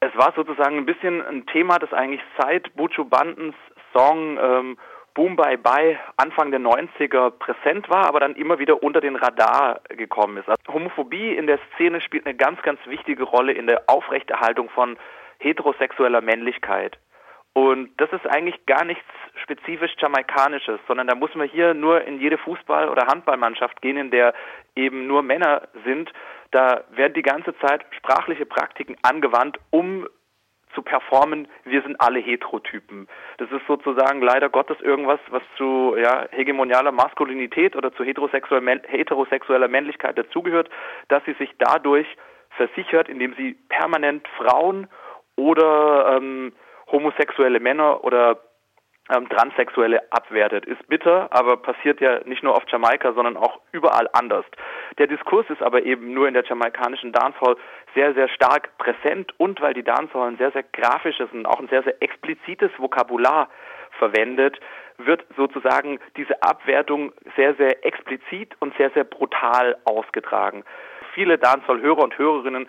es 0.00 0.14
war 0.16 0.32
sozusagen 0.34 0.78
ein 0.78 0.86
bisschen 0.86 1.24
ein 1.24 1.46
Thema, 1.46 1.78
das 1.78 1.92
eigentlich 1.92 2.22
seit 2.38 2.74
Buju 2.74 3.04
Bandens 3.04 3.54
Song 3.92 4.38
ähm, 4.38 4.78
Boom 5.14 5.36
Bye 5.36 5.58
Bye 5.58 5.98
Anfang 6.16 6.50
der 6.50 6.60
90er 6.60 7.30
präsent 7.30 7.88
war, 7.90 8.06
aber 8.06 8.20
dann 8.20 8.36
immer 8.36 8.58
wieder 8.58 8.82
unter 8.82 9.00
den 9.00 9.16
Radar 9.16 9.80
gekommen 9.88 10.36
ist. 10.38 10.48
Also 10.48 10.72
Homophobie 10.72 11.34
in 11.34 11.46
der 11.46 11.58
Szene 11.74 12.00
spielt 12.00 12.26
eine 12.26 12.36
ganz, 12.36 12.62
ganz 12.62 12.80
wichtige 12.86 13.24
Rolle 13.24 13.52
in 13.52 13.66
der 13.66 13.84
Aufrechterhaltung 13.88 14.70
von 14.70 14.96
heterosexueller 15.38 16.20
Männlichkeit. 16.20 16.98
Und 17.52 17.90
das 17.96 18.12
ist 18.12 18.26
eigentlich 18.26 18.64
gar 18.66 18.84
nichts 18.84 19.04
spezifisch 19.42 19.92
Jamaikanisches, 19.98 20.78
sondern 20.86 21.08
da 21.08 21.14
muss 21.14 21.34
man 21.34 21.48
hier 21.48 21.74
nur 21.74 22.02
in 22.02 22.20
jede 22.20 22.36
Fußball- 22.36 22.88
oder 22.88 23.06
Handballmannschaft 23.06 23.82
gehen, 23.82 23.96
in 23.96 24.10
der 24.10 24.34
eben 24.76 25.06
nur 25.06 25.22
Männer 25.22 25.62
sind. 25.84 26.12
Da 26.52 26.84
werden 26.90 27.14
die 27.14 27.22
ganze 27.22 27.56
Zeit 27.58 27.84
sprachliche 27.96 28.46
Praktiken 28.46 28.96
angewandt, 29.02 29.58
um 29.70 30.06
zu 30.74 30.82
performen, 30.82 31.48
wir 31.64 31.82
sind 31.82 32.00
alle 32.00 32.20
Heterotypen. 32.20 33.08
Das 33.38 33.50
ist 33.50 33.66
sozusagen 33.66 34.22
leider 34.22 34.48
Gottes 34.48 34.80
irgendwas, 34.80 35.18
was 35.30 35.42
zu 35.56 35.96
ja, 35.96 36.26
hegemonialer 36.30 36.92
Maskulinität 36.92 37.74
oder 37.74 37.92
zu 37.92 38.04
heterosexueller 38.04 39.68
Männlichkeit 39.68 40.16
dazugehört, 40.16 40.70
dass 41.08 41.24
sie 41.24 41.34
sich 41.34 41.50
dadurch 41.58 42.06
versichert, 42.50 43.08
indem 43.08 43.34
sie 43.34 43.56
permanent 43.68 44.26
Frauen 44.38 44.88
oder 45.36 46.16
ähm, 46.16 46.52
homosexuelle 46.90 47.60
Männer 47.60 48.04
oder 48.04 48.38
ähm, 49.10 49.28
Transsexuelle 49.28 50.00
abwertet. 50.12 50.66
Ist 50.66 50.86
bitter, 50.88 51.28
aber 51.32 51.56
passiert 51.56 52.00
ja 52.00 52.20
nicht 52.24 52.42
nur 52.42 52.54
auf 52.54 52.62
Jamaika, 52.68 53.12
sondern 53.12 53.36
auch 53.36 53.60
überall 53.72 54.08
anders. 54.12 54.44
Der 54.98 55.06
Diskurs 55.06 55.46
ist 55.50 55.62
aber 55.62 55.82
eben 55.82 56.12
nur 56.14 56.28
in 56.28 56.34
der 56.34 56.44
jamaikanischen 56.44 57.12
Dancehall 57.12 57.56
sehr, 57.94 58.14
sehr 58.14 58.28
stark 58.28 58.76
präsent 58.78 59.32
und 59.38 59.60
weil 59.60 59.74
die 59.74 59.82
Dancehall 59.82 60.28
ein 60.28 60.38
sehr, 60.38 60.52
sehr 60.52 60.62
grafisches 60.62 61.28
und 61.32 61.46
auch 61.46 61.58
ein 61.58 61.68
sehr, 61.68 61.82
sehr 61.82 62.00
explizites 62.02 62.70
Vokabular 62.78 63.48
verwendet, 63.98 64.60
wird 64.98 65.24
sozusagen 65.36 65.98
diese 66.16 66.42
Abwertung 66.42 67.12
sehr, 67.36 67.54
sehr 67.54 67.84
explizit 67.84 68.54
und 68.60 68.76
sehr, 68.76 68.90
sehr 68.90 69.04
brutal 69.04 69.76
ausgetragen. 69.84 70.64
Viele 71.14 71.38
Dancehall-Hörer 71.38 72.04
und 72.04 72.16
Hörerinnen 72.18 72.68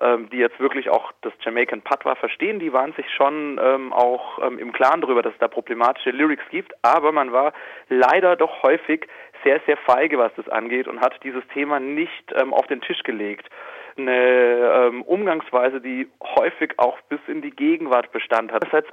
ähm, 0.00 0.28
die 0.30 0.38
jetzt 0.38 0.60
wirklich 0.60 0.90
auch 0.90 1.12
das 1.22 1.32
Jamaican 1.40 1.82
Patois 1.82 2.16
verstehen, 2.16 2.58
die 2.58 2.72
waren 2.72 2.92
sich 2.92 3.06
schon 3.12 3.60
ähm, 3.62 3.92
auch 3.92 4.38
ähm, 4.42 4.58
im 4.58 4.72
Klaren 4.72 5.00
darüber, 5.00 5.22
dass 5.22 5.32
es 5.32 5.38
da 5.38 5.48
problematische 5.48 6.10
Lyrics 6.10 6.44
gibt, 6.50 6.72
aber 6.82 7.12
man 7.12 7.32
war 7.32 7.52
leider 7.88 8.36
doch 8.36 8.62
häufig 8.62 9.06
sehr, 9.44 9.60
sehr 9.66 9.76
feige, 9.76 10.18
was 10.18 10.32
das 10.36 10.48
angeht 10.48 10.88
und 10.88 11.00
hat 11.00 11.22
dieses 11.22 11.46
Thema 11.48 11.80
nicht 11.80 12.32
ähm, 12.34 12.52
auf 12.52 12.66
den 12.66 12.80
Tisch 12.80 13.02
gelegt. 13.02 13.48
Eine 13.96 14.88
ähm, 14.88 15.02
Umgangsweise, 15.02 15.80
die 15.80 16.08
häufig 16.38 16.74
auch 16.78 17.00
bis 17.08 17.20
in 17.26 17.42
die 17.42 17.50
Gegenwart 17.50 18.12
Bestand 18.12 18.52
hat. 18.52 18.64
Einerseits 18.64 18.88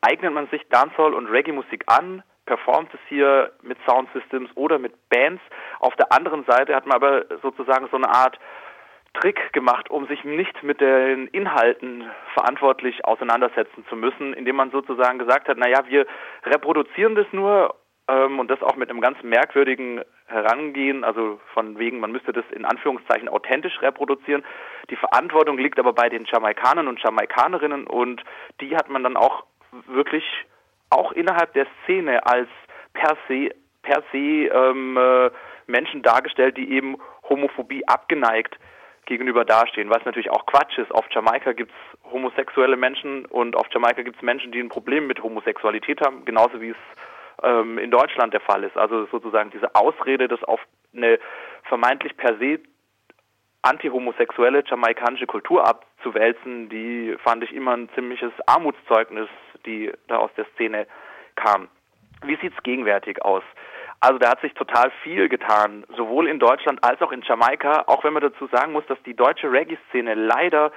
eignet 0.00 0.32
man 0.32 0.48
sich 0.48 0.66
Dancehall 0.70 1.14
und 1.14 1.26
Reggae-Musik 1.26 1.84
an, 1.86 2.22
performt 2.46 2.94
es 2.94 3.00
hier 3.08 3.52
mit 3.62 3.76
Soundsystems 3.86 4.50
oder 4.54 4.78
mit 4.78 4.94
Bands. 5.10 5.42
Auf 5.80 5.96
der 5.96 6.12
anderen 6.12 6.44
Seite 6.44 6.74
hat 6.74 6.86
man 6.86 6.96
aber 6.96 7.24
sozusagen 7.42 7.88
so 7.90 7.96
eine 7.96 8.08
Art 8.08 8.38
Trick 9.20 9.52
gemacht, 9.52 9.90
um 9.90 10.06
sich 10.06 10.24
nicht 10.24 10.62
mit 10.62 10.80
den 10.80 11.26
Inhalten 11.28 12.04
verantwortlich 12.34 13.04
auseinandersetzen 13.04 13.84
zu 13.88 13.96
müssen, 13.96 14.34
indem 14.34 14.56
man 14.56 14.70
sozusagen 14.70 15.18
gesagt 15.18 15.48
hat, 15.48 15.58
naja, 15.58 15.80
wir 15.88 16.06
reproduzieren 16.44 17.14
das 17.14 17.26
nur 17.32 17.74
ähm, 18.08 18.38
und 18.38 18.50
das 18.50 18.62
auch 18.62 18.76
mit 18.76 18.90
einem 18.90 19.00
ganz 19.00 19.22
merkwürdigen 19.22 20.02
Herangehen, 20.26 21.04
also 21.04 21.40
von 21.54 21.78
wegen, 21.78 22.00
man 22.00 22.12
müsste 22.12 22.32
das 22.32 22.44
in 22.50 22.64
Anführungszeichen 22.64 23.28
authentisch 23.28 23.80
reproduzieren. 23.80 24.44
Die 24.90 24.96
Verantwortung 24.96 25.58
liegt 25.58 25.78
aber 25.78 25.92
bei 25.92 26.08
den 26.08 26.24
Jamaikanern 26.24 26.88
und 26.88 27.02
Jamaikanerinnen 27.02 27.86
und 27.86 28.22
die 28.60 28.76
hat 28.76 28.88
man 28.88 29.02
dann 29.02 29.16
auch 29.16 29.44
wirklich 29.86 30.24
auch 30.90 31.12
innerhalb 31.12 31.52
der 31.54 31.66
Szene 31.84 32.24
als 32.26 32.48
per 32.92 33.16
se, 33.28 33.50
per 33.82 34.02
se 34.12 34.18
ähm, 34.18 34.96
äh, 34.96 35.30
Menschen 35.66 36.02
dargestellt, 36.02 36.56
die 36.56 36.70
eben 36.72 36.96
Homophobie 37.28 37.86
abgeneigt 37.86 38.56
gegenüber 39.06 39.44
dastehen, 39.44 39.90
was 39.90 40.04
natürlich 40.04 40.30
auch 40.30 40.46
Quatsch 40.46 40.78
ist. 40.78 40.92
Auf 40.92 41.06
Jamaika 41.10 41.52
gibt 41.52 41.72
es 41.72 42.12
homosexuelle 42.12 42.76
Menschen 42.76 43.24
und 43.26 43.56
auf 43.56 43.66
Jamaika 43.70 44.02
gibt 44.02 44.16
es 44.16 44.22
Menschen, 44.22 44.52
die 44.52 44.60
ein 44.60 44.68
Problem 44.68 45.06
mit 45.06 45.22
Homosexualität 45.22 46.00
haben, 46.00 46.24
genauso 46.24 46.60
wie 46.60 46.70
es 46.70 46.76
ähm, 47.42 47.78
in 47.78 47.90
Deutschland 47.90 48.34
der 48.34 48.40
Fall 48.40 48.64
ist. 48.64 48.76
Also 48.76 49.06
sozusagen 49.06 49.50
diese 49.50 49.74
Ausrede, 49.74 50.28
das 50.28 50.42
auf 50.44 50.60
eine 50.94 51.18
vermeintlich 51.64 52.16
per 52.16 52.36
se 52.38 52.60
antihomosexuelle 53.62 54.62
jamaikanische 54.64 55.26
Kultur 55.26 55.66
abzuwälzen, 55.66 56.68
die 56.68 57.16
fand 57.24 57.42
ich 57.42 57.52
immer 57.52 57.76
ein 57.76 57.88
ziemliches 57.94 58.32
Armutszeugnis, 58.46 59.28
die 59.64 59.92
da 60.06 60.18
aus 60.18 60.30
der 60.36 60.46
Szene 60.54 60.86
kam. 61.34 61.68
Wie 62.22 62.36
sieht 62.36 62.52
es 62.56 62.62
gegenwärtig 62.62 63.22
aus? 63.22 63.42
Also 64.00 64.18
da 64.18 64.30
hat 64.30 64.40
sich 64.40 64.54
total 64.54 64.90
viel 65.02 65.28
getan, 65.28 65.84
sowohl 65.96 66.28
in 66.28 66.38
Deutschland 66.38 66.84
als 66.84 67.00
auch 67.00 67.12
in 67.12 67.22
Jamaika, 67.22 67.84
auch 67.86 68.04
wenn 68.04 68.12
man 68.12 68.22
dazu 68.22 68.46
sagen 68.48 68.72
muss, 68.72 68.86
dass 68.86 69.02
die 69.04 69.14
deutsche 69.14 69.50
Reggae-Szene 69.50 70.14
leider, 70.14 70.70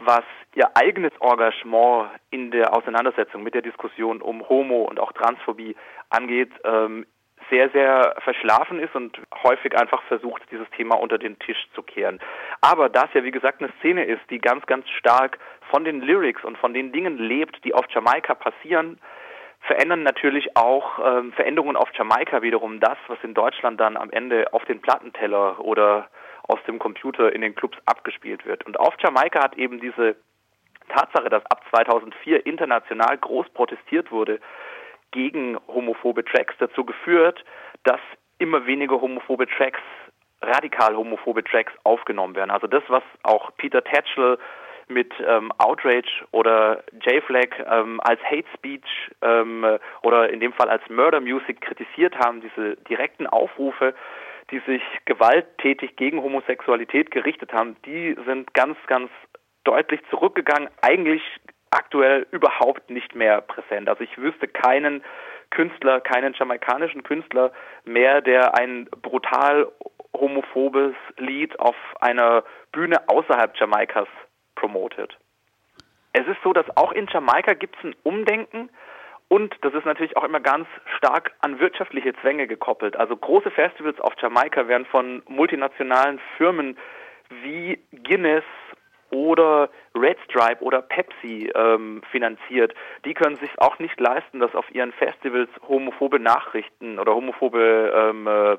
was 0.00 0.24
ihr 0.54 0.70
eigenes 0.76 1.12
Engagement 1.20 2.10
in 2.30 2.50
der 2.50 2.74
Auseinandersetzung 2.74 3.42
mit 3.42 3.54
der 3.54 3.62
Diskussion 3.62 4.22
um 4.22 4.48
Homo 4.48 4.82
und 4.82 4.98
auch 4.98 5.12
Transphobie 5.12 5.76
angeht, 6.08 6.50
ähm, 6.64 7.04
sehr, 7.50 7.70
sehr 7.70 8.14
verschlafen 8.22 8.78
ist 8.78 8.94
und 8.94 9.18
häufig 9.42 9.78
einfach 9.78 10.02
versucht, 10.04 10.42
dieses 10.50 10.68
Thema 10.70 10.96
unter 10.96 11.18
den 11.18 11.38
Tisch 11.38 11.68
zu 11.74 11.82
kehren. 11.82 12.18
Aber 12.60 12.88
da 12.88 13.04
es 13.04 13.14
ja, 13.14 13.24
wie 13.24 13.30
gesagt, 13.30 13.60
eine 13.60 13.72
Szene 13.78 14.04
ist, 14.04 14.22
die 14.30 14.38
ganz, 14.38 14.66
ganz 14.66 14.88
stark 14.90 15.38
von 15.70 15.84
den 15.84 16.00
Lyrics 16.00 16.44
und 16.44 16.58
von 16.58 16.74
den 16.74 16.92
Dingen 16.92 17.18
lebt, 17.18 17.64
die 17.64 17.74
auf 17.74 17.86
Jamaika 17.90 18.34
passieren, 18.34 18.98
verändern 19.60 20.02
natürlich 20.02 20.56
auch 20.56 20.98
ähm, 21.04 21.32
Veränderungen 21.32 21.76
auf 21.76 21.88
Jamaika 21.94 22.42
wiederum 22.42 22.80
das, 22.80 22.96
was 23.08 23.18
in 23.22 23.34
Deutschland 23.34 23.80
dann 23.80 23.96
am 23.96 24.10
Ende 24.10 24.52
auf 24.52 24.64
den 24.64 24.80
Plattenteller 24.80 25.60
oder 25.60 26.08
aus 26.42 26.58
dem 26.66 26.78
Computer 26.78 27.32
in 27.32 27.42
den 27.42 27.54
Clubs 27.54 27.76
abgespielt 27.84 28.46
wird. 28.46 28.64
Und 28.64 28.80
auf 28.80 28.94
Jamaika 29.02 29.42
hat 29.42 29.56
eben 29.58 29.80
diese 29.80 30.16
Tatsache, 30.88 31.28
dass 31.28 31.44
ab 31.46 31.62
2004 31.70 32.46
international 32.46 33.18
groß 33.18 33.48
protestiert 33.50 34.10
wurde 34.10 34.40
gegen 35.10 35.58
homophobe 35.66 36.24
Tracks, 36.24 36.54
dazu 36.58 36.84
geführt, 36.84 37.44
dass 37.84 38.00
immer 38.38 38.66
weniger 38.66 39.00
homophobe 39.00 39.46
Tracks, 39.46 39.80
radikal 40.40 40.96
homophobe 40.96 41.44
Tracks 41.44 41.72
aufgenommen 41.84 42.34
werden. 42.36 42.50
Also 42.50 42.66
das, 42.66 42.82
was 42.88 43.02
auch 43.22 43.50
Peter 43.56 43.82
Tatchell 43.82 44.38
mit 44.88 45.12
ähm, 45.26 45.52
Outrage 45.58 46.26
oder 46.32 46.82
J-Flag 47.02 47.48
ähm, 47.70 48.00
als 48.00 48.20
Hate 48.22 48.48
Speech 48.54 49.10
ähm, 49.22 49.64
oder 50.02 50.30
in 50.30 50.40
dem 50.40 50.52
Fall 50.52 50.68
als 50.68 50.82
Murder 50.88 51.20
Music 51.20 51.60
kritisiert 51.60 52.18
haben, 52.18 52.40
diese 52.40 52.76
direkten 52.88 53.26
Aufrufe, 53.26 53.94
die 54.50 54.60
sich 54.60 54.82
gewalttätig 55.04 55.96
gegen 55.96 56.22
Homosexualität 56.22 57.10
gerichtet 57.10 57.52
haben, 57.52 57.76
die 57.84 58.16
sind 58.26 58.54
ganz, 58.54 58.76
ganz 58.86 59.10
deutlich 59.64 60.00
zurückgegangen, 60.10 60.70
eigentlich 60.80 61.22
aktuell 61.70 62.26
überhaupt 62.30 62.88
nicht 62.88 63.14
mehr 63.14 63.42
präsent. 63.42 63.88
Also 63.88 64.02
ich 64.02 64.16
wüsste 64.16 64.48
keinen 64.48 65.04
Künstler, 65.50 66.00
keinen 66.00 66.34
jamaikanischen 66.34 67.02
Künstler 67.02 67.52
mehr, 67.84 68.20
der 68.20 68.56
ein 68.58 68.86
brutal 69.02 69.70
homophobes 70.14 70.94
Lied 71.16 71.58
auf 71.60 71.76
einer 72.00 72.44
Bühne 72.72 73.08
außerhalb 73.08 73.56
Jamaikas 73.56 74.08
promotet. 74.58 75.16
Es 76.12 76.26
ist 76.26 76.42
so, 76.42 76.52
dass 76.52 76.66
auch 76.76 76.92
in 76.92 77.06
Jamaika 77.06 77.54
gibt 77.54 77.76
es 77.78 77.84
ein 77.84 77.96
Umdenken 78.02 78.70
und 79.28 79.54
das 79.60 79.74
ist 79.74 79.84
natürlich 79.84 80.16
auch 80.16 80.24
immer 80.24 80.40
ganz 80.40 80.66
stark 80.96 81.32
an 81.40 81.60
wirtschaftliche 81.60 82.14
Zwänge 82.22 82.46
gekoppelt. 82.46 82.96
Also 82.96 83.16
große 83.16 83.50
Festivals 83.50 84.00
auf 84.00 84.14
Jamaika 84.20 84.66
werden 84.66 84.86
von 84.86 85.22
multinationalen 85.28 86.18
Firmen 86.36 86.76
wie 87.42 87.78
Guinness 87.92 88.44
oder 89.10 89.70
Red 89.94 90.18
Stripe 90.24 90.62
oder 90.62 90.82
Pepsi 90.82 91.50
ähm, 91.54 92.02
finanziert. 92.10 92.74
Die 93.04 93.14
können 93.14 93.36
sich 93.36 93.50
auch 93.58 93.78
nicht 93.78 93.98
leisten, 94.00 94.40
dass 94.40 94.54
auf 94.54 94.70
ihren 94.74 94.92
Festivals 94.92 95.50
homophobe 95.66 96.18
Nachrichten 96.18 96.98
oder 96.98 97.14
homophobe 97.14 97.92
ähm, 97.94 98.26
äh, 98.26 98.56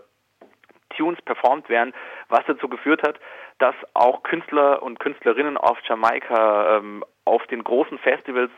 Tunes 0.95 1.21
performt 1.23 1.69
werden, 1.69 1.93
was 2.29 2.45
dazu 2.47 2.67
geführt 2.67 3.03
hat, 3.03 3.19
dass 3.59 3.75
auch 3.93 4.23
Künstler 4.23 4.81
und 4.81 4.99
Künstlerinnen 4.99 5.57
auf 5.57 5.77
Jamaika 5.87 6.77
ähm, 6.77 7.03
auf 7.25 7.45
den 7.47 7.63
großen 7.63 7.99
Festivals 7.99 8.51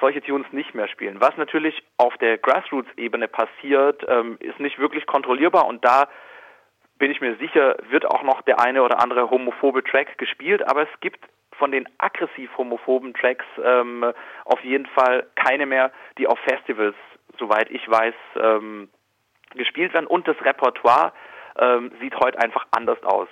solche 0.00 0.22
Tunes 0.22 0.46
nicht 0.52 0.74
mehr 0.74 0.88
spielen. 0.88 1.20
Was 1.20 1.36
natürlich 1.36 1.82
auf 1.96 2.16
der 2.18 2.38
Grassroots-Ebene 2.38 3.28
passiert, 3.28 4.04
ähm, 4.08 4.36
ist 4.40 4.60
nicht 4.60 4.78
wirklich 4.78 5.06
kontrollierbar 5.06 5.66
und 5.66 5.84
da 5.84 6.08
bin 6.98 7.10
ich 7.10 7.20
mir 7.20 7.36
sicher, 7.36 7.76
wird 7.90 8.06
auch 8.06 8.22
noch 8.22 8.42
der 8.42 8.60
eine 8.60 8.82
oder 8.82 9.02
andere 9.02 9.30
homophobe 9.30 9.84
Track 9.84 10.16
gespielt, 10.18 10.66
aber 10.66 10.82
es 10.82 11.00
gibt 11.00 11.20
von 11.58 11.72
den 11.72 11.88
aggressiv 11.98 12.50
homophoben 12.56 13.14
Tracks 13.14 13.44
ähm, 13.62 14.04
auf 14.44 14.60
jeden 14.62 14.86
Fall 14.86 15.26
keine 15.34 15.66
mehr, 15.66 15.92
die 16.18 16.26
auf 16.26 16.38
Festivals, 16.40 16.96
soweit 17.38 17.70
ich 17.70 17.88
weiß, 17.88 18.14
ähm, 18.40 18.88
gespielt 19.54 19.94
werden. 19.94 20.06
Und 20.06 20.28
das 20.28 20.36
Repertoire 20.42 21.12
ähm, 21.58 21.92
sieht 22.00 22.14
heute 22.16 22.38
einfach 22.38 22.66
anders 22.70 23.02
aus. 23.04 23.28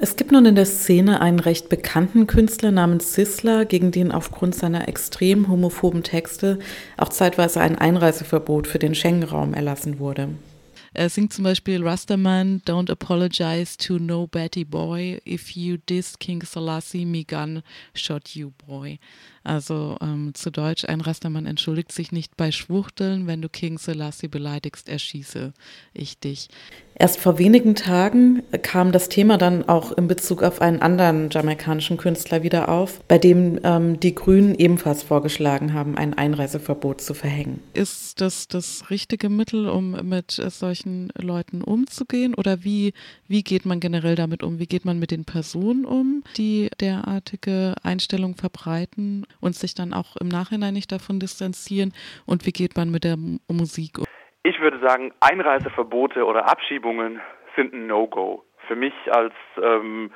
Es 0.00 0.14
gibt 0.14 0.30
nun 0.30 0.46
in 0.46 0.54
der 0.54 0.64
Szene 0.64 1.20
einen 1.20 1.40
recht 1.40 1.68
bekannten 1.68 2.28
Künstler 2.28 2.70
namens 2.70 3.14
Sisler, 3.14 3.64
gegen 3.64 3.90
den 3.90 4.12
aufgrund 4.12 4.54
seiner 4.54 4.86
extrem 4.86 5.48
homophoben 5.48 6.04
Texte 6.04 6.60
auch 6.96 7.08
zeitweise 7.08 7.60
ein 7.60 7.76
Einreiseverbot 7.76 8.68
für 8.68 8.78
den 8.78 8.94
Schengen-Raum 8.94 9.54
erlassen 9.54 9.98
wurde. 9.98 10.28
Er 10.94 11.10
singt 11.10 11.32
zum 11.32 11.44
Beispiel 11.44 11.82
Rastaman, 11.82 12.62
Don't 12.64 12.90
apologize 12.90 13.76
to 13.76 13.98
no 13.98 14.28
Betty 14.28 14.64
Boy. 14.64 15.20
If 15.26 15.50
you 15.50 15.78
diss 15.88 16.16
King 16.18 16.42
Selassie, 16.44 17.04
me 17.04 17.24
gun 17.24 17.62
shot 17.94 18.36
you 18.36 18.52
boy. 18.66 19.00
Also 19.48 19.96
ähm, 20.02 20.32
zu 20.34 20.50
Deutsch, 20.50 20.84
ein 20.84 21.00
Rastermann 21.00 21.46
entschuldigt 21.46 21.90
sich 21.90 22.12
nicht 22.12 22.36
bei 22.36 22.52
Schwuchteln, 22.52 23.26
wenn 23.26 23.40
du 23.40 23.48
King 23.48 23.78
Selassie 23.78 24.28
beleidigst, 24.28 24.90
erschieße 24.90 25.54
ich 25.94 26.18
dich. 26.18 26.48
Erst 27.00 27.20
vor 27.20 27.38
wenigen 27.38 27.76
Tagen 27.76 28.42
kam 28.62 28.90
das 28.90 29.08
Thema 29.08 29.38
dann 29.38 29.68
auch 29.68 29.92
in 29.92 30.08
Bezug 30.08 30.42
auf 30.42 30.60
einen 30.60 30.82
anderen 30.82 31.30
jamaikanischen 31.30 31.96
Künstler 31.96 32.42
wieder 32.42 32.68
auf, 32.68 33.00
bei 33.04 33.18
dem 33.18 33.60
ähm, 33.62 34.00
die 34.00 34.16
Grünen 34.16 34.56
ebenfalls 34.56 35.04
vorgeschlagen 35.04 35.72
haben, 35.72 35.96
ein 35.96 36.14
Einreiseverbot 36.14 37.00
zu 37.00 37.14
verhängen. 37.14 37.62
Ist 37.72 38.20
das 38.20 38.48
das 38.48 38.90
richtige 38.90 39.28
Mittel, 39.28 39.68
um 39.68 39.92
mit 40.08 40.32
solchen 40.32 41.10
Leuten 41.16 41.62
umzugehen? 41.62 42.34
Oder 42.34 42.64
wie, 42.64 42.92
wie 43.28 43.44
geht 43.44 43.64
man 43.64 43.78
generell 43.78 44.16
damit 44.16 44.42
um? 44.42 44.58
Wie 44.58 44.66
geht 44.66 44.84
man 44.84 44.98
mit 44.98 45.12
den 45.12 45.24
Personen 45.24 45.84
um, 45.84 46.24
die 46.36 46.68
derartige 46.80 47.76
Einstellungen 47.84 48.36
verbreiten 48.36 49.24
und 49.40 49.54
sich 49.54 49.74
dann 49.74 49.92
auch 49.92 50.16
im 50.16 50.28
Nachhinein 50.28 50.74
nicht 50.74 50.92
davon 50.92 51.20
distanzieren? 51.20 51.92
Und 52.26 52.46
wie 52.46 52.52
geht 52.52 52.76
man 52.76 52.90
mit 52.90 53.04
der 53.04 53.16
Musik 53.16 53.98
um? 53.98 54.04
Ich 54.42 54.60
würde 54.60 54.80
sagen, 54.80 55.12
Einreiseverbote 55.20 56.24
oder 56.24 56.48
Abschiebungen 56.48 57.20
sind 57.56 57.72
ein 57.72 57.86
No-Go. 57.86 58.44
Für 58.66 58.76
mich 58.76 58.94
als 59.10 59.34
ähm, 59.62 60.10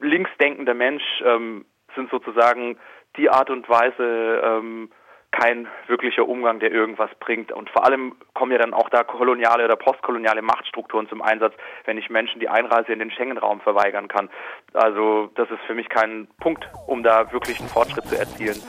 linksdenkender 0.00 0.74
Mensch 0.74 1.02
ähm, 1.24 1.64
sind 1.94 2.10
sozusagen 2.10 2.76
die 3.16 3.30
Art 3.30 3.50
und 3.50 3.68
Weise 3.68 4.42
ähm, 4.44 4.90
kein 5.32 5.66
wirklicher 5.88 6.28
Umgang, 6.28 6.60
der 6.60 6.70
irgendwas 6.70 7.10
bringt. 7.18 7.50
Und 7.50 7.68
vor 7.70 7.84
allem 7.84 8.14
kommen 8.34 8.52
ja 8.52 8.58
dann 8.58 8.74
auch 8.74 8.88
da 8.90 9.02
koloniale 9.02 9.64
oder 9.64 9.76
postkoloniale 9.76 10.42
Machtstrukturen 10.42 11.08
zum 11.08 11.22
Einsatz, 11.22 11.54
wenn 11.84 11.98
ich 11.98 12.10
Menschen 12.10 12.38
die 12.38 12.48
Einreise 12.48 12.92
in 12.92 13.00
den 13.00 13.10
Schengen-Raum 13.10 13.60
verweigern 13.60 14.08
kann. 14.08 14.28
Also 14.74 15.30
das 15.34 15.50
ist 15.50 15.60
für 15.66 15.74
mich 15.74 15.88
kein 15.88 16.28
Punkt, 16.38 16.68
um 16.86 17.02
da 17.02 17.32
wirklich 17.32 17.58
einen 17.58 17.68
Fortschritt 17.68 18.04
zu 18.04 18.16
erzielen. 18.16 18.62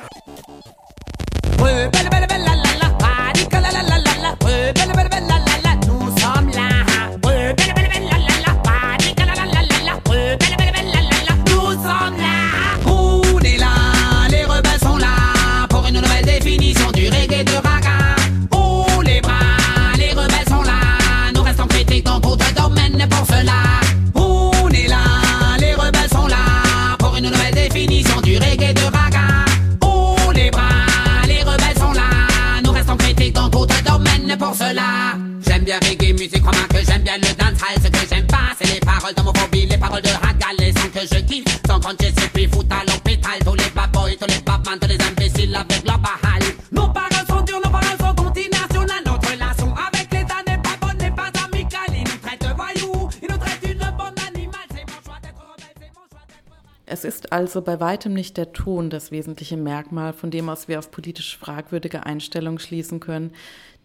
Es 56.93 57.03
ist 57.03 57.33
also 57.33 57.61
bei 57.61 57.79
weitem 57.79 58.13
nicht 58.13 58.37
der 58.37 58.53
Ton 58.53 58.89
das 58.89 59.11
wesentliche 59.11 59.57
Merkmal, 59.57 60.13
von 60.13 60.31
dem 60.31 60.47
aus 60.47 60.67
wir 60.67 60.79
auf 60.79 60.91
politisch 60.91 61.37
fragwürdige 61.37 62.05
Einstellungen 62.05 62.59
schließen 62.59 62.99
können, 62.99 63.31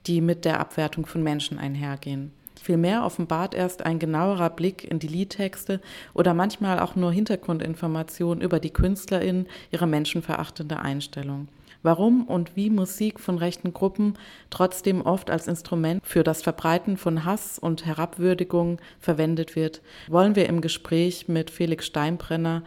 die 0.09 0.21
mit 0.21 0.45
der 0.45 0.59
Abwertung 0.59 1.07
von 1.07 1.23
Menschen 1.23 1.59
einhergehen. 1.59 2.33
Vielmehr 2.61 3.05
offenbart 3.05 3.55
erst 3.55 3.87
ein 3.87 3.99
genauerer 3.99 4.51
Blick 4.51 4.85
in 4.85 4.99
die 4.99 5.07
Liedtexte 5.07 5.81
oder 6.13 6.35
manchmal 6.35 6.81
auch 6.81 6.97
nur 6.97 7.13
Hintergrundinformationen 7.13 8.43
über 8.43 8.59
die 8.59 8.73
KünstlerInnen 8.73 9.47
ihre 9.71 9.87
menschenverachtende 9.87 10.81
Einstellung. 10.81 11.49
Warum 11.83 12.25
und 12.25 12.57
wie 12.57 12.71
Musik 12.71 13.21
von 13.21 13.39
rechten 13.39 13.73
Gruppen 13.73 14.15
trotzdem 14.51 15.03
oft 15.03 15.31
als 15.31 15.47
Instrument 15.47 16.05
für 16.05 16.25
das 16.25 16.43
Verbreiten 16.43 16.97
von 16.97 17.25
Hass 17.25 17.59
und 17.59 17.87
Herabwürdigung 17.87 18.81
verwendet 18.99 19.55
wird, 19.55 19.81
wollen 20.09 20.35
wir 20.35 20.49
im 20.49 20.61
Gespräch 20.61 21.29
mit 21.29 21.51
Felix 21.51 21.87
Steinbrenner, 21.87 22.65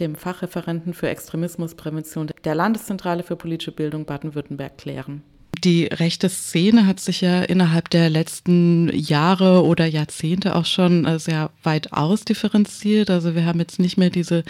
dem 0.00 0.16
Fachreferenten 0.16 0.92
für 0.92 1.08
Extremismusprävention 1.08 2.30
der 2.44 2.54
Landeszentrale 2.56 3.22
für 3.22 3.36
politische 3.36 3.72
Bildung 3.72 4.04
Baden-Württemberg, 4.04 4.76
klären. 4.76 5.22
Die 5.64 5.86
rechte 5.86 6.28
Szene 6.28 6.86
hat 6.86 7.00
sich 7.00 7.20
ja 7.20 7.42
innerhalb 7.42 7.90
der 7.90 8.10
letzten 8.10 8.96
Jahre 8.96 9.64
oder 9.64 9.86
Jahrzehnte 9.86 10.54
auch 10.54 10.66
schon 10.66 11.04
äh, 11.04 11.18
sehr 11.18 11.50
weit 11.64 11.92
ausdifferenziert. 11.92 13.10
Also 13.10 13.34
wir 13.34 13.44
haben 13.44 13.58
jetzt 13.58 13.80
nicht 13.80 13.96
mehr 13.96 14.10
diese 14.10 14.44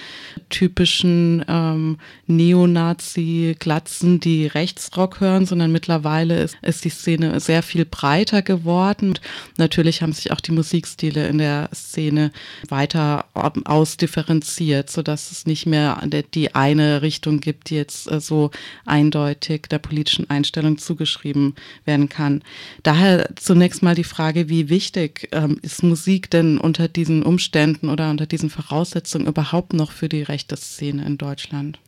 typischen 0.51 1.45
ähm, 1.49 1.99
Neonazi-Glatzen, 2.27 4.21
die 4.21 4.47
Rechtsrock 4.47 5.21
hören, 5.21 5.47
sondern 5.47 5.73
mittlerweile 5.73 6.43
ist, 6.43 6.59
ist 6.61 6.85
die 6.85 6.91
Szene 6.91 7.41
sehr 7.41 7.63
viel 7.63 7.87
breiter 7.87 8.43
geworden. 8.43 9.09
Und 9.09 9.21
natürlich 9.57 10.03
haben 10.03 10.13
sich 10.13 10.31
auch 10.31 10.41
die 10.41 10.53
Musikstile 10.53 11.27
in 11.27 11.39
der 11.39 11.71
Szene 11.75 12.33
weiter 12.69 13.25
ähm, 13.35 13.65
ausdifferenziert, 13.67 14.91
sodass 14.91 15.31
es 15.31 15.47
nicht 15.47 15.65
mehr 15.65 16.03
die 16.35 16.55
eine 16.55 17.01
Richtung 17.01 17.41
gibt, 17.41 17.71
die 17.71 17.77
jetzt 17.77 18.11
äh, 18.11 18.21
so 18.21 18.51
eindeutig 18.85 19.63
der 19.71 19.79
politischen 19.79 20.29
Einstellung 20.29 20.77
zugeschrieben 20.89 21.55
werden 21.85 22.09
kann. 22.09 22.43
Daher 22.83 23.29
zunächst 23.37 23.83
mal 23.83 23.95
die 23.95 24.05
Frage, 24.05 24.49
wie 24.49 24.71
wichtig 24.71 25.29
ähm, 25.33 25.59
ist 25.63 25.83
Musik 25.83 26.31
denn 26.31 26.59
unter 26.59 26.89
diesen 26.89 27.23
Umständen 27.23 27.91
oder 27.91 28.11
unter 28.11 28.27
diesen 28.27 28.49
Voraussetzungen 28.49 29.27
überhaupt 29.27 29.75
noch 29.75 29.93
für 29.93 30.09
die 30.09 30.23
rechte 30.23 30.57
Szene 30.57 31.05
in 31.05 31.19
Deutschland? 31.19 31.79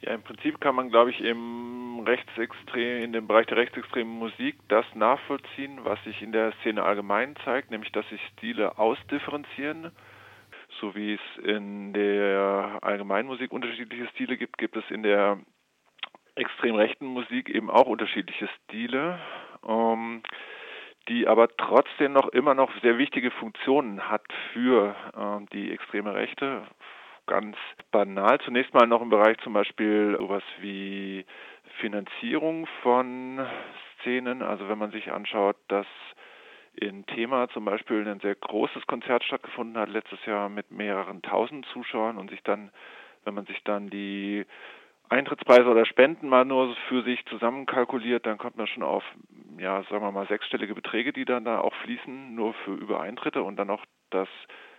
Ja, 0.00 0.14
im 0.14 0.22
Prinzip 0.22 0.60
kann 0.60 0.74
man, 0.74 0.88
glaube 0.88 1.10
ich, 1.10 1.20
im 1.20 2.00
Rechtsextrem, 2.04 3.04
in 3.04 3.12
dem 3.12 3.28
Bereich 3.28 3.46
der 3.46 3.58
rechtsextremen 3.58 4.18
Musik 4.18 4.56
das 4.68 4.86
nachvollziehen, 4.94 5.78
was 5.84 6.02
sich 6.04 6.22
in 6.22 6.32
der 6.32 6.52
Szene 6.60 6.82
allgemein 6.82 7.36
zeigt, 7.44 7.70
nämlich 7.70 7.92
dass 7.92 8.08
sich 8.08 8.20
Stile 8.32 8.78
ausdifferenzieren. 8.78 9.92
So 10.80 10.94
wie 10.94 11.14
es 11.14 11.44
in 11.44 11.92
der 11.92 12.78
allgemeinen 12.80 13.28
Musik 13.28 13.52
unterschiedliche 13.52 14.08
Stile 14.08 14.36
gibt, 14.36 14.58
gibt 14.58 14.76
es 14.76 14.84
in 14.90 15.02
der 15.04 15.38
extrem 16.34 16.74
rechten 16.74 17.06
Musik 17.06 17.48
eben 17.48 17.70
auch 17.70 17.86
unterschiedliche 17.86 18.48
Stile, 18.48 19.18
ähm, 19.66 20.22
die 21.08 21.26
aber 21.26 21.48
trotzdem 21.56 22.12
noch 22.12 22.28
immer 22.28 22.54
noch 22.54 22.70
sehr 22.80 22.98
wichtige 22.98 23.30
Funktionen 23.30 24.08
hat 24.08 24.24
für 24.52 24.94
äh, 25.14 25.46
die 25.52 25.72
extreme 25.72 26.14
Rechte. 26.14 26.62
Ganz 27.26 27.56
banal. 27.90 28.40
Zunächst 28.40 28.74
mal 28.74 28.86
noch 28.86 29.02
im 29.02 29.10
Bereich 29.10 29.38
zum 29.38 29.52
Beispiel 29.52 30.16
sowas 30.18 30.42
wie 30.60 31.24
Finanzierung 31.80 32.66
von 32.82 33.44
Szenen. 34.00 34.42
Also 34.42 34.68
wenn 34.68 34.78
man 34.78 34.90
sich 34.90 35.12
anschaut, 35.12 35.56
dass 35.68 35.86
in 36.74 37.06
Thema 37.06 37.48
zum 37.50 37.64
Beispiel 37.64 38.06
ein 38.08 38.20
sehr 38.20 38.34
großes 38.34 38.86
Konzert 38.86 39.24
stattgefunden 39.24 39.80
hat 39.80 39.88
letztes 39.88 40.24
Jahr 40.24 40.48
mit 40.48 40.70
mehreren 40.70 41.22
tausend 41.22 41.66
Zuschauern 41.66 42.16
und 42.16 42.30
sich 42.30 42.42
dann, 42.42 42.70
wenn 43.24 43.34
man 43.34 43.46
sich 43.46 43.62
dann 43.64 43.90
die 43.90 44.44
Eintrittspreise 45.12 45.68
oder 45.68 45.84
Spenden 45.84 46.28
mal 46.28 46.44
nur 46.44 46.74
für 46.88 47.02
sich 47.02 47.24
zusammenkalkuliert, 47.26 48.24
dann 48.24 48.38
kommt 48.38 48.56
man 48.56 48.66
schon 48.66 48.82
auf, 48.82 49.04
ja, 49.58 49.82
sagen 49.84 50.02
wir 50.02 50.10
mal, 50.10 50.26
sechsstellige 50.26 50.74
Beträge, 50.74 51.12
die 51.12 51.26
dann 51.26 51.44
da 51.44 51.60
auch 51.60 51.74
fließen, 51.84 52.34
nur 52.34 52.54
für 52.64 52.72
Übereintritte 52.72 53.42
und 53.42 53.56
dann 53.56 53.68
noch 53.68 53.84
das 54.10 54.28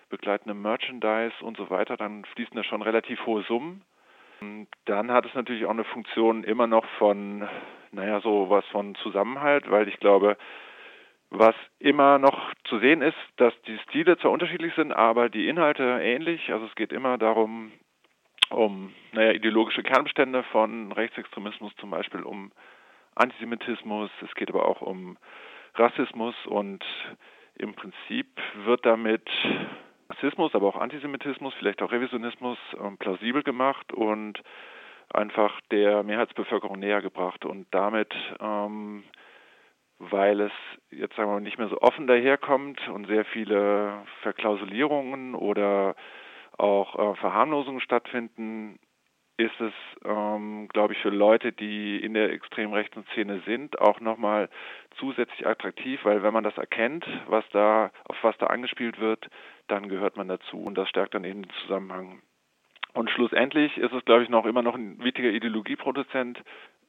begleitende 0.09 0.53
Merchandise 0.53 1.35
und 1.41 1.57
so 1.57 1.69
weiter, 1.69 1.97
dann 1.97 2.25
fließen 2.25 2.55
da 2.55 2.63
schon 2.63 2.81
relativ 2.81 3.25
hohe 3.25 3.43
Summen. 3.43 3.83
Dann 4.85 5.11
hat 5.11 5.25
es 5.25 5.33
natürlich 5.33 5.65
auch 5.65 5.71
eine 5.71 5.85
Funktion 5.85 6.43
immer 6.43 6.67
noch 6.67 6.85
von, 6.97 7.47
naja, 7.91 8.19
so 8.19 8.49
was 8.49 8.65
von 8.65 8.95
Zusammenhalt, 8.95 9.69
weil 9.71 9.87
ich 9.87 9.99
glaube, 9.99 10.37
was 11.29 11.55
immer 11.79 12.19
noch 12.19 12.53
zu 12.65 12.79
sehen 12.79 13.01
ist, 13.01 13.17
dass 13.37 13.53
die 13.63 13.77
Stile 13.79 14.17
zwar 14.17 14.31
unterschiedlich 14.31 14.73
sind, 14.75 14.91
aber 14.91 15.29
die 15.29 15.47
Inhalte 15.47 15.99
ähnlich. 16.01 16.51
Also 16.51 16.65
es 16.65 16.75
geht 16.75 16.91
immer 16.91 17.17
darum, 17.17 17.71
um 18.49 18.93
naja, 19.11 19.31
ideologische 19.31 19.83
Kernbestände 19.83 20.43
von 20.43 20.91
Rechtsextremismus, 20.91 21.73
zum 21.77 21.89
Beispiel 21.89 22.21
um 22.23 22.51
Antisemitismus, 23.15 24.09
es 24.21 24.33
geht 24.35 24.49
aber 24.49 24.67
auch 24.67 24.81
um 24.81 25.17
Rassismus 25.75 26.35
und 26.45 26.83
im 27.55 27.73
Prinzip 27.73 28.27
wird 28.65 28.85
damit 28.85 29.29
Rassismus, 30.09 30.53
aber 30.55 30.67
auch 30.67 30.75
Antisemitismus, 30.75 31.53
vielleicht 31.55 31.81
auch 31.81 31.91
Revisionismus 31.91 32.57
ähm, 32.79 32.97
plausibel 32.97 33.43
gemacht 33.43 33.93
und 33.93 34.41
einfach 35.13 35.59
der 35.71 36.03
Mehrheitsbevölkerung 36.03 36.79
näher 36.79 37.01
gebracht 37.01 37.45
und 37.45 37.67
damit, 37.71 38.13
ähm, 38.39 39.03
weil 39.99 40.41
es 40.41 40.51
jetzt 40.89 41.15
sagen 41.15 41.29
wir 41.29 41.35
mal 41.35 41.41
nicht 41.41 41.57
mehr 41.57 41.69
so 41.69 41.79
offen 41.81 42.07
daherkommt 42.07 42.87
und 42.89 43.07
sehr 43.07 43.25
viele 43.25 44.03
Verklausulierungen 44.21 45.35
oder 45.35 45.95
auch 46.57 46.97
äh, 46.97 47.15
Verharmlosungen 47.15 47.81
stattfinden, 47.81 48.79
ist 49.37 49.59
es, 49.59 49.73
ähm, 50.05 50.67
glaube 50.69 50.93
ich, 50.93 50.99
für 50.99 51.09
Leute, 51.09 51.51
die 51.51 51.97
in 51.97 52.13
der 52.13 52.31
extrem 52.31 52.71
rechten 52.71 53.03
Szene 53.11 53.41
sind, 53.45 53.79
auch 53.79 53.99
nochmal 53.99 54.49
zusätzlich 54.97 55.47
attraktiv, 55.47 55.99
weil 56.03 56.21
wenn 56.21 56.33
man 56.33 56.43
das 56.43 56.57
erkennt, 56.57 57.05
was 57.27 57.43
da, 57.51 57.91
auf 58.05 58.17
was 58.21 58.37
da 58.37 58.47
angespielt 58.47 58.99
wird, 58.99 59.27
dann 59.67 59.89
gehört 59.89 60.17
man 60.17 60.27
dazu 60.27 60.61
und 60.61 60.77
das 60.77 60.87
stärkt 60.89 61.15
dann 61.15 61.23
eben 61.23 61.41
den 61.43 61.51
Zusammenhang. 61.61 62.21
Und 62.93 63.09
schlussendlich 63.09 63.75
ist 63.77 63.91
es, 63.91 64.05
glaube 64.05 64.23
ich, 64.23 64.29
noch 64.29 64.45
immer 64.45 64.61
noch 64.61 64.75
ein 64.75 65.03
wichtiger 65.03 65.29
Ideologieproduzent. 65.29 66.39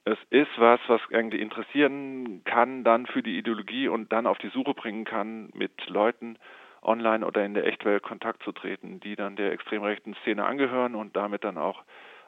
Es 0.03 0.19
ist 0.29 0.51
was, 0.57 0.79
was 0.85 1.01
irgendwie 1.09 1.41
interessieren 1.41 2.43
kann 2.45 2.83
dann 2.83 3.07
für 3.07 3.23
die 3.23 3.39
Ideologie 3.39 3.87
und 3.87 4.11
dann 4.13 4.27
auf 4.27 4.37
die 4.37 4.49
Suche 4.49 4.75
bringen 4.75 5.03
kann 5.03 5.49
mit 5.55 5.71
Leuten, 5.89 6.37
online 6.85 7.25
oder 7.25 7.45
in 7.45 7.53
der 7.53 7.65
Echtwelt 7.65 8.03
Kontakt 8.03 8.43
zu 8.43 8.51
treten, 8.51 8.99
die 8.99 9.15
dann 9.15 9.35
der 9.35 9.51
extrem 9.51 9.83
rechten 9.83 10.15
Szene 10.21 10.45
angehören 10.45 10.95
und 10.95 11.15
damit 11.15 11.43
dann 11.43 11.57
auch 11.57 11.83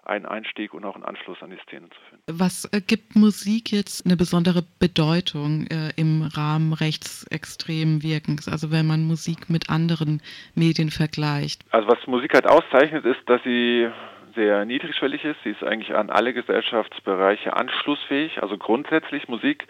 einen 0.08 0.26
Einstieg 0.26 0.74
und 0.74 0.86
auch 0.86 0.96
einen 0.96 1.04
Anschluss 1.04 1.42
an 1.42 1.50
die 1.50 1.58
Szene 1.68 1.90
zu 1.90 2.00
finden. 2.10 2.24
Was 2.40 2.66
äh, 2.72 2.82
gibt 2.82 3.16
Musik 3.16 3.72
jetzt 3.72 4.06
eine 4.06 4.16
besondere 4.16 4.64
Bedeutung 4.80 5.68
äh, 5.68 5.92
im 5.98 6.22
Rahmen 6.22 6.74
rechtsextremen 6.74 8.04
Wirkens, 8.04 8.48
also 8.48 8.72
wenn 8.72 8.88
man 8.88 9.04
Musik 9.04 9.50
mit 9.50 9.70
anderen 9.70 10.22
Medien 10.56 10.92
vergleicht? 10.92 11.62
Also 11.72 11.90
was 11.90 12.08
Musik 12.08 12.34
halt 12.34 12.48
auszeichnet, 12.48 13.06
ist, 13.06 13.20
dass 13.28 13.44
sie 13.44 13.90
sehr 14.36 14.66
niedrigschwellig 14.66 15.26
ist. 15.26 15.38
Sie 15.44 15.50
ist 15.50 15.64
eigentlich 15.64 15.94
an 15.96 16.10
alle 16.10 16.34
Gesellschaftsbereiche 16.34 17.54
anschlussfähig. 17.54 18.42
Also 18.42 18.58
grundsätzlich 18.58 19.28
Musik 19.28 19.68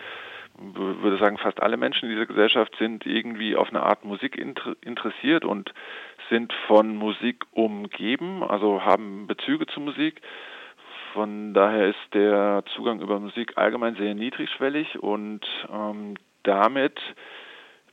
würde 0.59 1.17
sagen, 1.17 1.37
fast 1.37 1.61
alle 1.61 1.77
Menschen 1.77 2.09
in 2.09 2.15
dieser 2.15 2.25
Gesellschaft 2.25 2.75
sind 2.79 3.05
irgendwie 3.05 3.55
auf 3.55 3.69
eine 3.69 3.83
Art 3.83 4.05
Musik 4.05 4.37
interessiert 4.37 5.45
und 5.45 5.73
sind 6.29 6.51
von 6.67 6.95
Musik 6.95 7.45
umgeben, 7.51 8.43
also 8.43 8.83
haben 8.83 9.27
Bezüge 9.27 9.67
zu 9.67 9.79
Musik. 9.79 10.21
Von 11.13 11.53
daher 11.53 11.87
ist 11.87 12.13
der 12.13 12.63
Zugang 12.75 13.01
über 13.01 13.19
Musik 13.19 13.57
allgemein 13.57 13.95
sehr 13.95 14.13
niedrigschwellig 14.13 14.99
und 14.99 15.45
ähm, 15.71 16.15
damit 16.43 16.99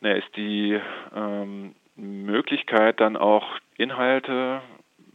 na, 0.00 0.12
ist 0.12 0.36
die 0.36 0.78
ähm, 1.14 1.74
Möglichkeit 1.96 3.00
dann 3.00 3.16
auch 3.16 3.46
Inhalte, 3.76 4.60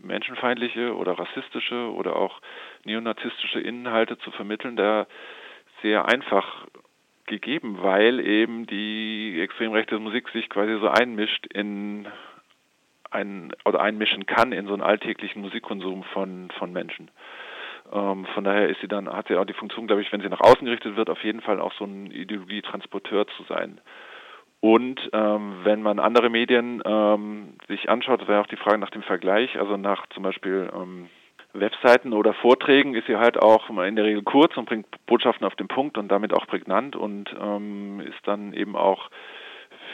menschenfeindliche 0.02 0.96
oder 0.96 1.20
rassistische 1.20 1.92
oder 1.94 2.16
auch 2.16 2.42
neonazistische 2.86 3.60
Inhalte 3.60 4.18
zu 4.20 4.32
vermitteln, 4.32 4.76
da 4.76 5.08
sehr 5.82 6.08
einfach 6.08 6.68
gegeben, 7.30 7.78
weil 7.82 8.20
eben 8.20 8.66
die 8.68 9.40
extrem 9.40 9.72
rechte 9.72 9.98
Musik 10.00 10.28
sich 10.30 10.50
quasi 10.50 10.78
so 10.80 10.90
einmischt 10.90 11.48
in 11.48 12.08
ein 13.12 13.54
oder 13.66 13.80
einmischen 13.80 14.26
kann 14.26 14.52
in 14.52 14.68
so 14.68 14.74
einen 14.74 14.84
alltäglichen 14.84 15.42
Musikkonsum 15.42 16.04
von 16.04 16.52
von 16.58 16.74
Menschen. 16.74 17.10
Ähm, 17.92 18.26
von 18.34 18.44
daher 18.44 18.68
ist 18.68 18.82
sie 18.82 18.88
dann 18.88 19.08
hat 19.08 19.30
sie 19.30 19.38
auch 19.38 19.46
die 19.46 19.54
Funktion, 19.54 19.88
glaube 19.88 20.02
ich, 20.02 20.12
wenn 20.12 20.22
sie 20.22 20.30
nach 20.30 20.42
außen 20.42 20.66
gerichtet 20.66 20.96
wird, 20.96 21.10
auf 21.10 21.24
jeden 21.24 21.42
Fall 21.42 21.62
auch 21.62 21.74
so 21.74 21.86
ein 21.86 22.12
Ideologietransporteur 22.12 23.28
zu 23.28 23.44
sein. 23.44 23.80
Und 24.62 25.10
ähm, 25.14 25.60
wenn 25.64 25.82
man 25.82 26.00
andere 26.00 26.30
Medien 26.30 26.82
ähm, 26.86 27.56
sich 27.70 27.90
anschaut, 27.90 28.22
das 28.22 28.28
wäre 28.28 28.42
auch 28.42 28.48
die 28.48 28.58
Frage 28.58 28.78
nach 28.78 28.90
dem 28.90 29.04
Vergleich, 29.04 29.58
also 29.58 29.78
nach 29.78 30.06
zum 30.08 30.24
Beispiel 30.24 30.70
ähm, 30.76 31.10
Webseiten 31.54 32.14
oder 32.14 32.34
Vorträgen 32.34 32.96
ist 32.96 33.08
sie 33.08 33.18
halt 33.18 33.42
auch 33.42 33.70
in 33.70 33.96
der 33.96 34.06
Regel 34.06 34.24
kurz 34.24 34.56
und 34.58 34.66
bringt 34.66 34.88
Botschaften 35.08 35.46
auf 35.46 35.56
den 35.56 35.68
Punkt 35.68 35.98
und 35.98 36.10
damit 36.10 36.34
auch 36.34 36.46
prägnant 36.48 36.96
und 36.96 37.34
ähm, 37.40 38.02
ist 38.02 38.20
dann 38.26 38.54
eben 38.54 38.76
auch 38.76 39.10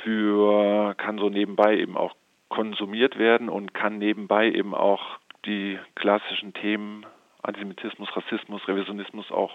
für, 0.04 0.94
kann 0.96 1.18
so 1.18 1.30
nebenbei 1.30 1.78
eben 1.78 1.98
auch 1.98 2.14
konsumiert 2.50 3.18
werden 3.18 3.50
und 3.50 3.74
kann 3.74 3.98
nebenbei 3.98 4.52
eben 4.52 4.76
auch 4.76 5.20
die 5.46 5.80
klassischen 5.96 6.54
Themen 6.54 7.06
Antisemitismus, 7.42 8.10
Rassismus, 8.16 8.68
Revisionismus 8.68 9.32
auch 9.32 9.52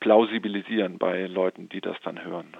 plausibilisieren 0.00 0.98
bei 0.98 1.26
Leuten, 1.26 1.68
die 1.68 1.80
das 1.80 1.96
dann 2.04 2.22
hören. 2.22 2.56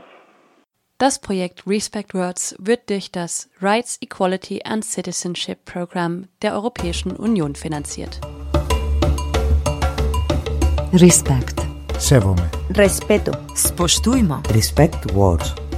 Das 0.98 1.20
Projekt 1.20 1.66
Respect 1.66 2.14
Words 2.14 2.56
wird 2.60 2.88
durch 2.88 3.10
das 3.10 3.50
Rights, 3.60 3.98
Equality 4.00 4.62
and 4.64 4.84
Citizenship 4.84 5.64
Program 5.64 6.28
der 6.42 6.54
Europäischen 6.54 7.16
Union 7.16 7.56
finanziert. 7.56 8.20
Респект. 10.92 11.60
Севоме. 11.98 12.50
Респето. 12.76 13.32
Споштујмо. 13.56 14.42
Респект 14.52 15.06
Words. 15.16 15.71